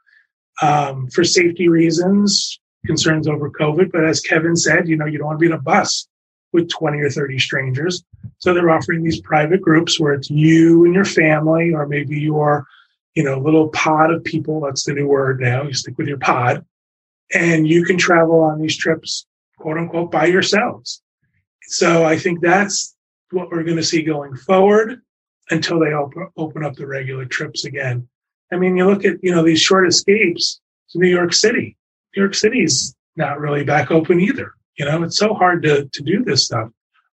um, 0.63 1.09
for 1.09 1.23
safety 1.23 1.69
reasons, 1.69 2.59
concerns 2.87 3.29
over 3.29 3.51
COVID. 3.51 3.93
But 3.93 4.05
as 4.05 4.21
Kevin 4.21 4.57
said, 4.57 4.89
you 4.89 4.97
know, 4.97 5.07
you 5.07 5.19
don't 5.19 5.27
want 5.27 5.39
to 5.39 5.41
be 5.41 5.47
in 5.47 5.53
a 5.53 5.59
bus 5.59 6.09
with 6.53 6.69
20 6.71 7.01
or 7.01 7.11
30 7.11 7.39
strangers. 7.39 8.05
So 8.39 8.55
they're 8.55 8.71
offering 8.71 9.03
these 9.03 9.21
private 9.21 9.61
groups 9.61 9.99
where 9.99 10.15
it's 10.15 10.31
you 10.31 10.85
and 10.85 10.95
your 10.95 11.05
family, 11.05 11.73
or 11.75 11.87
maybe 11.87 12.19
your, 12.19 12.67
you 13.15 13.25
know, 13.25 13.39
little 13.39 13.69
pod 13.71 14.13
of 14.13 14.25
people. 14.25 14.61
That's 14.61 14.85
the 14.85 14.95
new 14.95 15.09
word 15.09 15.41
now. 15.41 15.65
You 15.65 15.73
stick 15.75 15.99
with 15.99 16.07
your 16.07 16.19
pod. 16.19 16.65
And 17.35 17.67
you 17.67 17.85
can 17.85 17.99
travel 17.99 18.41
on 18.41 18.61
these 18.61 18.77
trips, 18.77 19.27
quote 19.59 19.79
unquote, 19.79 20.11
by 20.11 20.27
yourselves. 20.27 21.03
So 21.63 22.05
I 22.05 22.19
think 22.19 22.41
that's 22.41 22.95
what 23.31 23.51
we're 23.51 23.65
going 23.65 23.79
to 23.79 23.83
see 23.83 24.03
going 24.03 24.37
forward 24.37 25.01
until 25.51 25.81
they 25.81 25.93
open, 25.93 26.29
open 26.37 26.65
up 26.65 26.75
the 26.75 26.87
regular 26.87 27.25
trips 27.25 27.65
again. 27.65 28.09
I 28.53 28.57
mean, 28.57 28.77
you 28.77 28.87
look 28.87 29.05
at, 29.05 29.17
you 29.23 29.35
know, 29.35 29.43
these 29.43 29.61
short 29.61 29.89
escapes 29.89 30.61
to 30.91 30.99
New 30.99 31.09
York 31.09 31.33
City. 31.33 31.77
New 32.17 32.23
York 32.23 32.35
City's 32.35 32.95
not 33.17 33.41
really 33.41 33.65
back 33.65 33.91
open 33.91 34.21
either. 34.21 34.53
You 34.77 34.85
know, 34.85 35.03
it's 35.03 35.19
so 35.19 35.35
hard 35.35 35.63
to, 35.63 35.89
to 35.93 36.03
do 36.03 36.25
this 36.25 36.45
stuff. 36.45 36.71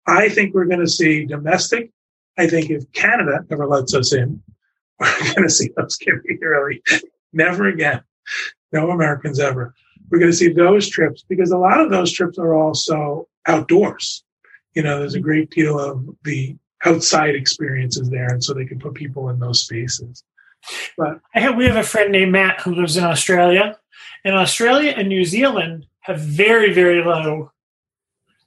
I 0.06 0.28
think 0.28 0.54
we're 0.54 0.64
going 0.64 0.80
to 0.80 0.88
see 0.88 1.24
domestic. 1.24 1.90
I 2.38 2.46
think 2.46 2.70
if 2.70 2.90
Canada 2.92 3.44
ever 3.50 3.66
lets 3.66 3.94
us 3.94 4.12
in, 4.12 4.42
we're 5.00 5.34
going 5.34 5.42
to 5.42 5.50
see 5.50 5.70
those 5.76 5.96
get 5.96 6.14
early. 6.42 6.82
Never 7.32 7.68
again. 7.68 8.02
No 8.72 8.90
Americans 8.90 9.40
ever. 9.40 9.74
We're 10.10 10.18
going 10.18 10.30
to 10.30 10.36
see 10.36 10.52
those 10.52 10.88
trips 10.88 11.24
because 11.28 11.50
a 11.50 11.58
lot 11.58 11.80
of 11.80 11.90
those 11.90 12.12
trips 12.12 12.38
are 12.38 12.54
also 12.54 13.28
outdoors. 13.46 14.24
You 14.74 14.82
know, 14.82 15.00
there's 15.00 15.14
a 15.14 15.20
great 15.20 15.50
deal 15.50 15.78
of 15.78 16.08
the 16.24 16.56
outside 16.84 17.34
experiences 17.34 18.08
there, 18.08 18.28
and 18.28 18.42
so 18.42 18.54
they 18.54 18.64
can 18.64 18.78
put 18.78 18.94
people 18.94 19.28
in 19.30 19.38
those 19.38 19.62
spaces. 19.62 20.22
But 20.96 21.20
have, 21.32 21.56
we 21.56 21.66
have 21.66 21.76
a 21.76 21.82
friend 21.82 22.12
named 22.12 22.32
Matt 22.32 22.60
who 22.60 22.74
lives 22.74 22.96
in 22.96 23.04
Australia, 23.04 23.78
and 24.24 24.34
Australia 24.34 24.94
and 24.96 25.08
New 25.08 25.24
Zealand 25.24 25.86
have 26.00 26.20
very, 26.20 26.72
very 26.72 27.02
low 27.02 27.52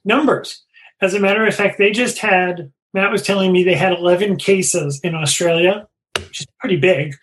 numbers. 0.04 0.64
As 1.00 1.14
a 1.14 1.20
matter 1.20 1.46
of 1.46 1.54
fact, 1.54 1.78
they 1.78 1.90
just 1.90 2.18
had, 2.18 2.72
Matt 2.92 3.10
was 3.10 3.22
telling 3.22 3.52
me 3.52 3.64
they 3.64 3.74
had 3.74 3.92
11 3.92 4.36
cases 4.36 5.00
in 5.02 5.14
Australia, 5.14 5.88
which 6.16 6.40
is 6.40 6.46
pretty 6.60 6.76
big, 6.76 7.14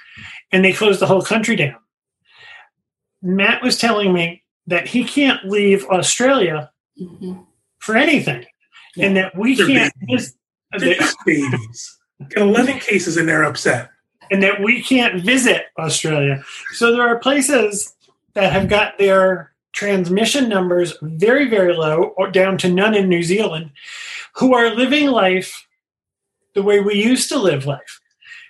and 0.52 0.64
they 0.64 0.74
closed 0.74 1.00
the 1.00 1.08
whole 1.08 1.22
country 1.22 1.56
down. 1.56 1.76
Matt 3.22 3.62
was 3.62 3.78
telling 3.78 4.14
me 4.14 4.44
that 4.68 4.88
he 4.88 5.04
can't 5.04 5.44
leave 5.46 5.86
Australia 5.86 6.72
mm-hmm. 7.00 7.42
for 7.80 7.98
anything, 7.98 8.46
yeah. 8.96 9.06
and 9.06 9.18
that 9.18 9.38
we 9.38 9.56
They're 9.56 9.68
can't. 9.68 9.94
Babies. 10.00 10.36
Visit, 10.78 11.16
babies. 11.26 11.98
Got 12.30 12.44
11 12.44 12.80
cases 12.80 13.18
and 13.18 13.28
they're 13.28 13.44
upset. 13.44 13.90
And 14.32 14.44
that 14.44 14.62
we 14.62 14.84
can't 14.84 15.24
visit 15.24 15.64
Australia. 15.80 16.44
So 16.74 16.92
there 16.92 17.02
are 17.02 17.18
places 17.18 17.96
that 18.34 18.52
have 18.54 18.68
got 18.68 18.98
their 18.98 19.54
transmission 19.72 20.50
numbers 20.50 20.94
very, 21.02 21.50
very 21.50 21.74
low 21.74 22.14
or 22.18 22.30
down 22.32 22.58
to 22.58 22.70
none 22.70 22.96
in 22.96 23.08
New 23.08 23.24
Zealand 23.24 23.72
who 24.36 24.54
are 24.54 24.76
living 24.76 25.08
life 25.08 25.68
the 26.54 26.64
way 26.64 26.80
we 26.80 26.96
used 26.96 27.30
to 27.30 27.38
live 27.38 27.66
life. 27.66 28.00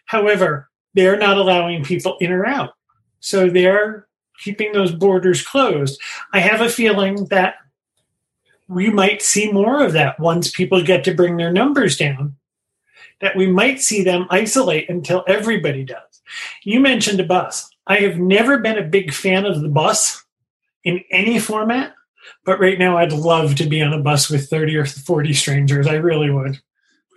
However, 0.05 0.69
they're 0.93 1.17
not 1.17 1.37
allowing 1.37 1.83
people 1.83 2.17
in 2.19 2.31
or 2.31 2.45
out. 2.45 2.73
So 3.19 3.49
they're 3.49 4.07
keeping 4.41 4.71
those 4.71 4.93
borders 4.93 5.45
closed. 5.45 5.99
I 6.33 6.39
have 6.39 6.61
a 6.61 6.69
feeling 6.69 7.25
that 7.25 7.55
we 8.67 8.89
might 8.89 9.21
see 9.21 9.51
more 9.51 9.83
of 9.83 9.93
that 9.93 10.19
once 10.19 10.51
people 10.51 10.83
get 10.83 11.03
to 11.03 11.13
bring 11.13 11.37
their 11.37 11.51
numbers 11.51 11.97
down, 11.97 12.35
that 13.19 13.35
we 13.35 13.47
might 13.47 13.81
see 13.81 14.03
them 14.03 14.27
isolate 14.29 14.89
until 14.89 15.23
everybody 15.27 15.83
does. 15.83 16.21
You 16.63 16.79
mentioned 16.79 17.19
a 17.19 17.23
bus. 17.23 17.69
I 17.87 17.97
have 17.97 18.17
never 18.17 18.59
been 18.59 18.77
a 18.77 18.83
big 18.83 19.13
fan 19.13 19.45
of 19.45 19.61
the 19.61 19.69
bus 19.69 20.23
in 20.83 21.03
any 21.11 21.39
format, 21.39 21.93
but 22.45 22.59
right 22.59 22.77
now 22.77 22.97
I'd 22.97 23.11
love 23.11 23.55
to 23.55 23.65
be 23.65 23.81
on 23.81 23.93
a 23.93 24.01
bus 24.01 24.29
with 24.29 24.49
30 24.49 24.75
or 24.77 24.85
40 24.85 25.33
strangers. 25.33 25.87
I 25.87 25.95
really 25.95 26.29
would. 26.29 26.59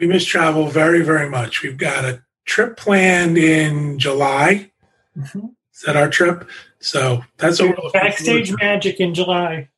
We 0.00 0.06
miss 0.06 0.24
travel 0.24 0.66
very, 0.66 1.02
very 1.02 1.28
much. 1.28 1.62
We've 1.62 1.76
got 1.76 2.04
a 2.04 2.22
trip 2.44 2.76
planned 2.76 3.38
in 3.38 3.98
July. 3.98 4.70
Mm-hmm. 5.16 5.46
Is 5.74 5.80
that 5.86 5.96
our 5.96 6.08
trip? 6.08 6.48
So 6.80 7.24
that's 7.36 7.60
a 7.60 7.72
backstage 7.92 8.52
magic 8.60 8.98
in 8.98 9.14
July. 9.14 9.68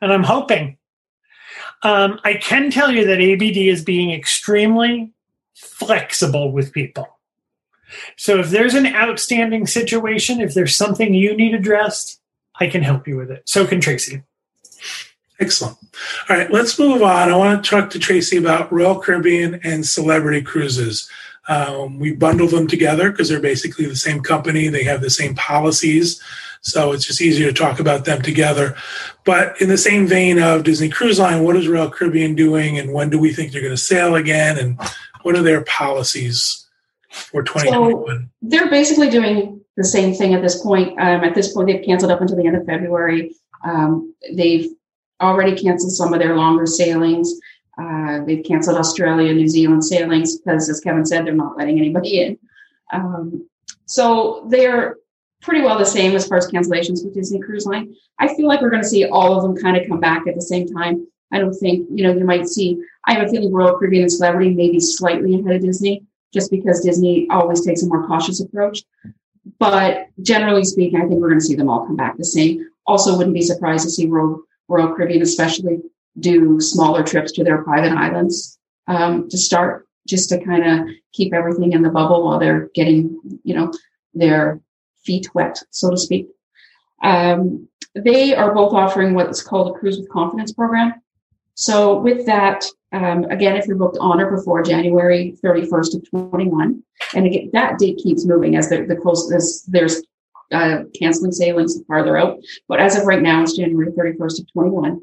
And 0.00 0.12
I'm 0.12 0.24
hoping. 0.24 0.76
Um, 1.82 2.20
I 2.24 2.34
can 2.34 2.70
tell 2.70 2.90
you 2.90 3.06
that 3.06 3.20
ABD 3.20 3.56
is 3.56 3.82
being 3.82 4.12
extremely 4.12 5.12
flexible 5.54 6.52
with 6.52 6.72
people. 6.72 7.08
So 8.16 8.38
if 8.40 8.50
there's 8.50 8.74
an 8.74 8.86
outstanding 8.86 9.66
situation, 9.66 10.40
if 10.40 10.54
there's 10.54 10.76
something 10.76 11.14
you 11.14 11.36
need 11.36 11.54
addressed, 11.54 12.20
I 12.58 12.66
can 12.68 12.82
help 12.82 13.08
you 13.08 13.16
with 13.16 13.30
it. 13.30 13.48
So 13.48 13.66
can 13.66 13.80
Tracy. 13.80 14.22
Excellent. 15.40 15.76
All 16.28 16.36
right, 16.36 16.50
let's 16.52 16.78
move 16.78 17.02
on. 17.02 17.30
I 17.30 17.36
want 17.36 17.64
to 17.64 17.70
talk 17.70 17.90
to 17.90 17.98
Tracy 17.98 18.36
about 18.36 18.72
Royal 18.72 19.00
Caribbean 19.00 19.60
and 19.64 19.84
Celebrity 19.84 20.42
Cruises. 20.42 21.10
Um, 21.48 21.98
we 21.98 22.14
bundle 22.14 22.46
them 22.46 22.68
together 22.68 23.10
because 23.10 23.28
they're 23.28 23.40
basically 23.40 23.86
the 23.86 23.96
same 23.96 24.22
company. 24.22 24.68
They 24.68 24.84
have 24.84 25.00
the 25.00 25.10
same 25.10 25.34
policies. 25.34 26.22
So 26.60 26.92
it's 26.92 27.04
just 27.04 27.20
easier 27.20 27.48
to 27.48 27.52
talk 27.52 27.80
about 27.80 28.04
them 28.04 28.22
together. 28.22 28.76
But 29.24 29.60
in 29.60 29.68
the 29.68 29.76
same 29.76 30.06
vein 30.06 30.38
of 30.38 30.62
Disney 30.62 30.88
Cruise 30.88 31.18
Line, 31.18 31.42
what 31.42 31.56
is 31.56 31.66
Royal 31.66 31.90
Caribbean 31.90 32.36
doing 32.36 32.78
and 32.78 32.92
when 32.92 33.10
do 33.10 33.18
we 33.18 33.32
think 33.32 33.50
they're 33.50 33.60
going 33.60 33.72
to 33.72 33.76
sail 33.76 34.14
again? 34.14 34.58
And 34.58 34.78
what 35.22 35.34
are 35.34 35.42
their 35.42 35.64
policies 35.64 36.61
for 37.12 37.42
2021? 37.42 38.06
So 38.06 38.28
they're 38.42 38.70
basically 38.70 39.10
doing 39.10 39.60
the 39.76 39.84
same 39.84 40.14
thing 40.14 40.34
at 40.34 40.42
this 40.42 40.62
point. 40.62 40.98
Um, 41.00 41.24
at 41.24 41.34
this 41.34 41.52
point, 41.52 41.68
they've 41.68 41.84
canceled 41.84 42.12
up 42.12 42.20
until 42.20 42.36
the 42.36 42.46
end 42.46 42.56
of 42.56 42.66
February. 42.66 43.34
Um, 43.64 44.14
they've 44.34 44.68
already 45.20 45.56
canceled 45.56 45.92
some 45.92 46.12
of 46.12 46.20
their 46.20 46.36
longer 46.36 46.66
sailings. 46.66 47.32
Uh, 47.78 48.20
they've 48.26 48.44
canceled 48.44 48.76
Australia, 48.76 49.32
New 49.32 49.48
Zealand 49.48 49.84
sailings 49.84 50.38
because, 50.38 50.68
as 50.68 50.80
Kevin 50.80 51.06
said, 51.06 51.26
they're 51.26 51.34
not 51.34 51.56
letting 51.56 51.78
anybody 51.78 52.20
in. 52.20 52.38
Um, 52.92 53.48
so 53.86 54.46
they're 54.50 54.96
pretty 55.40 55.62
well 55.62 55.78
the 55.78 55.84
same 55.84 56.14
as 56.14 56.26
far 56.26 56.38
as 56.38 56.46
cancellations 56.46 57.04
with 57.04 57.14
Disney 57.14 57.40
Cruise 57.40 57.66
Line. 57.66 57.94
I 58.18 58.34
feel 58.34 58.46
like 58.46 58.60
we're 58.60 58.70
going 58.70 58.82
to 58.82 58.88
see 58.88 59.06
all 59.06 59.34
of 59.36 59.42
them 59.42 59.56
kind 59.56 59.76
of 59.76 59.88
come 59.88 60.00
back 60.00 60.26
at 60.26 60.34
the 60.34 60.42
same 60.42 60.68
time. 60.68 61.06
I 61.32 61.38
don't 61.38 61.54
think, 61.54 61.88
you 61.90 62.04
know, 62.04 62.12
you 62.12 62.24
might 62.24 62.46
see, 62.46 62.78
I 63.06 63.14
have 63.14 63.26
a 63.26 63.30
feeling 63.30 63.52
Royal 63.52 63.76
Caribbean 63.76 64.02
and 64.02 64.12
Celebrity 64.12 64.50
maybe 64.50 64.78
slightly 64.78 65.34
ahead 65.34 65.56
of 65.56 65.62
Disney, 65.62 66.04
just 66.32 66.50
because 66.50 66.80
Disney 66.80 67.28
always 67.30 67.64
takes 67.64 67.82
a 67.82 67.86
more 67.86 68.06
cautious 68.06 68.40
approach. 68.40 68.82
But 69.58 70.08
generally 70.22 70.64
speaking, 70.64 71.00
I 71.00 71.06
think 71.06 71.20
we're 71.20 71.28
going 71.28 71.40
to 71.40 71.46
see 71.46 71.54
them 71.54 71.68
all 71.68 71.86
come 71.86 71.96
back 71.96 72.16
the 72.16 72.24
same. 72.24 72.68
Also, 72.86 73.16
wouldn't 73.16 73.34
be 73.34 73.42
surprised 73.42 73.84
to 73.84 73.90
see 73.90 74.06
Royal, 74.06 74.42
Royal 74.68 74.94
Caribbean, 74.94 75.22
especially, 75.22 75.80
do 76.18 76.60
smaller 76.60 77.02
trips 77.02 77.32
to 77.32 77.44
their 77.44 77.62
private 77.62 77.92
islands 77.92 78.58
um, 78.86 79.28
to 79.30 79.38
start, 79.38 79.88
just 80.06 80.28
to 80.28 80.44
kind 80.44 80.66
of 80.66 80.88
keep 81.12 81.32
everything 81.32 81.72
in 81.72 81.82
the 81.82 81.90
bubble 81.90 82.24
while 82.24 82.38
they're 82.38 82.68
getting, 82.74 83.18
you 83.44 83.54
know, 83.54 83.72
their 84.14 84.60
feet 85.04 85.34
wet, 85.34 85.58
so 85.70 85.90
to 85.90 85.96
speak. 85.96 86.28
Um, 87.02 87.68
they 87.94 88.34
are 88.34 88.54
both 88.54 88.72
offering 88.72 89.14
what's 89.14 89.42
called 89.42 89.74
a 89.74 89.78
Cruise 89.78 89.98
with 89.98 90.08
Confidence 90.08 90.52
program. 90.52 90.94
So 91.54 91.98
with 91.98 92.26
that, 92.26 92.64
um, 92.92 93.24
again, 93.24 93.56
if 93.56 93.66
you're 93.66 93.76
booked 93.76 93.98
on 94.00 94.20
or 94.20 94.30
before 94.30 94.62
January 94.62 95.36
31st 95.42 95.96
of 95.96 96.10
21, 96.10 96.82
and 97.14 97.26
again, 97.26 97.50
that 97.52 97.78
date 97.78 97.98
keeps 97.98 98.26
moving 98.26 98.56
as 98.56 98.68
the, 98.68 98.84
the 98.84 98.96
closest 98.96 99.70
there's 99.70 100.02
uh, 100.52 100.84
canceling 100.98 101.32
sailings 101.32 101.80
farther 101.88 102.16
out. 102.16 102.38
But 102.68 102.80
as 102.80 102.96
of 102.96 103.06
right 103.06 103.22
now, 103.22 103.42
it's 103.42 103.56
January 103.56 103.90
31st 103.92 104.40
of 104.40 104.52
21. 104.52 105.00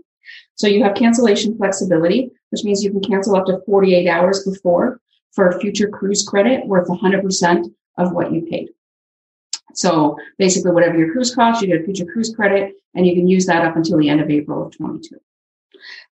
So 0.56 0.68
you 0.68 0.84
have 0.84 0.96
cancellation 0.96 1.58
flexibility, 1.58 2.30
which 2.52 2.64
means 2.64 2.84
you 2.84 2.92
can 2.92 3.02
cancel 3.02 3.36
up 3.36 3.48
to 3.48 3.60
48 3.66 4.08
hours 4.08 4.46
before 4.46 5.02
for 5.32 5.48
a 5.48 5.60
future 5.60 5.88
cruise 5.88 6.26
credit 6.28 6.68
worth 6.68 6.88
100% 6.88 7.74
of 7.98 8.12
what 8.12 8.32
you 8.32 8.46
paid. 8.46 8.70
So 9.74 10.18
basically, 10.38 10.72
whatever 10.72 10.98
your 10.98 11.12
cruise 11.12 11.34
costs, 11.34 11.62
you 11.62 11.70
get 11.70 11.82
a 11.82 11.84
future 11.84 12.06
cruise 12.06 12.34
credit, 12.36 12.74
and 12.96 13.06
you 13.06 13.16
can 13.16 13.28
use 13.28 13.46
that 13.46 13.66
up 13.66 13.76
until 13.76 13.98
the 13.98 14.10
end 14.10 14.22
of 14.22 14.30
April 14.30 14.66
of 14.66 14.76
22. 14.76 15.20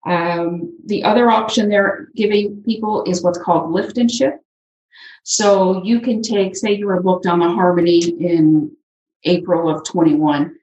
Um, 0.04 0.78
the 0.86 1.04
other 1.04 1.30
option 1.30 1.68
they're 1.68 2.08
giving 2.14 2.62
people 2.62 3.04
is 3.04 3.22
what's 3.22 3.38
called 3.38 3.72
lift 3.72 3.98
and 3.98 4.10
shift. 4.10 4.38
So 5.24 5.82
you 5.82 6.00
can 6.00 6.22
take, 6.22 6.56
say, 6.56 6.72
you 6.72 6.86
were 6.86 7.02
booked 7.02 7.26
on 7.26 7.40
the 7.40 7.48
Harmony 7.48 7.98
in 7.98 8.76
April 9.26 9.68
of 9.68 9.84
21, 9.84 10.54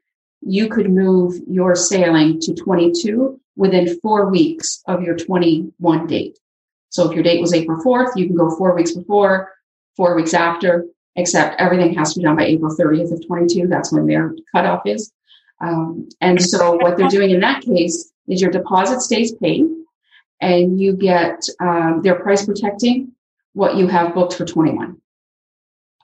you 0.42 0.68
could 0.68 0.90
move 0.90 1.40
your 1.48 1.76
sailing 1.76 2.40
to 2.42 2.54
22 2.54 3.40
within 3.56 4.00
four 4.00 4.30
weeks 4.30 4.82
of 4.88 5.04
your 5.04 5.16
21 5.16 6.08
date. 6.08 6.40
So 6.90 7.10
if 7.10 7.14
your 7.14 7.24
date 7.24 7.42
was 7.42 7.54
April 7.54 7.82
4th, 7.84 8.16
you 8.16 8.28
can 8.28 8.36
go 8.36 8.56
four 8.56 8.76
weeks 8.76 8.92
before, 8.92 9.52
four 9.96 10.16
weeks 10.16 10.34
after, 10.34 10.86
except 11.16 11.60
everything 11.60 11.94
has 11.96 12.14
to 12.14 12.20
be 12.20 12.24
done 12.24 12.36
by 12.36 12.46
April 12.46 12.76
30th 12.76 13.14
of 13.14 13.26
22. 13.26 13.68
That's 13.68 13.92
when 13.92 14.08
their 14.08 14.36
cutoff 14.52 14.82
is. 14.86 15.12
Um, 15.64 16.10
and 16.20 16.42
so 16.42 16.74
what 16.74 16.98
they're 16.98 17.08
doing 17.08 17.32
in 17.32 17.40
that 17.40 17.62
case 17.62 18.12
is 18.28 18.42
your 18.42 18.52
deposit 18.52 19.00
stays 19.00 19.34
paid 19.36 19.66
and 20.42 20.80
you 20.80 20.94
get, 20.94 21.42
um, 21.62 22.02
they're 22.04 22.20
price 22.20 22.46
protecting 22.46 23.14
what 23.54 23.78
you 23.78 23.88
have 23.88 24.14
booked 24.14 24.34
for 24.34 24.46
21. 24.46 24.98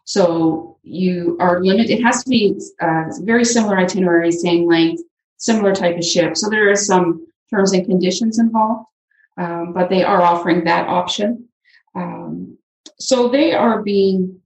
So 0.06 0.78
you 0.82 1.38
are 1.42 1.60
limited. 1.62 1.92
It 1.92 2.04
has 2.04 2.24
to 2.24 2.30
be 2.30 2.60
uh, 2.82 3.06
very 3.22 3.44
similar 3.44 3.78
itinerary, 3.78 4.32
same 4.32 4.66
length, 4.66 5.04
similar 5.38 5.76
type 5.76 5.98
of 5.98 6.06
ship. 6.06 6.38
So 6.38 6.50
there 6.50 6.72
are 6.72 6.76
some 6.76 7.28
terms 7.50 7.74
and 7.74 7.86
conditions 7.86 8.40
involved, 8.40 8.88
um, 9.38 9.74
but 9.74 9.90
they 9.90 10.04
are 10.04 10.22
offering 10.22 10.64
that 10.64 10.88
option. 10.88 11.50
Um, 11.96 12.58
so 12.98 13.28
they 13.28 13.52
are 13.52 13.82
being, 13.84 14.40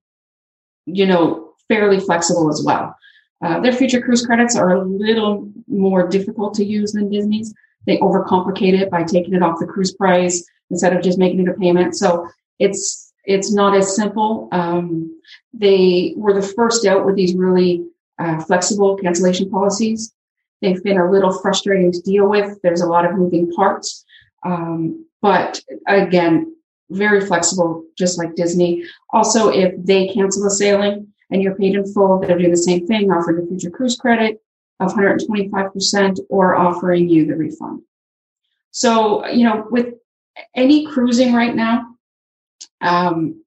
you 0.85 1.05
know, 1.05 1.53
fairly 1.67 1.99
flexible 1.99 2.49
as 2.49 2.63
well. 2.65 2.95
Uh, 3.43 3.59
their 3.59 3.73
future 3.73 4.01
cruise 4.01 4.25
credits 4.25 4.55
are 4.55 4.75
a 4.75 4.85
little 4.85 5.51
more 5.67 6.07
difficult 6.07 6.53
to 6.53 6.63
use 6.63 6.93
than 6.93 7.09
Disney's. 7.09 7.53
They 7.85 7.97
overcomplicate 7.97 8.79
it 8.79 8.89
by 8.89 9.03
taking 9.03 9.33
it 9.33 9.43
off 9.43 9.59
the 9.59 9.65
cruise 9.65 9.93
price 9.93 10.45
instead 10.69 10.95
of 10.95 11.03
just 11.03 11.19
making 11.19 11.41
it 11.41 11.49
a 11.49 11.53
payment. 11.53 11.95
So 11.95 12.27
it's 12.59 13.13
it's 13.25 13.53
not 13.53 13.75
as 13.75 13.95
simple. 13.95 14.47
Um, 14.51 15.19
they 15.53 16.13
were 16.15 16.33
the 16.33 16.47
first 16.47 16.85
out 16.85 17.05
with 17.05 17.15
these 17.15 17.35
really 17.35 17.85
uh, 18.17 18.41
flexible 18.43 18.95
cancellation 18.97 19.49
policies. 19.49 20.13
They've 20.61 20.83
been 20.83 20.99
a 20.99 21.11
little 21.11 21.37
frustrating 21.39 21.91
to 21.91 22.01
deal 22.01 22.29
with. 22.29 22.61
There's 22.63 22.81
a 22.81 22.87
lot 22.87 23.05
of 23.05 23.15
moving 23.15 23.51
parts, 23.51 24.05
um, 24.45 25.05
but 25.21 25.61
again, 25.87 26.55
very 26.89 27.25
flexible, 27.25 27.85
just 27.97 28.17
like 28.17 28.35
Disney. 28.35 28.85
Also, 29.11 29.49
if 29.49 29.73
they 29.77 30.07
cancel 30.07 30.45
a 30.45 30.49
sailing 30.49 31.12
and 31.29 31.41
you're 31.41 31.55
paid 31.55 31.75
in 31.75 31.91
full, 31.93 32.19
they're 32.19 32.37
doing 32.37 32.51
the 32.51 32.57
same 32.57 32.85
thing, 32.87 33.11
offering 33.11 33.43
a 33.43 33.47
future 33.47 33.69
cruise 33.69 33.97
credit 33.97 34.41
of 34.79 34.93
125% 34.93 36.19
or 36.29 36.55
offering 36.55 37.09
you 37.09 37.25
the 37.25 37.35
refund. 37.35 37.81
So, 38.71 39.25
you 39.27 39.43
know, 39.43 39.67
with 39.69 39.93
any 40.55 40.85
cruising 40.87 41.33
right 41.33 41.55
now, 41.55 41.95
um, 42.81 43.43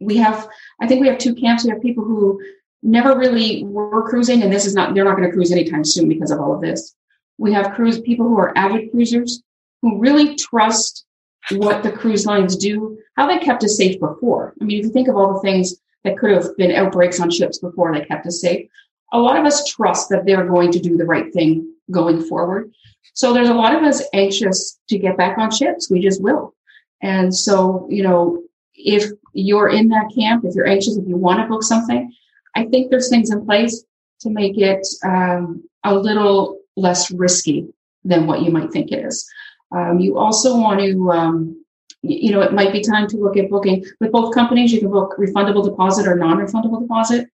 we 0.00 0.16
have, 0.18 0.48
I 0.80 0.86
think 0.86 1.00
we 1.00 1.08
have 1.08 1.18
two 1.18 1.34
camps. 1.34 1.64
We 1.64 1.70
have 1.70 1.82
people 1.82 2.04
who 2.04 2.40
never 2.82 3.16
really 3.16 3.64
were 3.64 4.08
cruising, 4.08 4.42
and 4.42 4.52
this 4.52 4.66
is 4.66 4.74
not, 4.74 4.94
they're 4.94 5.04
not 5.04 5.16
going 5.16 5.28
to 5.28 5.34
cruise 5.34 5.52
anytime 5.52 5.84
soon 5.84 6.08
because 6.08 6.30
of 6.30 6.40
all 6.40 6.54
of 6.54 6.60
this. 6.60 6.94
We 7.38 7.52
have 7.52 7.74
cruise 7.74 8.00
people 8.00 8.26
who 8.26 8.38
are 8.38 8.56
avid 8.56 8.90
cruisers 8.90 9.42
who 9.80 9.98
really 9.98 10.36
trust 10.36 11.04
what 11.50 11.82
the 11.82 11.90
cruise 11.90 12.24
lines 12.24 12.56
do, 12.56 12.98
how 13.16 13.26
they 13.26 13.38
kept 13.38 13.64
us 13.64 13.76
safe 13.76 13.98
before. 13.98 14.54
I 14.60 14.64
mean, 14.64 14.78
if 14.78 14.86
you 14.86 14.92
think 14.92 15.08
of 15.08 15.16
all 15.16 15.34
the 15.34 15.40
things 15.40 15.74
that 16.04 16.18
could 16.18 16.30
have 16.30 16.56
been 16.56 16.72
outbreaks 16.72 17.20
on 17.20 17.30
ships 17.30 17.58
before 17.58 17.92
they 17.92 18.04
kept 18.04 18.26
us 18.26 18.40
safe, 18.40 18.68
a 19.12 19.18
lot 19.18 19.38
of 19.38 19.44
us 19.44 19.68
trust 19.68 20.08
that 20.08 20.24
they're 20.24 20.46
going 20.46 20.72
to 20.72 20.80
do 20.80 20.96
the 20.96 21.04
right 21.04 21.32
thing 21.32 21.72
going 21.90 22.22
forward. 22.22 22.72
So 23.14 23.32
there's 23.32 23.48
a 23.48 23.54
lot 23.54 23.74
of 23.74 23.82
us 23.82 24.02
anxious 24.12 24.78
to 24.88 24.98
get 24.98 25.16
back 25.16 25.38
on 25.38 25.50
ships. 25.50 25.90
We 25.90 26.00
just 26.00 26.22
will. 26.22 26.54
And 27.02 27.34
so, 27.34 27.86
you 27.90 28.02
know, 28.02 28.42
if 28.74 29.10
you're 29.34 29.68
in 29.68 29.88
that 29.88 30.10
camp, 30.16 30.44
if 30.44 30.54
you're 30.54 30.66
anxious, 30.66 30.96
if 30.96 31.06
you 31.06 31.16
want 31.16 31.40
to 31.40 31.46
book 31.46 31.62
something, 31.62 32.12
I 32.54 32.64
think 32.64 32.90
there's 32.90 33.08
things 33.08 33.30
in 33.30 33.44
place 33.44 33.84
to 34.20 34.30
make 34.30 34.56
it 34.56 34.86
um, 35.04 35.64
a 35.84 35.94
little 35.94 36.60
less 36.76 37.10
risky 37.10 37.68
than 38.04 38.26
what 38.26 38.42
you 38.42 38.50
might 38.50 38.70
think 38.70 38.92
it 38.92 39.04
is. 39.04 39.28
Um, 39.74 40.00
you 40.00 40.18
also 40.18 40.58
want 40.58 40.80
to, 40.80 41.10
um, 41.10 41.61
you 42.02 42.32
know, 42.32 42.40
it 42.40 42.52
might 42.52 42.72
be 42.72 42.82
time 42.82 43.06
to 43.08 43.16
look 43.16 43.36
at 43.36 43.48
booking 43.48 43.84
with 44.00 44.12
both 44.12 44.34
companies. 44.34 44.72
You 44.72 44.80
can 44.80 44.90
book 44.90 45.14
refundable 45.18 45.64
deposit 45.64 46.06
or 46.06 46.16
non-refundable 46.16 46.82
deposit. 46.82 47.28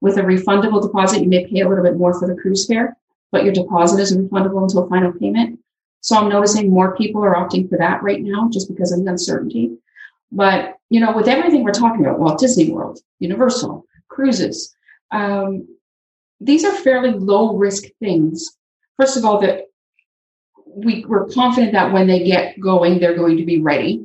With 0.00 0.16
a 0.18 0.22
refundable 0.22 0.82
deposit, 0.82 1.22
you 1.22 1.28
may 1.28 1.46
pay 1.46 1.60
a 1.60 1.68
little 1.68 1.84
bit 1.84 1.96
more 1.96 2.18
for 2.18 2.26
the 2.26 2.34
cruise 2.34 2.66
fare, 2.66 2.96
but 3.32 3.44
your 3.44 3.52
deposit 3.52 4.00
is 4.00 4.16
refundable 4.16 4.62
until 4.62 4.88
final 4.88 5.12
payment. 5.12 5.60
So 6.00 6.16
I'm 6.16 6.28
noticing 6.28 6.70
more 6.70 6.96
people 6.96 7.24
are 7.24 7.34
opting 7.34 7.68
for 7.68 7.78
that 7.78 8.02
right 8.02 8.22
now 8.22 8.50
just 8.52 8.68
because 8.68 8.92
of 8.92 9.02
the 9.02 9.10
uncertainty. 9.10 9.76
But, 10.30 10.74
you 10.90 11.00
know, 11.00 11.12
with 11.12 11.28
everything 11.28 11.62
we're 11.62 11.72
talking 11.72 12.04
about, 12.04 12.18
Walt 12.18 12.38
Disney 12.38 12.70
World, 12.70 13.00
Universal, 13.20 13.86
cruises, 14.08 14.74
um, 15.10 15.66
these 16.40 16.64
are 16.64 16.72
fairly 16.72 17.10
low 17.10 17.56
risk 17.56 17.84
things. 18.00 18.56
First 18.98 19.16
of 19.16 19.24
all, 19.24 19.40
that 19.40 19.64
we, 20.66 21.04
we're 21.06 21.26
confident 21.28 21.72
that 21.72 21.92
when 21.92 22.06
they 22.06 22.24
get 22.24 22.58
going, 22.60 22.98
they're 22.98 23.16
going 23.16 23.36
to 23.36 23.44
be 23.44 23.60
ready. 23.60 24.03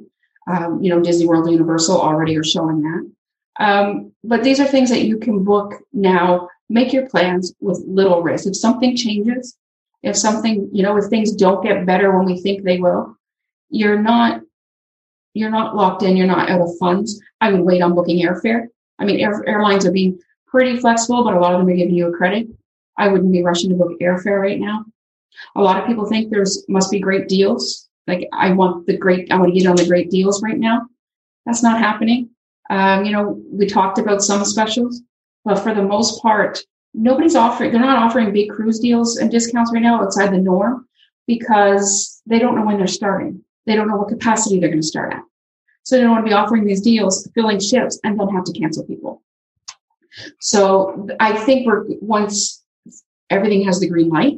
Um, 0.50 0.82
you 0.82 0.90
know, 0.90 1.00
Disney 1.00 1.28
World 1.28 1.50
Universal 1.50 2.02
already 2.02 2.36
are 2.36 2.44
showing 2.44 2.82
that. 2.82 3.12
Um, 3.60 4.14
but 4.24 4.44
these 4.44 4.60
are 4.60 4.66
things 4.66 4.90
that 4.90 5.04
you 5.04 5.20
can 5.20 5.44
book 5.44 5.74
now, 5.94 6.50
make 6.70 6.92
your 6.92 7.08
plans 7.08 7.54
with 7.60 7.84
little 7.86 8.24
risk. 8.24 8.48
If 8.48 8.56
something 8.56 8.96
changes, 8.96 9.56
if 10.02 10.16
something, 10.16 10.70
you 10.72 10.82
know, 10.82 10.98
if 10.98 11.06
things 11.06 11.34
don't 11.34 11.64
get 11.64 11.86
better 11.86 12.18
when 12.18 12.26
we 12.26 12.42
think 12.42 12.64
they 12.64 12.80
will, 12.80 13.16
you're 13.70 14.02
not, 14.02 14.42
you're 15.34 15.52
not 15.52 15.76
locked 15.76 16.04
in, 16.04 16.18
you're 16.18 16.26
not 16.26 16.50
out 16.50 16.62
of 16.62 16.78
funds. 16.80 17.22
I 17.42 17.52
would 17.52 17.62
wait 17.62 17.82
on 17.82 17.94
booking 17.94 18.26
airfare. 18.26 18.68
I 18.98 19.06
mean, 19.06 19.20
air, 19.20 19.44
airlines 19.48 19.86
are 19.86 19.92
being 19.92 20.20
pretty 20.48 20.78
flexible, 20.80 21.24
but 21.24 21.36
a 21.36 21.40
lot 21.40 21.54
of 21.54 21.60
them 21.60 21.70
are 21.70 21.76
giving 21.76 21.96
you 21.96 22.08
a 22.08 22.18
credit. 22.18 22.48
I 22.98 23.10
wouldn't 23.10 23.32
be 23.32 23.44
rushing 23.44 23.70
to 23.70 23.76
book 23.76 24.00
airfare 24.02 24.40
right 24.40 24.60
now. 24.60 24.86
A 25.56 25.62
lot 25.62 25.80
of 25.80 25.86
people 25.86 26.06
think 26.06 26.30
there's 26.30 26.66
must 26.68 26.92
be 26.92 27.00
great 27.00 27.28
deals. 27.28 27.89
Like 28.10 28.28
I 28.34 28.52
want 28.52 28.88
the 28.88 28.98
great, 28.98 29.32
I 29.32 29.38
want 29.38 29.54
to 29.54 29.60
get 29.60 29.70
on 29.70 29.76
the 29.76 29.88
great 29.88 30.10
deals 30.10 30.42
right 30.44 30.58
now. 30.58 30.88
That's 31.46 31.64
not 31.64 31.80
happening. 31.80 32.30
Um, 32.70 33.06
you 33.06 33.12
know, 33.12 33.42
we 33.52 33.66
talked 33.66 33.98
about 33.98 34.22
some 34.22 34.44
specials, 34.44 35.02
but 35.46 35.60
for 35.60 35.74
the 35.74 35.82
most 35.82 36.22
part, 36.22 36.60
nobody's 36.94 37.36
offering, 37.36 37.72
they're 37.72 37.82
not 37.82 38.04
offering 38.04 38.34
big 38.34 38.50
cruise 38.50 38.80
deals 38.80 39.18
and 39.18 39.32
discounts 39.32 39.72
right 39.74 39.82
now 39.82 40.02
outside 40.02 40.32
the 40.32 40.38
norm 40.38 40.88
because 41.28 42.22
they 42.26 42.40
don't 42.40 42.56
know 42.56 42.66
when 42.66 42.78
they're 42.78 42.88
starting. 42.88 43.44
They 43.66 43.76
don't 43.76 43.88
know 43.88 43.98
what 43.98 44.10
capacity 44.10 44.60
they're 44.60 44.70
going 44.70 44.82
to 44.82 44.88
start 44.88 45.14
at. 45.14 45.24
So 45.84 45.96
they 45.96 46.02
don't 46.02 46.12
want 46.12 46.26
to 46.26 46.30
be 46.30 46.34
offering 46.34 46.66
these 46.66 46.82
deals, 46.82 47.30
filling 47.34 47.60
ships, 47.60 48.00
and 48.04 48.20
then 48.20 48.28
have 48.30 48.44
to 48.46 48.54
cancel 48.54 48.86
people. 48.86 49.24
So 50.40 51.08
I 51.20 51.38
think 51.46 51.66
we're 51.66 51.86
once 52.02 52.64
everything 53.30 53.64
has 53.66 53.80
the 53.80 53.88
green 53.88 54.10
light 54.10 54.38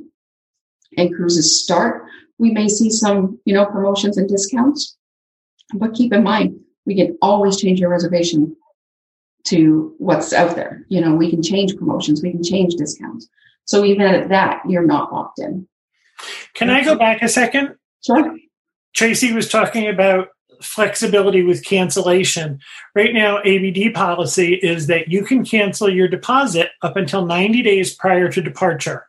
and 0.97 1.15
cruises 1.15 1.63
start, 1.63 2.05
we 2.41 2.51
may 2.51 2.67
see 2.67 2.89
some, 2.89 3.39
you 3.45 3.53
know, 3.53 3.65
promotions 3.67 4.17
and 4.17 4.27
discounts. 4.27 4.97
But 5.75 5.93
keep 5.93 6.11
in 6.11 6.23
mind, 6.23 6.59
we 6.87 6.95
can 6.95 7.15
always 7.21 7.61
change 7.61 7.79
your 7.79 7.91
reservation 7.91 8.57
to 9.45 9.93
what's 9.99 10.33
out 10.33 10.55
there. 10.55 10.83
You 10.89 11.01
know, 11.01 11.13
we 11.13 11.29
can 11.29 11.43
change 11.43 11.77
promotions, 11.77 12.23
we 12.23 12.31
can 12.31 12.43
change 12.43 12.73
discounts. 12.73 13.29
So 13.65 13.85
even 13.85 14.07
at 14.07 14.29
that, 14.29 14.63
you're 14.67 14.85
not 14.85 15.13
locked 15.13 15.37
in. 15.37 15.67
Can 16.55 16.71
I 16.71 16.83
go 16.83 16.95
back 16.95 17.21
a 17.21 17.29
second? 17.29 17.75
Sure. 18.03 18.35
Tracy 18.95 19.31
was 19.33 19.47
talking 19.47 19.87
about 19.87 20.29
flexibility 20.63 21.43
with 21.43 21.63
cancellation. 21.63 22.59
Right 22.95 23.13
now, 23.13 23.37
ABD 23.39 23.93
policy 23.93 24.55
is 24.55 24.87
that 24.87 25.09
you 25.09 25.23
can 25.23 25.45
cancel 25.45 25.89
your 25.89 26.07
deposit 26.07 26.69
up 26.81 26.97
until 26.97 27.25
90 27.25 27.61
days 27.61 27.95
prior 27.95 28.29
to 28.29 28.41
departure. 28.41 29.05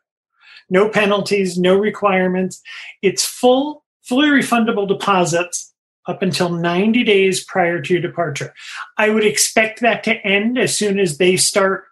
No 0.72 0.88
penalties, 0.88 1.58
no 1.58 1.76
requirements. 1.76 2.62
It's 3.02 3.22
full, 3.22 3.84
fully 4.02 4.28
refundable 4.28 4.88
deposits 4.88 5.74
up 6.06 6.22
until 6.22 6.48
90 6.48 7.04
days 7.04 7.44
prior 7.44 7.82
to 7.82 7.92
your 7.92 8.00
departure. 8.00 8.54
I 8.96 9.10
would 9.10 9.24
expect 9.24 9.80
that 9.82 10.02
to 10.04 10.14
end 10.26 10.58
as 10.58 10.74
soon 10.76 10.98
as 10.98 11.18
they 11.18 11.36
start 11.36 11.84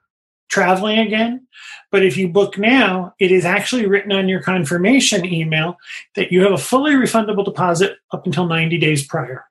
traveling 0.48 0.98
again. 0.98 1.46
But 1.92 2.06
if 2.06 2.16
you 2.16 2.26
book 2.28 2.56
now, 2.56 3.14
it 3.20 3.30
is 3.30 3.44
actually 3.44 3.84
written 3.84 4.12
on 4.12 4.30
your 4.30 4.42
confirmation 4.42 5.26
email 5.26 5.76
that 6.16 6.32
you 6.32 6.42
have 6.42 6.52
a 6.52 6.58
fully 6.58 6.94
refundable 6.94 7.44
deposit 7.44 7.98
up 8.12 8.24
until 8.24 8.46
90 8.46 8.78
days 8.78 9.06
prior. 9.06 9.44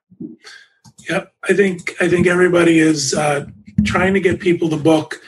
Yep, 1.08 1.32
I 1.48 1.52
think 1.54 1.94
I 2.00 2.08
think 2.08 2.26
everybody 2.26 2.80
is 2.80 3.14
uh, 3.14 3.46
trying 3.84 4.12
to 4.14 4.20
get 4.20 4.40
people 4.40 4.68
to 4.70 4.76
book 4.76 5.20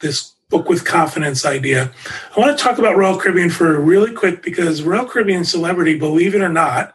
this 0.00 0.34
book 0.50 0.68
with 0.68 0.84
confidence 0.84 1.46
idea. 1.46 1.90
I 2.36 2.40
want 2.40 2.56
to 2.56 2.62
talk 2.62 2.78
about 2.78 2.96
Royal 2.96 3.18
Caribbean 3.18 3.50
for 3.50 3.80
really 3.80 4.12
quick 4.12 4.42
because 4.42 4.82
Royal 4.82 5.06
Caribbean 5.06 5.44
Celebrity, 5.44 5.98
believe 5.98 6.34
it 6.34 6.42
or 6.42 6.48
not, 6.48 6.94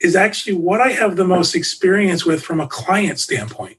is 0.00 0.14
actually 0.14 0.54
what 0.54 0.80
I 0.80 0.92
have 0.92 1.16
the 1.16 1.26
most 1.26 1.54
experience 1.54 2.24
with 2.24 2.42
from 2.42 2.60
a 2.60 2.68
client 2.68 3.18
standpoint. 3.18 3.78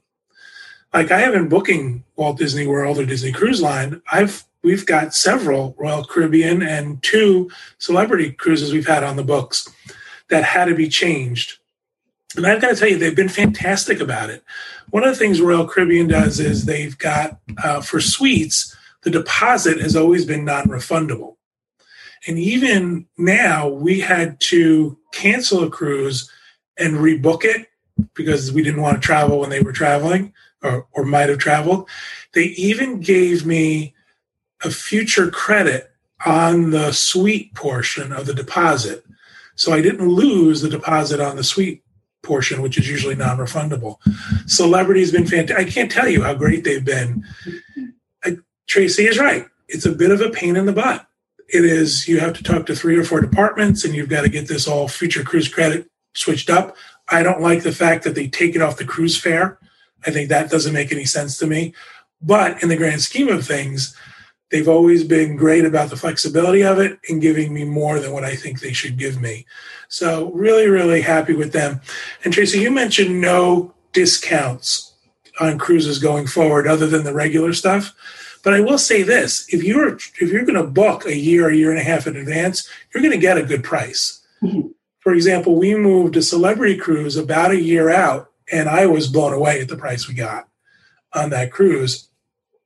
Like 0.92 1.10
I 1.10 1.20
have 1.20 1.32
been 1.32 1.48
booking 1.48 2.04
Walt 2.16 2.38
Disney 2.38 2.66
World 2.66 2.98
or 2.98 3.06
Disney 3.06 3.32
Cruise 3.32 3.62
Line. 3.62 4.02
I've 4.10 4.44
we've 4.62 4.86
got 4.86 5.14
several 5.14 5.74
Royal 5.78 6.04
Caribbean 6.04 6.62
and 6.62 7.02
two 7.02 7.50
celebrity 7.78 8.32
cruises 8.32 8.72
we've 8.72 8.86
had 8.86 9.02
on 9.02 9.16
the 9.16 9.24
books 9.24 9.68
that 10.28 10.44
had 10.44 10.66
to 10.66 10.74
be 10.74 10.88
changed. 10.88 11.58
And 12.36 12.46
I've 12.46 12.60
got 12.60 12.70
to 12.70 12.76
tell 12.76 12.88
you, 12.88 12.96
they've 12.96 13.14
been 13.14 13.28
fantastic 13.28 14.00
about 14.00 14.30
it. 14.30 14.42
One 14.90 15.04
of 15.04 15.10
the 15.10 15.16
things 15.16 15.40
Royal 15.40 15.66
Caribbean 15.66 16.06
does 16.08 16.40
is 16.40 16.64
they've 16.64 16.96
got 16.96 17.38
uh, 17.62 17.80
for 17.80 18.00
suites, 18.00 18.74
the 19.02 19.10
deposit 19.10 19.80
has 19.80 19.96
always 19.96 20.24
been 20.24 20.44
non 20.44 20.66
refundable. 20.66 21.36
And 22.26 22.38
even 22.38 23.06
now, 23.18 23.68
we 23.68 24.00
had 24.00 24.40
to 24.42 24.96
cancel 25.12 25.64
a 25.64 25.70
cruise 25.70 26.30
and 26.78 26.94
rebook 26.94 27.44
it 27.44 27.68
because 28.14 28.52
we 28.52 28.62
didn't 28.62 28.80
want 28.80 29.00
to 29.00 29.06
travel 29.06 29.40
when 29.40 29.50
they 29.50 29.60
were 29.60 29.72
traveling 29.72 30.32
or, 30.62 30.86
or 30.92 31.04
might 31.04 31.28
have 31.28 31.38
traveled. 31.38 31.88
They 32.32 32.44
even 32.44 33.00
gave 33.00 33.44
me 33.44 33.94
a 34.64 34.70
future 34.70 35.30
credit 35.30 35.90
on 36.24 36.70
the 36.70 36.92
suite 36.92 37.54
portion 37.54 38.12
of 38.12 38.26
the 38.26 38.34
deposit. 38.34 39.04
So 39.56 39.72
I 39.72 39.82
didn't 39.82 40.08
lose 40.08 40.60
the 40.60 40.68
deposit 40.68 41.20
on 41.20 41.36
the 41.36 41.44
suite 41.44 41.82
portion, 42.22 42.62
which 42.62 42.78
is 42.78 42.88
usually 42.88 43.16
non 43.16 43.38
refundable. 43.38 43.96
Celebrity's 44.46 45.10
been 45.10 45.26
fantastic. 45.26 45.66
I 45.66 45.70
can't 45.70 45.90
tell 45.90 46.08
you 46.08 46.22
how 46.22 46.34
great 46.34 46.64
they've 46.64 46.84
been. 46.84 47.24
Tracy 48.66 49.04
is 49.06 49.18
right. 49.18 49.46
It's 49.68 49.86
a 49.86 49.92
bit 49.92 50.10
of 50.10 50.20
a 50.20 50.30
pain 50.30 50.56
in 50.56 50.66
the 50.66 50.72
butt 50.72 51.06
it 51.52 51.66
is 51.66 52.08
you 52.08 52.18
have 52.18 52.32
to 52.32 52.42
talk 52.42 52.66
to 52.66 52.74
three 52.74 52.96
or 52.96 53.04
four 53.04 53.20
departments 53.20 53.84
and 53.84 53.94
you've 53.94 54.08
got 54.08 54.22
to 54.22 54.28
get 54.28 54.48
this 54.48 54.66
all 54.66 54.88
future 54.88 55.22
cruise 55.22 55.48
credit 55.48 55.88
switched 56.14 56.50
up. 56.50 56.76
I 57.08 57.22
don't 57.22 57.42
like 57.42 57.62
the 57.62 57.72
fact 57.72 58.04
that 58.04 58.14
they 58.14 58.26
take 58.26 58.56
it 58.56 58.62
off 58.62 58.78
the 58.78 58.86
cruise 58.86 59.18
fare. 59.18 59.58
I 60.06 60.10
think 60.10 60.30
that 60.30 60.50
doesn't 60.50 60.72
make 60.72 60.90
any 60.90 61.04
sense 61.04 61.38
to 61.38 61.46
me. 61.46 61.74
But 62.22 62.62
in 62.62 62.68
the 62.70 62.76
grand 62.76 63.02
scheme 63.02 63.28
of 63.28 63.46
things, 63.46 63.94
they've 64.50 64.68
always 64.68 65.04
been 65.04 65.36
great 65.36 65.64
about 65.64 65.90
the 65.90 65.96
flexibility 65.96 66.62
of 66.62 66.78
it 66.78 66.98
and 67.08 67.20
giving 67.20 67.52
me 67.52 67.64
more 67.64 68.00
than 68.00 68.12
what 68.12 68.24
I 68.24 68.34
think 68.34 68.60
they 68.60 68.72
should 68.72 68.96
give 68.96 69.20
me. 69.20 69.44
So, 69.88 70.30
really, 70.32 70.68
really 70.68 71.02
happy 71.02 71.34
with 71.34 71.52
them. 71.52 71.80
And 72.24 72.32
Tracy, 72.32 72.60
you 72.60 72.70
mentioned 72.70 73.20
no 73.20 73.74
discounts 73.92 74.94
on 75.40 75.58
cruises 75.58 75.98
going 75.98 76.26
forward 76.26 76.66
other 76.66 76.86
than 76.86 77.04
the 77.04 77.14
regular 77.14 77.52
stuff. 77.52 77.94
But 78.42 78.54
I 78.54 78.60
will 78.60 78.78
say 78.78 79.02
this: 79.02 79.46
if 79.52 79.62
you're 79.62 79.94
if 79.94 80.20
you're 80.20 80.44
going 80.44 80.62
to 80.62 80.70
book 80.70 81.06
a 81.06 81.16
year, 81.16 81.48
a 81.48 81.56
year 81.56 81.70
and 81.70 81.78
a 81.78 81.84
half 81.84 82.06
in 82.06 82.16
advance, 82.16 82.68
you're 82.92 83.02
going 83.02 83.14
to 83.14 83.18
get 83.18 83.38
a 83.38 83.42
good 83.42 83.62
price. 83.62 84.24
Mm-hmm. 84.42 84.68
For 85.00 85.14
example, 85.14 85.56
we 85.56 85.74
moved 85.74 86.16
a 86.16 86.22
celebrity 86.22 86.76
cruise 86.76 87.16
about 87.16 87.50
a 87.50 87.60
year 87.60 87.90
out, 87.90 88.30
and 88.50 88.68
I 88.68 88.86
was 88.86 89.08
blown 89.08 89.32
away 89.32 89.60
at 89.60 89.68
the 89.68 89.76
price 89.76 90.08
we 90.08 90.14
got 90.14 90.48
on 91.14 91.30
that 91.30 91.52
cruise. 91.52 92.08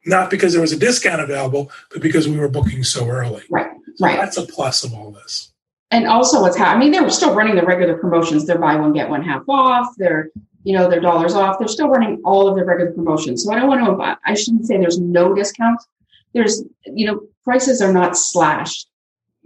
Not 0.05 0.31
because 0.31 0.53
there 0.53 0.63
was 0.63 0.73
a 0.73 0.79
discount 0.79 1.21
available, 1.21 1.71
but 1.91 2.01
because 2.01 2.29
we 2.29 2.39
were 2.39 2.49
booking 2.49 2.85
so 2.85 3.09
early. 3.09 3.43
Right, 3.51 3.73
so 3.97 4.07
right. 4.07 4.17
That's 4.17 4.37
a 4.37 4.47
plus 4.47 4.85
of 4.85 4.95
all 4.95 5.11
this. 5.11 5.53
And 5.91 6.07
also, 6.07 6.41
what's 6.41 6.57
happening? 6.57 6.77
I 6.77 6.85
mean, 6.85 6.93
they 6.93 7.01
were 7.01 7.11
still 7.11 7.35
running 7.35 7.57
the 7.57 7.65
regular 7.65 7.97
promotions. 7.97 8.47
They're 8.47 8.59
buy 8.59 8.77
one 8.77 8.93
get 8.93 9.11
one 9.11 9.23
half 9.23 9.43
off. 9.49 9.89
They're 9.99 10.31
you 10.67 10.73
know, 10.73 10.91
their 10.91 11.01
dollars 11.01 11.35
off. 11.35 11.61
They're 11.61 11.69
still 11.69 11.89
running 11.89 12.21
all 12.25 12.49
of 12.49 12.57
their 12.57 12.65
regular 12.65 12.91
promotions. 12.91 13.45
So 13.45 13.53
I 13.53 13.61
don't 13.61 13.69
want 13.69 14.01
to, 14.01 14.19
I 14.25 14.35
shouldn't 14.35 14.67
say 14.67 14.77
there's 14.77 14.99
no 14.99 15.33
discounts. 15.33 15.87
There's, 16.35 16.65
you 16.85 17.07
know, 17.07 17.21
prices 17.45 17.81
are 17.81 17.93
not 17.93 18.17
slashed 18.17 18.89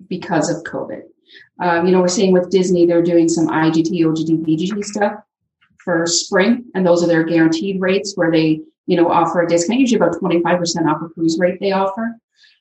because 0.09 0.49
of 0.49 0.65
COVID. 0.65 1.03
Um, 1.61 1.85
you 1.85 1.93
know, 1.93 2.01
we're 2.01 2.09
seeing 2.09 2.33
with 2.33 2.49
Disney, 2.51 2.87
they're 2.87 3.03
doing 3.03 3.29
some 3.29 3.49
IGT, 3.49 3.91
OGT, 3.91 4.47
VGT 4.47 4.83
stuff 4.83 5.13
for 5.85 6.07
spring, 6.07 6.65
and 6.75 6.87
those 6.87 7.05
are 7.05 7.07
their 7.07 7.25
guaranteed 7.25 7.83
rates 7.83 8.15
where 8.15 8.31
they, 8.31 8.63
you 8.87 8.97
know, 8.97 9.11
offer 9.11 9.43
a 9.43 9.47
discount, 9.47 9.79
usually 9.79 9.99
about 9.99 10.19
25% 10.19 10.87
off 10.87 11.03
a 11.03 11.09
cruise 11.11 11.39
rate 11.39 11.61
they 11.61 11.73
offer. 11.73 12.17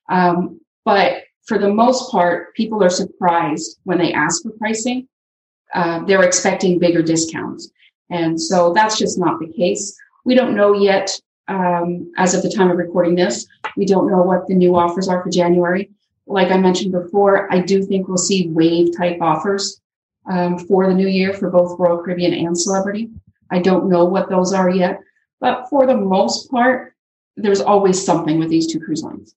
Um, 0.09 0.59
but 0.83 1.23
for 1.47 1.57
the 1.57 1.73
most 1.73 2.11
part, 2.11 2.53
people 2.55 2.83
are 2.83 2.89
surprised 2.89 3.79
when 3.85 3.99
they 3.99 4.11
ask 4.11 4.43
for 4.43 4.51
pricing. 4.51 5.07
Uh, 5.73 6.03
they're 6.03 6.23
expecting 6.23 6.77
bigger 6.77 7.01
discounts. 7.01 7.71
And 8.09 8.41
so 8.41 8.73
that's 8.73 8.97
just 8.97 9.19
not 9.19 9.39
the 9.39 9.51
case. 9.51 9.95
We 10.25 10.35
don't 10.35 10.55
know 10.55 10.73
yet, 10.73 11.11
um, 11.47 12.11
as 12.17 12.33
of 12.33 12.43
the 12.43 12.51
time 12.51 12.69
of 12.69 12.77
recording 12.77 13.15
this, 13.15 13.47
we 13.77 13.85
don't 13.85 14.09
know 14.09 14.21
what 14.21 14.47
the 14.47 14.55
new 14.55 14.75
offers 14.75 15.07
are 15.07 15.23
for 15.23 15.29
January. 15.29 15.89
Like 16.27 16.51
I 16.51 16.57
mentioned 16.57 16.91
before, 16.91 17.51
I 17.51 17.59
do 17.59 17.81
think 17.83 18.07
we'll 18.07 18.17
see 18.17 18.49
wave 18.49 18.95
type 18.95 19.17
offers 19.21 19.81
um, 20.29 20.59
for 20.59 20.87
the 20.87 20.93
new 20.93 21.07
year 21.07 21.33
for 21.33 21.49
both 21.49 21.79
Royal 21.79 22.03
Caribbean 22.03 22.33
and 22.33 22.57
Celebrity. 22.57 23.09
I 23.49 23.59
don't 23.59 23.89
know 23.89 24.05
what 24.05 24.29
those 24.29 24.53
are 24.53 24.69
yet, 24.69 24.99
but 25.39 25.67
for 25.69 25.87
the 25.87 25.97
most 25.97 26.51
part, 26.51 26.93
there's 27.35 27.61
always 27.61 28.03
something 28.03 28.37
with 28.37 28.49
these 28.49 28.67
two 28.67 28.79
cruise 28.79 29.01
lines. 29.01 29.35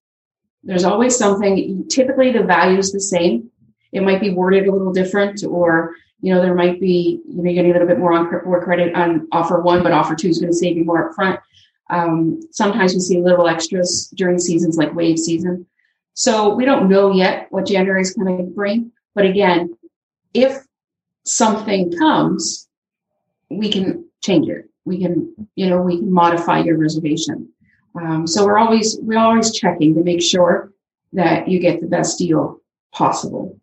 There's 0.62 0.84
always 0.84 1.16
something. 1.16 1.88
Typically, 1.88 2.30
the 2.30 2.42
value 2.42 2.78
is 2.78 2.92
the 2.92 3.00
same. 3.00 3.50
It 3.92 4.02
might 4.02 4.20
be 4.20 4.30
worded 4.30 4.66
a 4.66 4.72
little 4.72 4.92
different, 4.92 5.42
or 5.44 5.94
you 6.22 6.32
know, 6.32 6.40
there 6.40 6.54
might 6.54 6.80
be, 6.80 7.20
you 7.28 7.36
know, 7.36 7.44
you're 7.44 7.54
getting 7.54 7.72
a 7.72 7.74
little 7.74 7.88
bit 7.88 7.98
more 7.98 8.12
on 8.12 8.30
more 8.44 8.62
credit 8.62 8.94
on 8.94 9.28
offer 9.32 9.60
one, 9.60 9.82
but 9.82 9.92
offer 9.92 10.14
two 10.14 10.28
is 10.28 10.38
going 10.38 10.52
to 10.52 10.56
save 10.56 10.76
you 10.76 10.84
more 10.84 11.12
upfront. 11.12 11.40
Um, 11.90 12.40
sometimes 12.52 12.94
we 12.94 13.00
see 13.00 13.20
little 13.20 13.48
extras 13.48 14.08
during 14.14 14.38
seasons 14.38 14.76
like 14.76 14.94
wave 14.94 15.18
season. 15.18 15.66
So 16.14 16.54
we 16.54 16.64
don't 16.64 16.88
know 16.88 17.12
yet 17.12 17.48
what 17.50 17.66
January 17.66 18.02
is 18.02 18.14
going 18.14 18.38
to 18.38 18.44
bring. 18.44 18.92
But 19.14 19.26
again, 19.26 19.76
if 20.32 20.64
something 21.24 21.92
comes, 21.98 22.68
we 23.50 23.70
can 23.70 24.06
change 24.22 24.48
it. 24.48 24.68
We 24.84 25.00
can, 25.00 25.34
you 25.56 25.68
know, 25.68 25.82
we 25.82 25.98
can 25.98 26.12
modify 26.12 26.60
your 26.60 26.78
reservation. 26.78 27.48
Um, 28.00 28.26
so 28.26 28.46
we're 28.46 28.58
always, 28.58 28.98
we're 29.02 29.18
always 29.18 29.52
checking 29.52 29.94
to 29.96 30.04
make 30.04 30.22
sure 30.22 30.72
that 31.12 31.48
you 31.48 31.58
get 31.58 31.80
the 31.80 31.86
best 31.86 32.18
deal 32.18 32.60
possible 32.92 33.58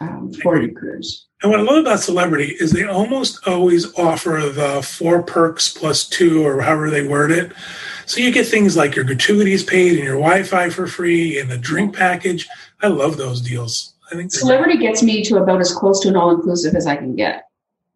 um, 0.00 0.32
for 0.32 0.60
your 0.60 0.72
cruise. 0.72 1.27
And 1.40 1.52
what 1.52 1.60
I 1.60 1.62
love 1.62 1.78
about 1.78 2.00
Celebrity 2.00 2.56
is 2.58 2.72
they 2.72 2.82
almost 2.84 3.46
always 3.46 3.94
offer 3.96 4.50
the 4.52 4.82
four 4.82 5.22
perks 5.22 5.72
plus 5.72 6.08
two, 6.08 6.44
or 6.44 6.60
however 6.60 6.90
they 6.90 7.06
word 7.06 7.30
it. 7.30 7.52
So 8.06 8.20
you 8.20 8.32
get 8.32 8.46
things 8.46 8.76
like 8.76 8.96
your 8.96 9.04
gratuities 9.04 9.62
paid 9.62 9.96
and 9.96 10.04
your 10.04 10.16
Wi-Fi 10.16 10.70
for 10.70 10.88
free 10.88 11.38
and 11.38 11.48
the 11.48 11.58
drink 11.58 11.94
package. 11.94 12.48
I 12.82 12.88
love 12.88 13.18
those 13.18 13.40
deals. 13.40 13.94
I 14.10 14.16
think 14.16 14.32
Celebrity 14.32 14.78
gets 14.78 15.02
me 15.02 15.22
to 15.24 15.36
about 15.36 15.60
as 15.60 15.72
close 15.72 16.00
to 16.00 16.08
an 16.08 16.16
all-inclusive 16.16 16.74
as 16.74 16.86
I 16.86 16.96
can 16.96 17.14
get. 17.14 17.44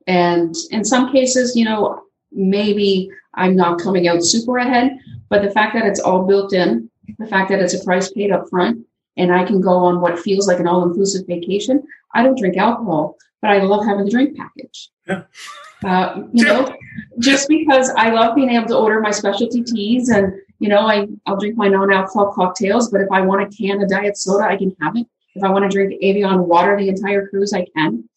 And 0.06 0.54
in 0.70 0.84
some 0.84 1.10
cases, 1.10 1.56
you 1.56 1.64
know, 1.64 2.02
maybe 2.30 3.10
I'm 3.34 3.56
not 3.56 3.80
coming 3.80 4.06
out 4.06 4.22
super 4.22 4.58
ahead, 4.58 4.98
but 5.30 5.42
the 5.42 5.50
fact 5.50 5.74
that 5.74 5.86
it's 5.86 6.00
all 6.00 6.26
built 6.26 6.52
in, 6.52 6.90
the 7.18 7.26
fact 7.26 7.50
that 7.50 7.58
it's 7.58 7.74
a 7.74 7.82
price 7.82 8.12
paid 8.12 8.30
up 8.30 8.48
front, 8.50 8.86
and 9.16 9.32
I 9.32 9.44
can 9.44 9.60
go 9.60 9.70
on 9.70 10.00
what 10.00 10.18
feels 10.18 10.46
like 10.46 10.60
an 10.60 10.68
all-inclusive 10.68 11.26
vacation. 11.26 11.82
I 12.14 12.22
don't 12.22 12.38
drink 12.38 12.56
alcohol, 12.56 13.16
but 13.42 13.50
I 13.50 13.58
love 13.58 13.84
having 13.84 14.06
the 14.06 14.10
drink 14.10 14.36
package. 14.36 14.90
Yeah. 15.06 15.24
Uh, 15.84 16.22
you 16.32 16.44
know, 16.44 16.74
just 17.18 17.48
because 17.48 17.90
I 17.96 18.10
love 18.10 18.36
being 18.36 18.50
able 18.50 18.68
to 18.68 18.76
order 18.76 19.00
my 19.00 19.10
specialty 19.10 19.62
teas 19.62 20.08
and, 20.08 20.32
you 20.60 20.68
know, 20.68 20.78
I, 20.78 21.08
I'll 21.26 21.36
drink 21.36 21.56
my 21.56 21.66
non-alcohol 21.66 22.32
cocktails, 22.32 22.88
but 22.88 23.00
if 23.00 23.08
I 23.10 23.20
want 23.20 23.42
a 23.42 23.56
can 23.56 23.82
of 23.82 23.88
diet 23.88 24.16
soda, 24.16 24.46
I 24.46 24.56
can 24.56 24.74
have 24.80 24.96
it. 24.96 25.06
If 25.34 25.42
I 25.42 25.50
want 25.50 25.64
to 25.64 25.68
drink 25.68 25.94
Evian 26.00 26.46
water 26.46 26.76
the 26.78 26.88
entire 26.88 27.26
cruise, 27.26 27.52
I 27.52 27.66
can. 27.76 28.08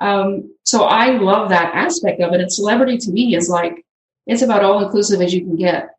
Um, 0.00 0.54
so 0.64 0.84
I 0.84 1.16
love 1.16 1.48
that 1.48 1.74
aspect 1.74 2.20
of 2.20 2.34
it. 2.34 2.40
And 2.40 2.52
celebrity 2.52 2.98
to 2.98 3.10
me 3.10 3.34
is 3.34 3.48
like, 3.48 3.86
it's 4.26 4.42
about 4.42 4.62
all 4.62 4.84
inclusive 4.84 5.22
as 5.22 5.32
you 5.32 5.40
can 5.40 5.56
get 5.56 5.90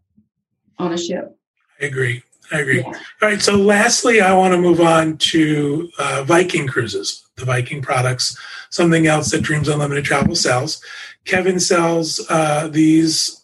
on 0.78 0.94
a 0.94 0.98
ship. 0.98 1.36
I 1.82 1.86
agree. 1.86 2.22
I 2.52 2.60
agree. 2.60 2.82
Yeah. 2.82 2.88
All 3.22 3.30
right. 3.30 3.42
So, 3.42 3.56
lastly, 3.56 4.22
I 4.22 4.34
want 4.34 4.54
to 4.54 4.60
move 4.60 4.80
on 4.80 5.18
to 5.18 5.90
uh, 5.98 6.24
Viking 6.26 6.68
cruises, 6.68 7.25
the 7.38 7.46
Viking 7.46 7.82
products, 7.82 8.38
something 8.70 9.08
else 9.08 9.32
that 9.32 9.42
Dreams 9.42 9.68
Unlimited 9.68 10.06
Travel 10.06 10.36
sells. 10.36 10.82
Kevin 11.26 11.60
sells 11.60 12.26
uh, 12.30 12.68
these 12.68 13.44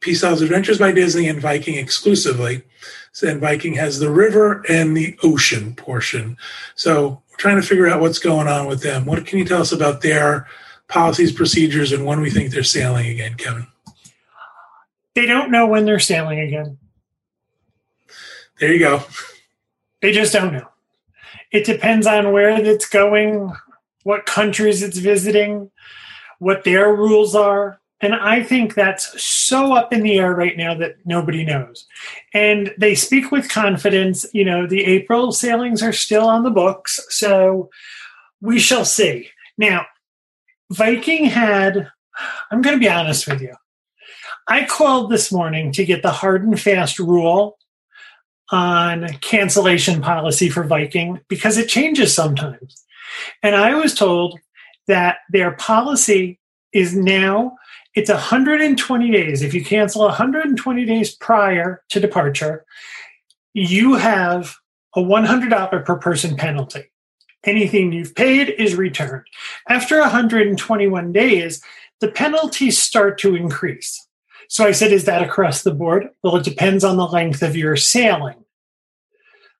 Peace 0.00 0.22
Isles 0.22 0.42
Adventures 0.42 0.78
by 0.78 0.92
Disney 0.92 1.28
and 1.28 1.40
Viking 1.40 1.76
exclusively. 1.76 2.62
So, 3.12 3.28
and 3.28 3.40
Viking 3.40 3.74
has 3.74 3.98
the 3.98 4.10
river 4.10 4.62
and 4.68 4.96
the 4.96 5.16
ocean 5.22 5.74
portion. 5.74 6.36
So, 6.74 7.22
we're 7.30 7.36
trying 7.38 7.60
to 7.60 7.66
figure 7.66 7.88
out 7.88 8.00
what's 8.00 8.18
going 8.18 8.46
on 8.46 8.66
with 8.66 8.82
them. 8.82 9.06
What 9.06 9.26
can 9.26 9.38
you 9.38 9.44
tell 9.44 9.60
us 9.60 9.72
about 9.72 10.02
their 10.02 10.46
policies, 10.88 11.32
procedures, 11.32 11.92
and 11.92 12.04
when 12.04 12.20
we 12.20 12.30
think 12.30 12.50
they're 12.50 12.62
sailing 12.62 13.08
again, 13.08 13.34
Kevin? 13.34 13.66
They 15.14 15.26
don't 15.26 15.50
know 15.50 15.66
when 15.66 15.86
they're 15.86 15.98
sailing 15.98 16.40
again. 16.40 16.78
There 18.60 18.72
you 18.72 18.78
go. 18.78 19.02
They 20.00 20.12
just 20.12 20.32
don't 20.32 20.52
know. 20.52 20.68
It 21.52 21.64
depends 21.64 22.06
on 22.06 22.32
where 22.32 22.50
it's 22.50 22.88
going, 22.88 23.52
what 24.02 24.26
countries 24.26 24.82
it's 24.82 24.98
visiting, 24.98 25.70
what 26.38 26.64
their 26.64 26.94
rules 26.94 27.34
are. 27.34 27.80
And 28.00 28.14
I 28.14 28.42
think 28.42 28.74
that's 28.74 29.22
so 29.22 29.72
up 29.72 29.92
in 29.92 30.02
the 30.02 30.18
air 30.18 30.34
right 30.34 30.56
now 30.56 30.74
that 30.74 30.96
nobody 31.06 31.44
knows. 31.44 31.86
And 32.34 32.74
they 32.78 32.94
speak 32.94 33.30
with 33.30 33.48
confidence. 33.48 34.26
You 34.34 34.44
know, 34.44 34.66
the 34.66 34.84
April 34.84 35.32
sailings 35.32 35.82
are 35.82 35.92
still 35.92 36.28
on 36.28 36.42
the 36.42 36.50
books. 36.50 37.00
So 37.08 37.70
we 38.40 38.58
shall 38.58 38.84
see. 38.84 39.30
Now, 39.56 39.86
Viking 40.70 41.24
had, 41.24 41.90
I'm 42.50 42.60
going 42.60 42.76
to 42.76 42.80
be 42.80 42.90
honest 42.90 43.26
with 43.26 43.40
you. 43.40 43.54
I 44.46 44.66
called 44.66 45.10
this 45.10 45.32
morning 45.32 45.72
to 45.72 45.84
get 45.84 46.02
the 46.02 46.10
hard 46.10 46.44
and 46.44 46.60
fast 46.60 46.98
rule 46.98 47.58
on 48.50 49.08
cancellation 49.20 50.00
policy 50.00 50.48
for 50.48 50.64
Viking 50.64 51.20
because 51.28 51.58
it 51.58 51.68
changes 51.68 52.14
sometimes. 52.14 52.84
And 53.42 53.54
I 53.54 53.74
was 53.74 53.94
told 53.94 54.38
that 54.86 55.18
their 55.30 55.52
policy 55.52 56.38
is 56.72 56.94
now 56.94 57.56
it's 57.96 58.10
120 58.10 59.10
days. 59.10 59.40
If 59.40 59.54
you 59.54 59.64
cancel 59.64 60.02
120 60.02 60.84
days 60.84 61.14
prior 61.14 61.82
to 61.88 61.98
departure, 61.98 62.66
you 63.54 63.94
have 63.94 64.54
a 64.94 65.00
$100 65.00 65.84
per 65.84 65.96
person 65.96 66.36
penalty. 66.36 66.84
Anything 67.44 67.92
you've 67.92 68.14
paid 68.14 68.50
is 68.50 68.74
returned. 68.74 69.24
After 69.68 69.98
121 70.00 71.12
days, 71.12 71.62
the 72.00 72.08
penalties 72.08 72.78
start 72.78 73.18
to 73.20 73.34
increase. 73.34 74.05
So 74.48 74.64
I 74.64 74.72
said, 74.72 74.92
Is 74.92 75.04
that 75.04 75.22
across 75.22 75.62
the 75.62 75.74
board? 75.74 76.08
Well, 76.22 76.36
it 76.36 76.44
depends 76.44 76.84
on 76.84 76.96
the 76.96 77.06
length 77.06 77.42
of 77.42 77.56
your 77.56 77.76
sailing. 77.76 78.44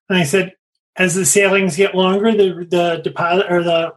And 0.08 0.18
I 0.18 0.24
said, 0.24 0.54
As 0.96 1.14
the 1.14 1.24
sailings 1.24 1.76
get 1.76 1.94
longer, 1.94 2.32
the, 2.32 2.66
the 2.68 3.00
deposit 3.02 3.50
or 3.50 3.62
the 3.62 3.94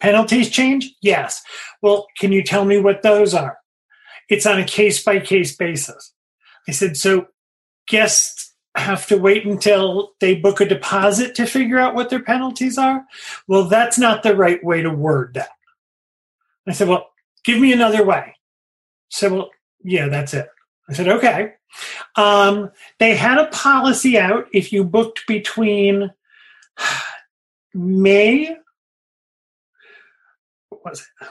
penalties 0.00 0.50
change? 0.50 0.94
Yes. 1.00 1.42
Well, 1.82 2.06
can 2.18 2.32
you 2.32 2.42
tell 2.42 2.64
me 2.64 2.78
what 2.78 3.02
those 3.02 3.34
are? 3.34 3.58
It's 4.28 4.46
on 4.46 4.58
a 4.58 4.64
case 4.64 5.02
by 5.02 5.20
case 5.20 5.54
basis. 5.54 6.12
I 6.68 6.72
said, 6.72 6.96
So 6.96 7.28
guests 7.86 8.54
have 8.76 9.06
to 9.06 9.16
wait 9.16 9.46
until 9.46 10.12
they 10.20 10.34
book 10.34 10.60
a 10.60 10.66
deposit 10.66 11.34
to 11.36 11.46
figure 11.46 11.78
out 11.78 11.94
what 11.94 12.10
their 12.10 12.22
penalties 12.22 12.76
are? 12.76 13.04
Well, 13.46 13.64
that's 13.64 13.98
not 13.98 14.22
the 14.22 14.34
right 14.34 14.62
way 14.64 14.82
to 14.82 14.90
word 14.90 15.34
that. 15.34 15.50
I 16.66 16.72
said, 16.72 16.88
Well, 16.88 17.08
give 17.44 17.60
me 17.60 17.72
another 17.72 18.04
way. 18.04 18.36
So, 19.10 19.32
well, 19.32 19.50
yeah, 19.84 20.08
that's 20.08 20.34
it. 20.34 20.48
I 20.88 20.92
said, 20.92 21.08
okay. 21.08 21.52
Um, 22.16 22.70
they 22.98 23.14
had 23.14 23.38
a 23.38 23.46
policy 23.46 24.18
out 24.18 24.46
if 24.52 24.72
you 24.72 24.84
booked 24.84 25.26
between 25.26 26.12
May, 27.74 28.56
what 30.68 30.84
was 30.84 31.00
it? 31.00 31.28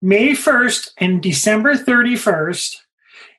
May 0.00 0.30
1st 0.30 0.90
and 0.98 1.22
December 1.22 1.74
31st, 1.74 2.76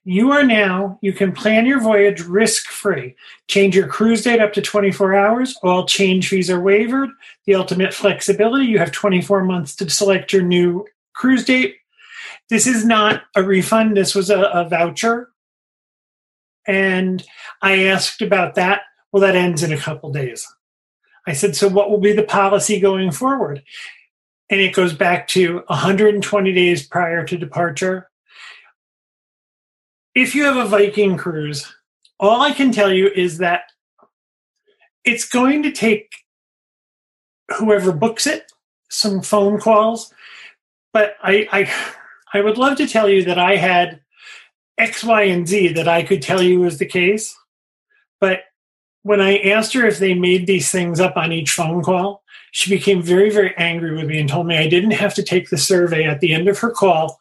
you 0.05 0.31
are 0.31 0.43
now, 0.43 0.97
you 1.01 1.13
can 1.13 1.31
plan 1.31 1.65
your 1.65 1.79
voyage 1.79 2.21
risk 2.21 2.67
free. 2.67 3.15
Change 3.47 3.75
your 3.75 3.88
cruise 3.88 4.23
date 4.23 4.41
up 4.41 4.53
to 4.53 4.61
24 4.61 5.15
hours. 5.15 5.57
All 5.63 5.86
change 5.86 6.29
fees 6.29 6.49
are 6.49 6.59
waived. 6.59 7.11
The 7.45 7.55
ultimate 7.55 7.93
flexibility, 7.93 8.65
you 8.65 8.79
have 8.79 8.91
24 8.91 9.43
months 9.43 9.75
to 9.77 9.89
select 9.89 10.34
your 10.34 10.41
new 10.41 10.86
cruise 11.13 11.45
date. 11.45 11.75
This 12.49 12.67
is 12.67 12.85
not 12.85 13.23
a 13.35 13.43
refund, 13.43 13.97
this 13.97 14.13
was 14.13 14.29
a, 14.29 14.41
a 14.41 14.67
voucher. 14.67 15.29
And 16.67 17.23
I 17.61 17.85
asked 17.85 18.21
about 18.21 18.55
that. 18.55 18.81
Well, 19.11 19.21
that 19.21 19.35
ends 19.35 19.63
in 19.63 19.73
a 19.73 19.77
couple 19.77 20.11
days. 20.11 20.47
I 21.27 21.33
said, 21.33 21.55
So 21.55 21.67
what 21.67 21.89
will 21.89 21.99
be 21.99 22.13
the 22.13 22.23
policy 22.23 22.79
going 22.79 23.11
forward? 23.11 23.63
And 24.49 24.59
it 24.59 24.73
goes 24.73 24.93
back 24.93 25.27
to 25.29 25.63
120 25.67 26.53
days 26.53 26.85
prior 26.85 27.25
to 27.25 27.37
departure 27.37 28.09
if 30.15 30.35
you 30.35 30.43
have 30.43 30.57
a 30.57 30.65
Viking 30.65 31.17
cruise, 31.17 31.73
all 32.19 32.41
I 32.41 32.51
can 32.51 32.71
tell 32.71 32.93
you 32.93 33.07
is 33.07 33.39
that 33.39 33.63
it's 35.03 35.27
going 35.27 35.63
to 35.63 35.71
take 35.71 36.11
whoever 37.57 37.91
books 37.91 38.27
it 38.27 38.51
some 38.89 39.21
phone 39.21 39.59
calls. 39.59 40.13
But 40.93 41.15
I, 41.23 41.47
I, 41.51 41.73
I 42.34 42.41
would 42.41 42.57
love 42.57 42.77
to 42.77 42.88
tell 42.88 43.09
you 43.09 43.23
that 43.25 43.38
I 43.38 43.55
had 43.57 44.01
X, 44.77 45.03
Y, 45.03 45.23
and 45.23 45.47
Z 45.47 45.73
that 45.73 45.88
I 45.88 46.03
could 46.03 46.21
tell 46.21 46.41
you 46.41 46.61
was 46.61 46.79
the 46.79 46.86
case. 46.86 47.36
But 48.19 48.39
when 49.03 49.21
I 49.21 49.38
asked 49.38 49.73
her 49.73 49.86
if 49.86 49.99
they 49.99 50.13
made 50.13 50.47
these 50.47 50.71
things 50.71 50.99
up 50.99 51.15
on 51.15 51.31
each 51.31 51.51
phone 51.51 51.84
call, 51.84 52.23
she 52.51 52.69
became 52.69 53.01
very, 53.01 53.29
very 53.29 53.53
angry 53.57 53.95
with 53.95 54.05
me 54.05 54.19
and 54.19 54.29
told 54.29 54.47
me 54.47 54.57
I 54.57 54.69
didn't 54.69 54.91
have 54.91 55.13
to 55.15 55.23
take 55.23 55.49
the 55.49 55.57
survey 55.57 56.05
at 56.05 56.19
the 56.21 56.34
end 56.34 56.47
of 56.47 56.59
her 56.59 56.71
call 56.71 57.19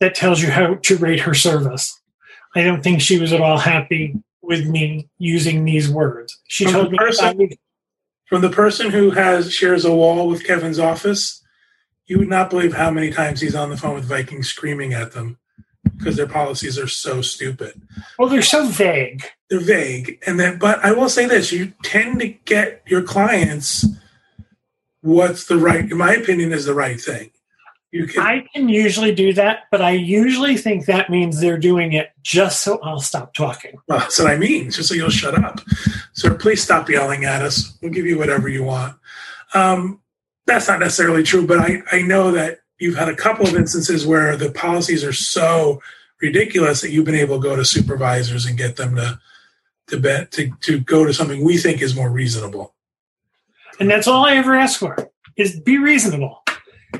that 0.00 0.14
tells 0.14 0.42
you 0.42 0.50
how 0.50 0.74
to 0.74 0.96
rate 0.96 1.20
her 1.20 1.34
service. 1.34 2.00
I 2.54 2.62
don't 2.62 2.82
think 2.82 3.00
she 3.00 3.18
was 3.18 3.32
at 3.32 3.40
all 3.40 3.58
happy 3.58 4.14
with 4.42 4.66
me 4.66 5.08
using 5.18 5.64
these 5.64 5.90
words. 5.90 6.38
She 6.48 6.64
from 6.64 6.72
told 6.72 6.92
the 6.92 6.96
person, 6.96 7.38
me 7.38 7.58
from 8.26 8.42
the 8.42 8.50
person 8.50 8.90
who 8.90 9.10
has 9.10 9.52
shares 9.52 9.84
a 9.84 9.92
wall 9.94 10.28
with 10.28 10.44
Kevin's 10.44 10.78
office, 10.78 11.42
you 12.06 12.18
would 12.18 12.28
not 12.28 12.50
believe 12.50 12.74
how 12.74 12.90
many 12.90 13.10
times 13.10 13.40
he's 13.40 13.54
on 13.54 13.70
the 13.70 13.76
phone 13.76 13.94
with 13.94 14.04
Vikings 14.04 14.48
screaming 14.48 14.92
at 14.92 15.12
them 15.12 15.38
because 15.96 16.16
their 16.16 16.26
policies 16.26 16.78
are 16.78 16.88
so 16.88 17.22
stupid. 17.22 17.80
Well, 18.18 18.28
they're 18.28 18.42
so 18.42 18.66
vague. 18.66 19.24
They're 19.50 19.60
vague, 19.60 20.22
and 20.26 20.38
then 20.38 20.58
but 20.58 20.84
I 20.84 20.92
will 20.92 21.08
say 21.08 21.26
this: 21.26 21.52
you 21.52 21.72
tend 21.82 22.20
to 22.20 22.28
get 22.28 22.82
your 22.86 23.02
clients 23.02 23.86
what's 25.06 25.46
the 25.46 25.56
right, 25.56 25.90
in 25.90 25.96
my 25.96 26.14
opinion, 26.14 26.52
is 26.52 26.64
the 26.64 26.74
right 26.74 27.00
thing. 27.00 27.30
You 27.92 28.06
can, 28.06 28.20
I 28.20 28.44
can 28.52 28.68
usually 28.68 29.14
do 29.14 29.32
that, 29.34 29.60
but 29.70 29.80
I 29.80 29.92
usually 29.92 30.56
think 30.56 30.86
that 30.86 31.08
means 31.08 31.40
they're 31.40 31.56
doing 31.56 31.92
it 31.92 32.10
just 32.22 32.62
so 32.62 32.78
I'll 32.82 33.00
stop 33.00 33.32
talking. 33.32 33.78
Well, 33.88 34.00
that's 34.00 34.18
what 34.18 34.30
I 34.30 34.36
mean, 34.36 34.70
just 34.70 34.88
so 34.88 34.94
you'll 34.94 35.08
shut 35.08 35.42
up. 35.42 35.60
So 36.12 36.34
please 36.34 36.62
stop 36.62 36.90
yelling 36.90 37.24
at 37.24 37.42
us. 37.42 37.78
We'll 37.80 37.92
give 37.92 38.04
you 38.04 38.18
whatever 38.18 38.48
you 38.48 38.64
want. 38.64 38.96
Um, 39.54 40.00
that's 40.46 40.68
not 40.68 40.80
necessarily 40.80 41.22
true, 41.22 41.46
but 41.46 41.58
I, 41.58 41.82
I 41.92 42.02
know 42.02 42.30
that 42.32 42.60
you've 42.78 42.96
had 42.96 43.08
a 43.08 43.16
couple 43.16 43.46
of 43.46 43.54
instances 43.54 44.06
where 44.06 44.36
the 44.36 44.50
policies 44.50 45.04
are 45.04 45.12
so 45.12 45.80
ridiculous 46.20 46.80
that 46.80 46.90
you've 46.90 47.04
been 47.04 47.14
able 47.14 47.40
to 47.40 47.48
go 47.48 47.56
to 47.56 47.64
supervisors 47.64 48.46
and 48.46 48.56
get 48.56 48.76
them 48.76 48.96
to 48.96 49.18
to 49.88 50.00
bet 50.00 50.32
to, 50.32 50.50
to 50.62 50.80
go 50.80 51.04
to 51.04 51.14
something 51.14 51.44
we 51.44 51.58
think 51.58 51.80
is 51.80 51.94
more 51.94 52.10
reasonable. 52.10 52.74
And 53.78 53.90
that's 53.90 54.08
all 54.08 54.24
I 54.24 54.36
ever 54.36 54.54
ask 54.54 54.80
for 54.80 54.96
is 55.36 55.60
be 55.60 55.78
reasonable 55.78 56.42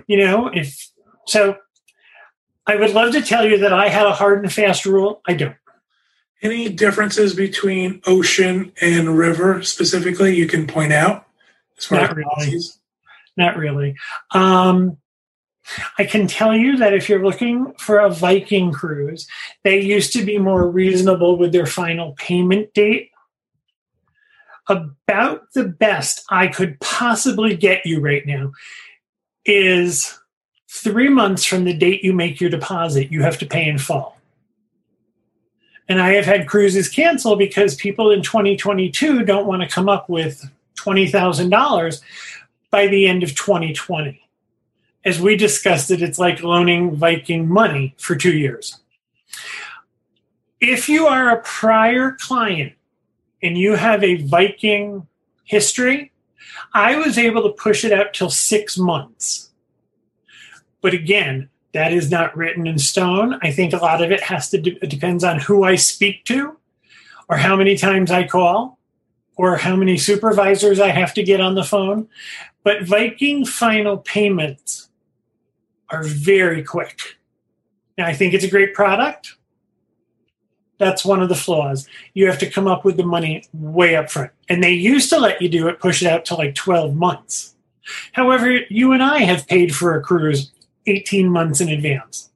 you 0.07 0.19
know, 0.19 0.49
if 0.49 0.91
so, 1.27 1.57
I 2.67 2.77
would 2.77 2.91
love 2.91 3.13
to 3.13 3.23
tell 3.23 3.47
you 3.47 3.59
that 3.59 3.73
I 3.73 3.89
had 3.89 4.07
a 4.07 4.13
hard 4.13 4.43
and 4.43 4.53
fast 4.53 4.87
rule. 4.87 5.23
I 5.27 5.35
don't. 5.35 5.57
Any 6.43 6.69
differences 6.69 7.35
between 7.35 8.03
ocean 8.07 8.73
and 8.81 9.17
river 9.17 9.63
specifically 9.63 10.37
you 10.37 10.47
can 10.47 10.67
point 10.67 10.93
out 10.93 11.27
as 11.79 11.87
far 11.87 12.01
Not 12.01 12.11
as 12.11 12.17
really. 12.17 12.29
Policies? 12.35 12.79
Not 13.37 13.57
really. 13.57 13.95
Um, 14.33 14.99
I 15.99 16.05
can 16.05 16.27
tell 16.27 16.57
you 16.57 16.77
that 16.77 16.95
if 16.95 17.09
you're 17.09 17.25
looking 17.25 17.73
for 17.79 17.99
a 17.99 18.11
Viking 18.11 18.73
cruise, 18.73 19.27
they 19.65 19.81
used 19.81 20.13
to 20.13 20.25
be 20.25 20.39
more 20.39 20.69
reasonable 20.69 21.37
with 21.37 21.53
their 21.53 21.67
final 21.67 22.13
payment 22.13 22.73
date. 22.73 23.11
About 24.69 25.53
the 25.55 25.65
best 25.65 26.25
I 26.31 26.49
could 26.49 26.81
possibly 26.81 27.57
get 27.57 27.87
you 27.87 28.01
right 28.01 28.27
now 28.27 28.53
is 29.45 30.19
three 30.69 31.09
months 31.09 31.45
from 31.45 31.65
the 31.65 31.73
date 31.73 32.03
you 32.03 32.13
make 32.13 32.41
your 32.41 32.51
deposit, 32.51 33.13
you 33.13 33.23
have 33.23 33.39
to 33.39 33.47
pay 33.47 33.69
in 33.69 33.79
full. 33.79 34.17
And 35.89 36.01
I 36.01 36.15
have 36.15 36.25
had 36.25 36.49
cruises 36.49 36.89
cancel 36.89 37.37
because 37.37 37.77
people 37.77 38.11
in 38.11 38.23
2022 38.23 39.23
don't 39.25 39.47
want 39.47 39.63
to 39.63 39.69
come 39.69 39.89
up 39.89 40.09
with 40.09 40.49
$20,000 40.79 42.01
by 42.77 42.87
the 42.87 43.07
end 43.07 43.23
of 43.23 43.35
2020. 43.35 44.21
As 45.03 45.19
we 45.19 45.35
discussed 45.35 45.91
it, 45.91 46.03
it's 46.03 46.19
like 46.19 46.43
loaning 46.43 46.95
Viking 46.95 47.49
money 47.49 47.95
for 47.97 48.15
two 48.15 48.37
years. 48.37 48.79
If 50.61 50.87
you 50.87 51.07
are 51.07 51.31
a 51.31 51.41
prior 51.41 52.19
client 52.21 52.75
and 53.43 53.57
you 53.57 53.77
have 53.77 54.05
a 54.05 54.17
Viking 54.17 55.07
history, 55.45 56.13
I 56.75 56.97
was 56.97 57.17
able 57.17 57.45
to 57.45 57.49
push 57.49 57.83
it 57.83 57.93
out 57.93 58.13
till 58.13 58.29
six 58.29 58.77
months. 58.77 59.49
But 60.83 60.93
again, 60.93 61.49
that 61.73 61.95
is 61.95 62.11
not 62.11 62.37
written 62.37 62.67
in 62.67 62.79
stone. 62.79 63.39
I 63.41 63.53
think 63.53 63.73
a 63.73 63.79
lot 63.79 64.05
of 64.05 64.11
it 64.11 64.23
has 64.25 64.51
to 64.51 64.59
it 64.59 64.91
depends 64.91 65.25
on 65.25 65.41
who 65.41 65.65
I 65.65 65.77
speak 65.77 66.27
to, 66.27 66.59
or 67.27 67.39
how 67.39 67.57
many 67.57 67.79
times 67.79 68.11
I 68.11 68.27
call, 68.27 68.77
or 69.37 69.57
how 69.57 69.77
many 69.77 69.97
supervisors 69.97 70.81
I 70.81 70.89
have 70.89 71.15
to 71.15 71.23
get 71.23 71.41
on 71.41 71.55
the 71.55 71.65
phone. 71.65 72.09
But 72.67 72.83
Viking 72.83 73.47
final 73.47 73.99
payments 73.99 74.89
are 75.89 76.03
very 76.03 76.65
quick. 76.65 76.99
Now, 77.97 78.07
I 78.07 78.13
think 78.13 78.35
it's 78.35 78.43
a 78.43 78.51
great 78.51 78.75
product. 78.75 79.37
That's 80.79 81.05
one 81.05 81.23
of 81.23 81.29
the 81.29 81.37
flaws. 81.37 81.87
You 82.15 82.27
have 82.27 82.41
to 82.41 82.51
come 82.51 82.67
up 82.67 82.85
with 82.85 82.97
the 82.97 83.07
money 83.07 83.45
way 83.53 83.95
up 83.95 84.11
front. 84.11 84.33
And 84.49 84.65
they 84.65 84.73
used 84.73 85.11
to 85.11 85.21
let 85.21 85.41
you 85.41 85.49
do 85.49 85.69
it, 85.69 85.79
push 85.79 86.03
it 86.03 86.09
out 86.09 86.25
to 86.25 86.35
like 86.35 86.57
12 86.57 86.97
months. 86.97 87.55
However, 88.15 88.59
you 88.69 88.91
and 88.91 89.01
I 89.01 89.21
have 89.21 89.47
paid 89.47 89.73
for 89.73 89.97
a 89.97 90.03
cruise 90.03 90.51
18 90.87 91.31
months 91.31 91.61
in 91.61 91.69
advance. 91.69 92.33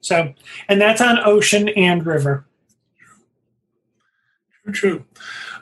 So, 0.00 0.32
and 0.70 0.80
that's 0.80 1.02
on 1.02 1.18
ocean 1.22 1.68
and 1.68 2.06
river. 2.06 2.46
True, 4.64 4.72
true. 4.72 5.04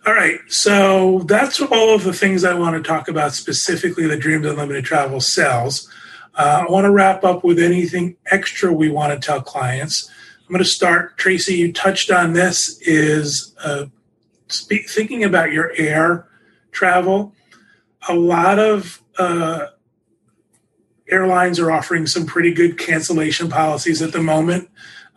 All 0.07 0.15
right, 0.15 0.41
so 0.49 1.21
that's 1.27 1.61
all 1.61 1.95
of 1.95 2.05
the 2.05 2.13
things 2.13 2.43
I 2.43 2.55
want 2.55 2.75
to 2.75 2.83
talk 2.83 3.09
about 3.09 3.35
specifically 3.35 4.07
that 4.07 4.21
Dreams 4.21 4.47
Unlimited 4.47 4.85
Travel 4.85 5.21
sells. 5.21 5.93
Uh, 6.35 6.65
I 6.67 6.73
want 6.73 6.87
to 6.87 6.91
wrap 6.91 7.23
up 7.23 7.45
with 7.45 7.59
anything 7.59 8.17
extra 8.31 8.73
we 8.73 8.89
want 8.89 9.13
to 9.13 9.25
tell 9.25 9.43
clients. 9.43 10.11
I'm 10.41 10.49
going 10.49 10.65
to 10.65 10.65
start. 10.65 11.19
Tracy, 11.19 11.57
you 11.57 11.73
touched 11.73 12.11
on 12.11 12.33
this. 12.33 12.81
Is 12.81 13.55
uh, 13.63 13.87
thinking 14.49 15.23
about 15.23 15.53
your 15.53 15.73
air 15.77 16.27
travel. 16.73 17.35
A 18.09 18.15
lot 18.15 18.59
of 18.59 19.03
uh, 19.19 19.67
airlines 21.11 21.59
are 21.59 21.71
offering 21.71 22.07
some 22.07 22.25
pretty 22.25 22.53
good 22.53 22.79
cancellation 22.79 23.51
policies 23.51 24.01
at 24.01 24.13
the 24.13 24.23
moment, 24.23 24.71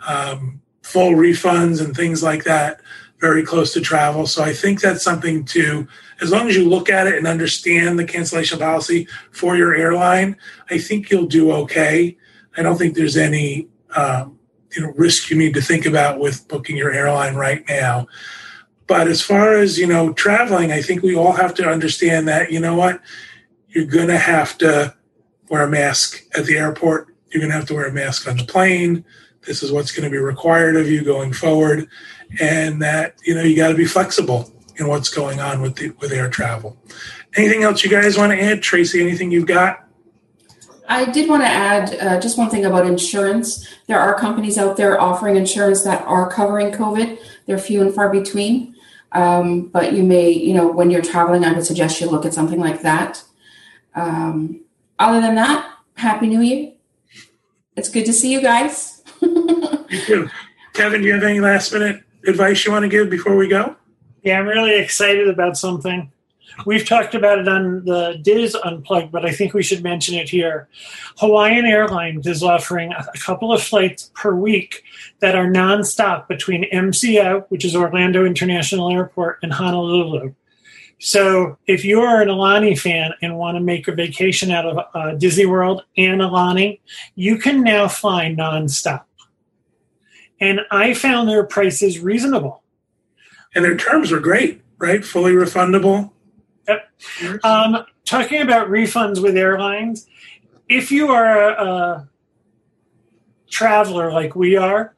um, 0.08 0.62
full 0.82 1.12
refunds 1.12 1.84
and 1.84 1.96
things 1.96 2.22
like 2.22 2.44
that, 2.44 2.82
very 3.24 3.42
close 3.42 3.72
to 3.72 3.80
travel. 3.80 4.28
So 4.28 4.44
I 4.44 4.52
think 4.52 4.82
that's 4.82 5.02
something 5.02 5.46
to, 5.46 5.88
as 6.20 6.30
long 6.30 6.50
as 6.50 6.58
you 6.58 6.68
look 6.68 6.90
at 6.90 7.08
it 7.08 7.16
and 7.16 7.26
understand 7.26 7.98
the 7.98 8.04
cancellation 8.04 8.60
policy 8.60 9.08
for 9.32 9.56
your 9.56 9.74
airline, 9.74 10.36
I 10.70 10.78
think 10.78 11.10
you'll 11.10 11.28
do 11.28 11.50
okay. 11.64 12.18
I 12.58 12.64
don't 12.64 12.78
think 12.78 12.96
there's 12.96 13.16
any 13.16 13.70
um, 13.96 14.38
you 14.76 14.82
know 14.82 14.92
risk 14.98 15.30
you 15.30 15.38
need 15.38 15.54
to 15.54 15.62
think 15.62 15.86
about 15.86 16.20
with 16.20 16.46
booking 16.50 16.76
your 16.76 16.92
airline 16.92 17.36
right 17.36 17.64
now. 17.70 18.08
But 18.88 19.08
as 19.08 19.22
far 19.22 19.56
as 19.56 19.80
you 19.80 19.88
know, 19.88 20.12
traveling, 20.12 20.74
I 20.74 20.82
think 20.82 21.02
we 21.02 21.16
all 21.16 21.32
have 21.32 21.54
to 21.56 21.70
understand 21.70 22.28
that 22.28 22.52
you 22.52 22.60
know 22.60 22.76
what, 22.76 23.00
you're 23.70 23.86
going 23.86 24.10
to 24.10 24.18
have 24.18 24.58
to 24.58 24.94
wear 25.50 25.64
a 25.64 25.70
mask 25.70 26.26
at 26.38 26.46
the 26.46 26.58
airport. 26.58 27.08
You're 27.32 27.40
going 27.40 27.52
to 27.52 27.58
have 27.58 27.68
to 27.68 27.74
wear 27.74 27.88
a 27.88 27.94
mask 27.94 28.28
on 28.28 28.36
the 28.36 28.44
plane. 28.44 29.06
This 29.46 29.64
is 29.64 29.72
what's 29.72 29.92
going 29.92 30.06
to 30.06 30.10
be 30.10 30.18
required 30.18 30.76
of 30.76 30.90
you 30.90 31.04
going 31.04 31.34
forward, 31.34 31.90
and 32.40 32.82
that 32.82 33.16
you 33.24 33.36
know 33.36 33.42
you 33.42 33.56
got 33.56 33.70
to 33.70 33.76
be 33.76 33.86
flexible 33.86 34.52
in 34.78 34.88
what's 34.88 35.10
going 35.10 35.40
on 35.40 35.62
with 35.62 35.76
the 35.76 35.90
with 36.00 36.12
air 36.12 36.30
travel. 36.30 36.78
Anything 37.36 37.64
else 37.64 37.84
you 37.84 37.90
guys 37.90 38.18
want 38.18 38.32
to 38.32 38.42
add, 38.42 38.62
Tracy? 38.62 39.02
Anything 39.02 39.32
you've 39.32 39.48
got? 39.48 39.80
I 40.88 41.10
did 41.10 41.30
want 41.30 41.44
to 41.44 41.48
add 41.48 41.96
uh, 41.96 42.20
just 42.20 42.38
one 42.38 42.50
thing 42.50 42.66
about 42.66 42.86
insurance. 42.86 43.68
There 43.88 44.00
are 44.00 44.14
companies 44.20 44.58
out 44.58 44.78
there 44.78 45.00
offering 45.00 45.38
insurance 45.38 45.84
that 45.84 46.04
are 46.04 46.30
covering 46.30 46.72
COVID. 46.72 47.20
They're 47.46 47.58
few 47.58 47.82
and 47.82 47.94
far 47.94 48.12
between. 48.12 48.76
Um, 49.14 49.68
but 49.68 49.94
you 49.94 50.04
may, 50.04 50.32
you 50.32 50.54
know, 50.54 50.68
when 50.68 50.90
you're 50.92 51.02
traveling, 51.02 51.46
I 51.46 51.54
would 51.54 51.66
suggest 51.66 52.02
you 52.02 52.10
look 52.10 52.26
at 52.26 52.34
something 52.34 52.60
like 52.60 52.82
that. 52.82 53.24
Um, 53.96 54.62
other 55.00 55.22
than 55.22 55.36
that, 55.36 55.72
Happy 55.96 56.28
New 56.28 56.42
Year. 56.42 56.74
It's 57.76 57.90
good 57.90 58.06
to 58.06 58.14
see 58.14 58.32
you 58.32 58.42
guys. 58.42 59.04
you 59.22 60.02
too. 60.06 60.30
Kevin, 60.74 61.02
do 61.02 61.08
you 61.08 61.14
have 61.14 61.24
any 61.24 61.40
last 61.40 61.72
minute 61.72 62.04
advice 62.28 62.66
you 62.66 62.72
want 62.72 62.84
to 62.84 62.90
give 62.90 63.10
before 63.10 63.36
we 63.36 63.48
go? 63.48 63.76
Yeah, 64.24 64.40
I'm 64.40 64.48
really 64.48 64.80
excited 64.80 65.28
about 65.28 65.58
something. 65.58 66.12
We've 66.66 66.88
talked 66.88 67.16
about 67.16 67.40
it 67.40 67.48
on 67.48 67.84
the 67.86 68.20
DIS 68.22 68.56
Unplugged, 68.56 69.12
but 69.12 69.26
I 69.26 69.32
think 69.32 69.54
we 69.54 69.64
should 69.64 69.84
mention 69.84 70.16
it 70.16 70.30
here. 70.30 70.68
Hawaiian 71.18 71.66
Airlines 71.66 72.28
is 72.28 72.44
offering 72.44 72.94
a 72.94 73.18
couple 73.18 73.52
of 73.52 73.62
flights 73.62 74.12
per 74.14 74.36
week 74.36 74.84
that 75.20 75.36
are 75.36 75.48
nonstop 75.48 76.28
between 76.28 76.70
MCO, 76.72 77.46
which 77.50 77.66
is 77.66 77.76
Orlando 77.76 78.26
International 78.26 78.92
Airport, 78.92 79.40
and 79.42 79.54
Honolulu. 79.54 80.34
So 81.00 81.58
if 81.68 81.84
you're 81.84 82.22
an 82.22 82.30
Aulani 82.30 82.80
fan 82.80 83.12
and 83.22 83.38
want 83.38 83.58
to 83.58 83.62
make 83.62 83.88
a 83.88 83.92
vacation 83.92 84.52
out 84.52 84.66
of 84.66 84.86
uh, 84.94 85.16
Disney 85.16 85.46
World 85.46 85.84
and 85.98 86.22
Aulani, 86.22 86.80
you 87.16 87.38
can 87.38 87.62
now 87.62 87.90
fly 87.90 88.28
nonstop. 88.28 89.04
And 90.44 90.60
I 90.72 90.94
found 90.94 91.30
their 91.30 91.46
prices 91.46 92.00
reasonable. 92.00 92.64
And 93.56 93.64
their 93.64 93.78
terms 93.78 94.12
were 94.12 94.20
great, 94.20 94.62
right? 94.78 95.04
Fully 95.04 95.32
refundable. 95.32 96.12
Yep. 96.68 97.46
Um, 97.46 97.86
talking 98.04 98.42
about 98.42 98.68
refunds 98.68 99.22
with 99.22 99.38
airlines, 99.38 100.06
if 100.68 100.92
you 100.92 101.08
are 101.08 101.50
a, 101.50 101.66
a 101.66 102.10
traveler 103.50 104.12
like 104.12 104.36
we 104.36 104.58
are, 104.58 104.94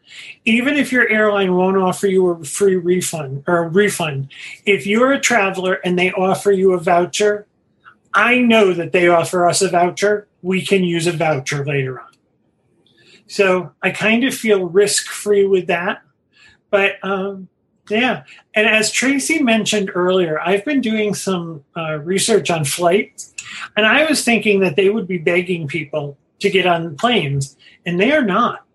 even 0.45 0.77
if 0.77 0.91
your 0.91 1.07
airline 1.09 1.53
won't 1.53 1.77
offer 1.77 2.07
you 2.07 2.27
a 2.27 2.43
free 2.43 2.75
refund 2.75 3.43
or 3.45 3.65
a 3.65 3.69
refund, 3.69 4.31
if 4.65 4.87
you're 4.87 5.13
a 5.13 5.19
traveler 5.19 5.75
and 5.85 5.99
they 5.99 6.11
offer 6.11 6.51
you 6.51 6.73
a 6.73 6.79
voucher, 6.79 7.45
I 8.15 8.39
know 8.39 8.73
that 8.73 8.93
they 8.93 9.09
offer 9.09 9.47
us 9.47 9.61
a 9.61 9.69
voucher. 9.69 10.27
We 10.41 10.65
can 10.65 10.83
use 10.83 11.05
a 11.05 11.11
voucher 11.11 11.63
later 11.63 11.99
on. 11.99 12.04
So 13.27 13.71
I 13.81 13.91
kind 13.91 14.23
of 14.23 14.33
feel 14.33 14.65
risk 14.65 15.07
free 15.07 15.45
with 15.45 15.67
that. 15.67 16.01
But 16.69 16.93
um, 17.03 17.47
yeah. 17.89 18.23
And 18.53 18.67
as 18.67 18.91
Tracy 18.91 19.41
mentioned 19.41 19.91
earlier, 19.93 20.39
I've 20.39 20.65
been 20.65 20.81
doing 20.81 21.13
some 21.13 21.63
uh, 21.75 21.99
research 21.99 22.49
on 22.49 22.65
flights, 22.65 23.33
and 23.75 23.85
I 23.85 24.05
was 24.05 24.23
thinking 24.23 24.59
that 24.61 24.75
they 24.75 24.89
would 24.89 25.07
be 25.07 25.17
begging 25.17 25.67
people 25.67 26.17
to 26.39 26.49
get 26.49 26.65
on 26.65 26.95
planes, 26.97 27.55
and 27.85 27.99
they 27.99 28.11
are 28.11 28.23
not. 28.23 28.65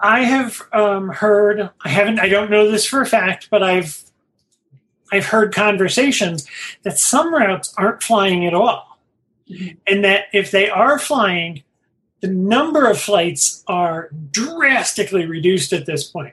I 0.00 0.24
have 0.24 0.60
um, 0.72 1.08
heard, 1.08 1.70
I 1.80 1.88
haven't, 1.88 2.20
I 2.20 2.28
don't 2.28 2.50
know 2.50 2.70
this 2.70 2.86
for 2.86 3.00
a 3.00 3.06
fact, 3.06 3.48
but 3.50 3.62
I've 3.62 4.04
I've 5.12 5.26
heard 5.26 5.54
conversations 5.54 6.46
that 6.82 6.98
some 6.98 7.32
routes 7.32 7.72
aren't 7.76 8.02
flying 8.02 8.46
at 8.46 8.54
all. 8.54 8.98
And 9.86 10.02
that 10.04 10.24
if 10.32 10.50
they 10.50 10.68
are 10.70 10.98
flying, 10.98 11.62
the 12.24 12.30
number 12.30 12.88
of 12.88 12.98
flights 12.98 13.62
are 13.66 14.08
drastically 14.30 15.26
reduced 15.26 15.74
at 15.74 15.84
this 15.84 16.04
point. 16.04 16.32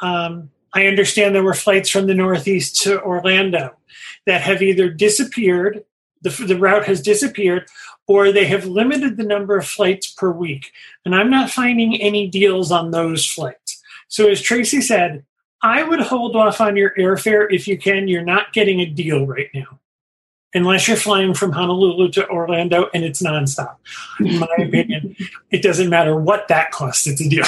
Um, 0.00 0.50
I 0.74 0.88
understand 0.88 1.32
there 1.32 1.44
were 1.44 1.54
flights 1.54 1.88
from 1.90 2.08
the 2.08 2.14
Northeast 2.14 2.82
to 2.82 3.00
Orlando 3.00 3.76
that 4.26 4.40
have 4.40 4.62
either 4.62 4.88
disappeared, 4.88 5.84
the, 6.22 6.30
the 6.30 6.58
route 6.58 6.86
has 6.86 7.00
disappeared, 7.00 7.68
or 8.08 8.32
they 8.32 8.46
have 8.46 8.66
limited 8.66 9.16
the 9.16 9.22
number 9.22 9.56
of 9.56 9.64
flights 9.64 10.10
per 10.10 10.32
week. 10.32 10.72
And 11.04 11.14
I'm 11.14 11.30
not 11.30 11.50
finding 11.50 12.02
any 12.02 12.26
deals 12.26 12.72
on 12.72 12.90
those 12.90 13.24
flights. 13.24 13.80
So, 14.08 14.28
as 14.28 14.42
Tracy 14.42 14.80
said, 14.80 15.24
I 15.62 15.84
would 15.84 16.00
hold 16.00 16.34
off 16.34 16.60
on 16.60 16.74
your 16.74 16.94
airfare 16.98 17.46
if 17.48 17.68
you 17.68 17.78
can. 17.78 18.08
You're 18.08 18.24
not 18.24 18.52
getting 18.52 18.80
a 18.80 18.86
deal 18.86 19.24
right 19.24 19.50
now, 19.54 19.78
unless 20.54 20.88
you're 20.88 20.96
flying 20.96 21.34
from 21.34 21.52
Honolulu 21.52 22.10
to 22.12 22.28
Orlando 22.28 22.88
and 22.94 23.04
it's 23.04 23.22
nonstop. 23.22 23.76
In 24.20 24.38
my 24.38 24.48
opinion, 24.58 25.16
it 25.50 25.62
doesn't 25.62 25.88
matter 25.88 26.18
what 26.18 26.48
that 26.48 26.70
costs, 26.70 27.06
it's 27.06 27.20
a 27.20 27.28
deal. 27.28 27.44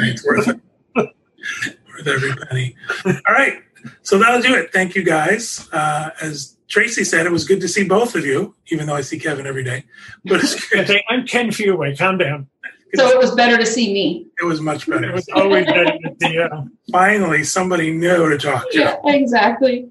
it's 0.00 0.24
worth 0.26 0.48
it 0.48 0.60
worth 0.96 2.06
every 2.06 2.34
penny. 2.46 2.76
All 3.04 3.34
right. 3.34 3.62
So 4.02 4.18
that'll 4.18 4.40
do 4.40 4.54
it. 4.54 4.72
Thank 4.72 4.94
you 4.94 5.02
guys. 5.02 5.68
Uh, 5.72 6.10
as 6.20 6.56
Tracy 6.68 7.04
said, 7.04 7.26
it 7.26 7.32
was 7.32 7.46
good 7.46 7.60
to 7.60 7.68
see 7.68 7.84
both 7.84 8.14
of 8.14 8.24
you, 8.24 8.54
even 8.68 8.86
though 8.86 8.94
I 8.94 9.00
see 9.00 9.18
Kevin 9.18 9.46
every 9.46 9.64
day. 9.64 9.84
But 10.24 10.42
it's 10.42 10.68
good. 10.68 10.90
I'm 11.08 11.26
Ken 11.26 11.48
Feway. 11.48 11.98
Calm 11.98 12.18
down. 12.18 12.48
So 12.94 13.08
it 13.08 13.18
was 13.18 13.34
better 13.34 13.56
to 13.56 13.64
see 13.64 13.92
me. 13.92 14.26
It 14.40 14.44
was 14.44 14.60
much 14.60 14.86
better. 14.86 15.10
It 15.10 15.14
was 15.14 15.28
always 15.34 15.64
better 15.64 15.84
to 15.84 16.16
see 16.20 16.34
you. 16.34 16.48
Finally, 16.92 17.44
somebody 17.44 17.90
new 17.90 18.28
to 18.28 18.36
talk 18.36 18.70
to. 18.70 18.78
Yeah, 18.78 18.96
exactly. 19.04 19.88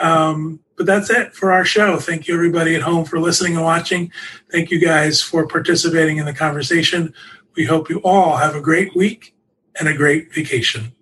Um, 0.00 0.60
but 0.78 0.86
that's 0.86 1.10
it 1.10 1.34
for 1.34 1.52
our 1.52 1.64
show. 1.64 1.98
Thank 1.98 2.28
you, 2.28 2.34
everybody 2.34 2.74
at 2.74 2.82
home, 2.82 3.04
for 3.04 3.18
listening 3.18 3.56
and 3.56 3.64
watching. 3.64 4.10
Thank 4.50 4.70
you 4.70 4.78
guys 4.78 5.20
for 5.20 5.46
participating 5.46 6.16
in 6.16 6.24
the 6.24 6.32
conversation. 6.32 7.12
We 7.56 7.64
hope 7.64 7.90
you 7.90 7.98
all 8.04 8.36
have 8.36 8.54
a 8.54 8.60
great 8.60 8.94
week 8.94 9.34
and 9.78 9.88
a 9.88 9.94
great 9.94 10.32
vacation. 10.32 10.92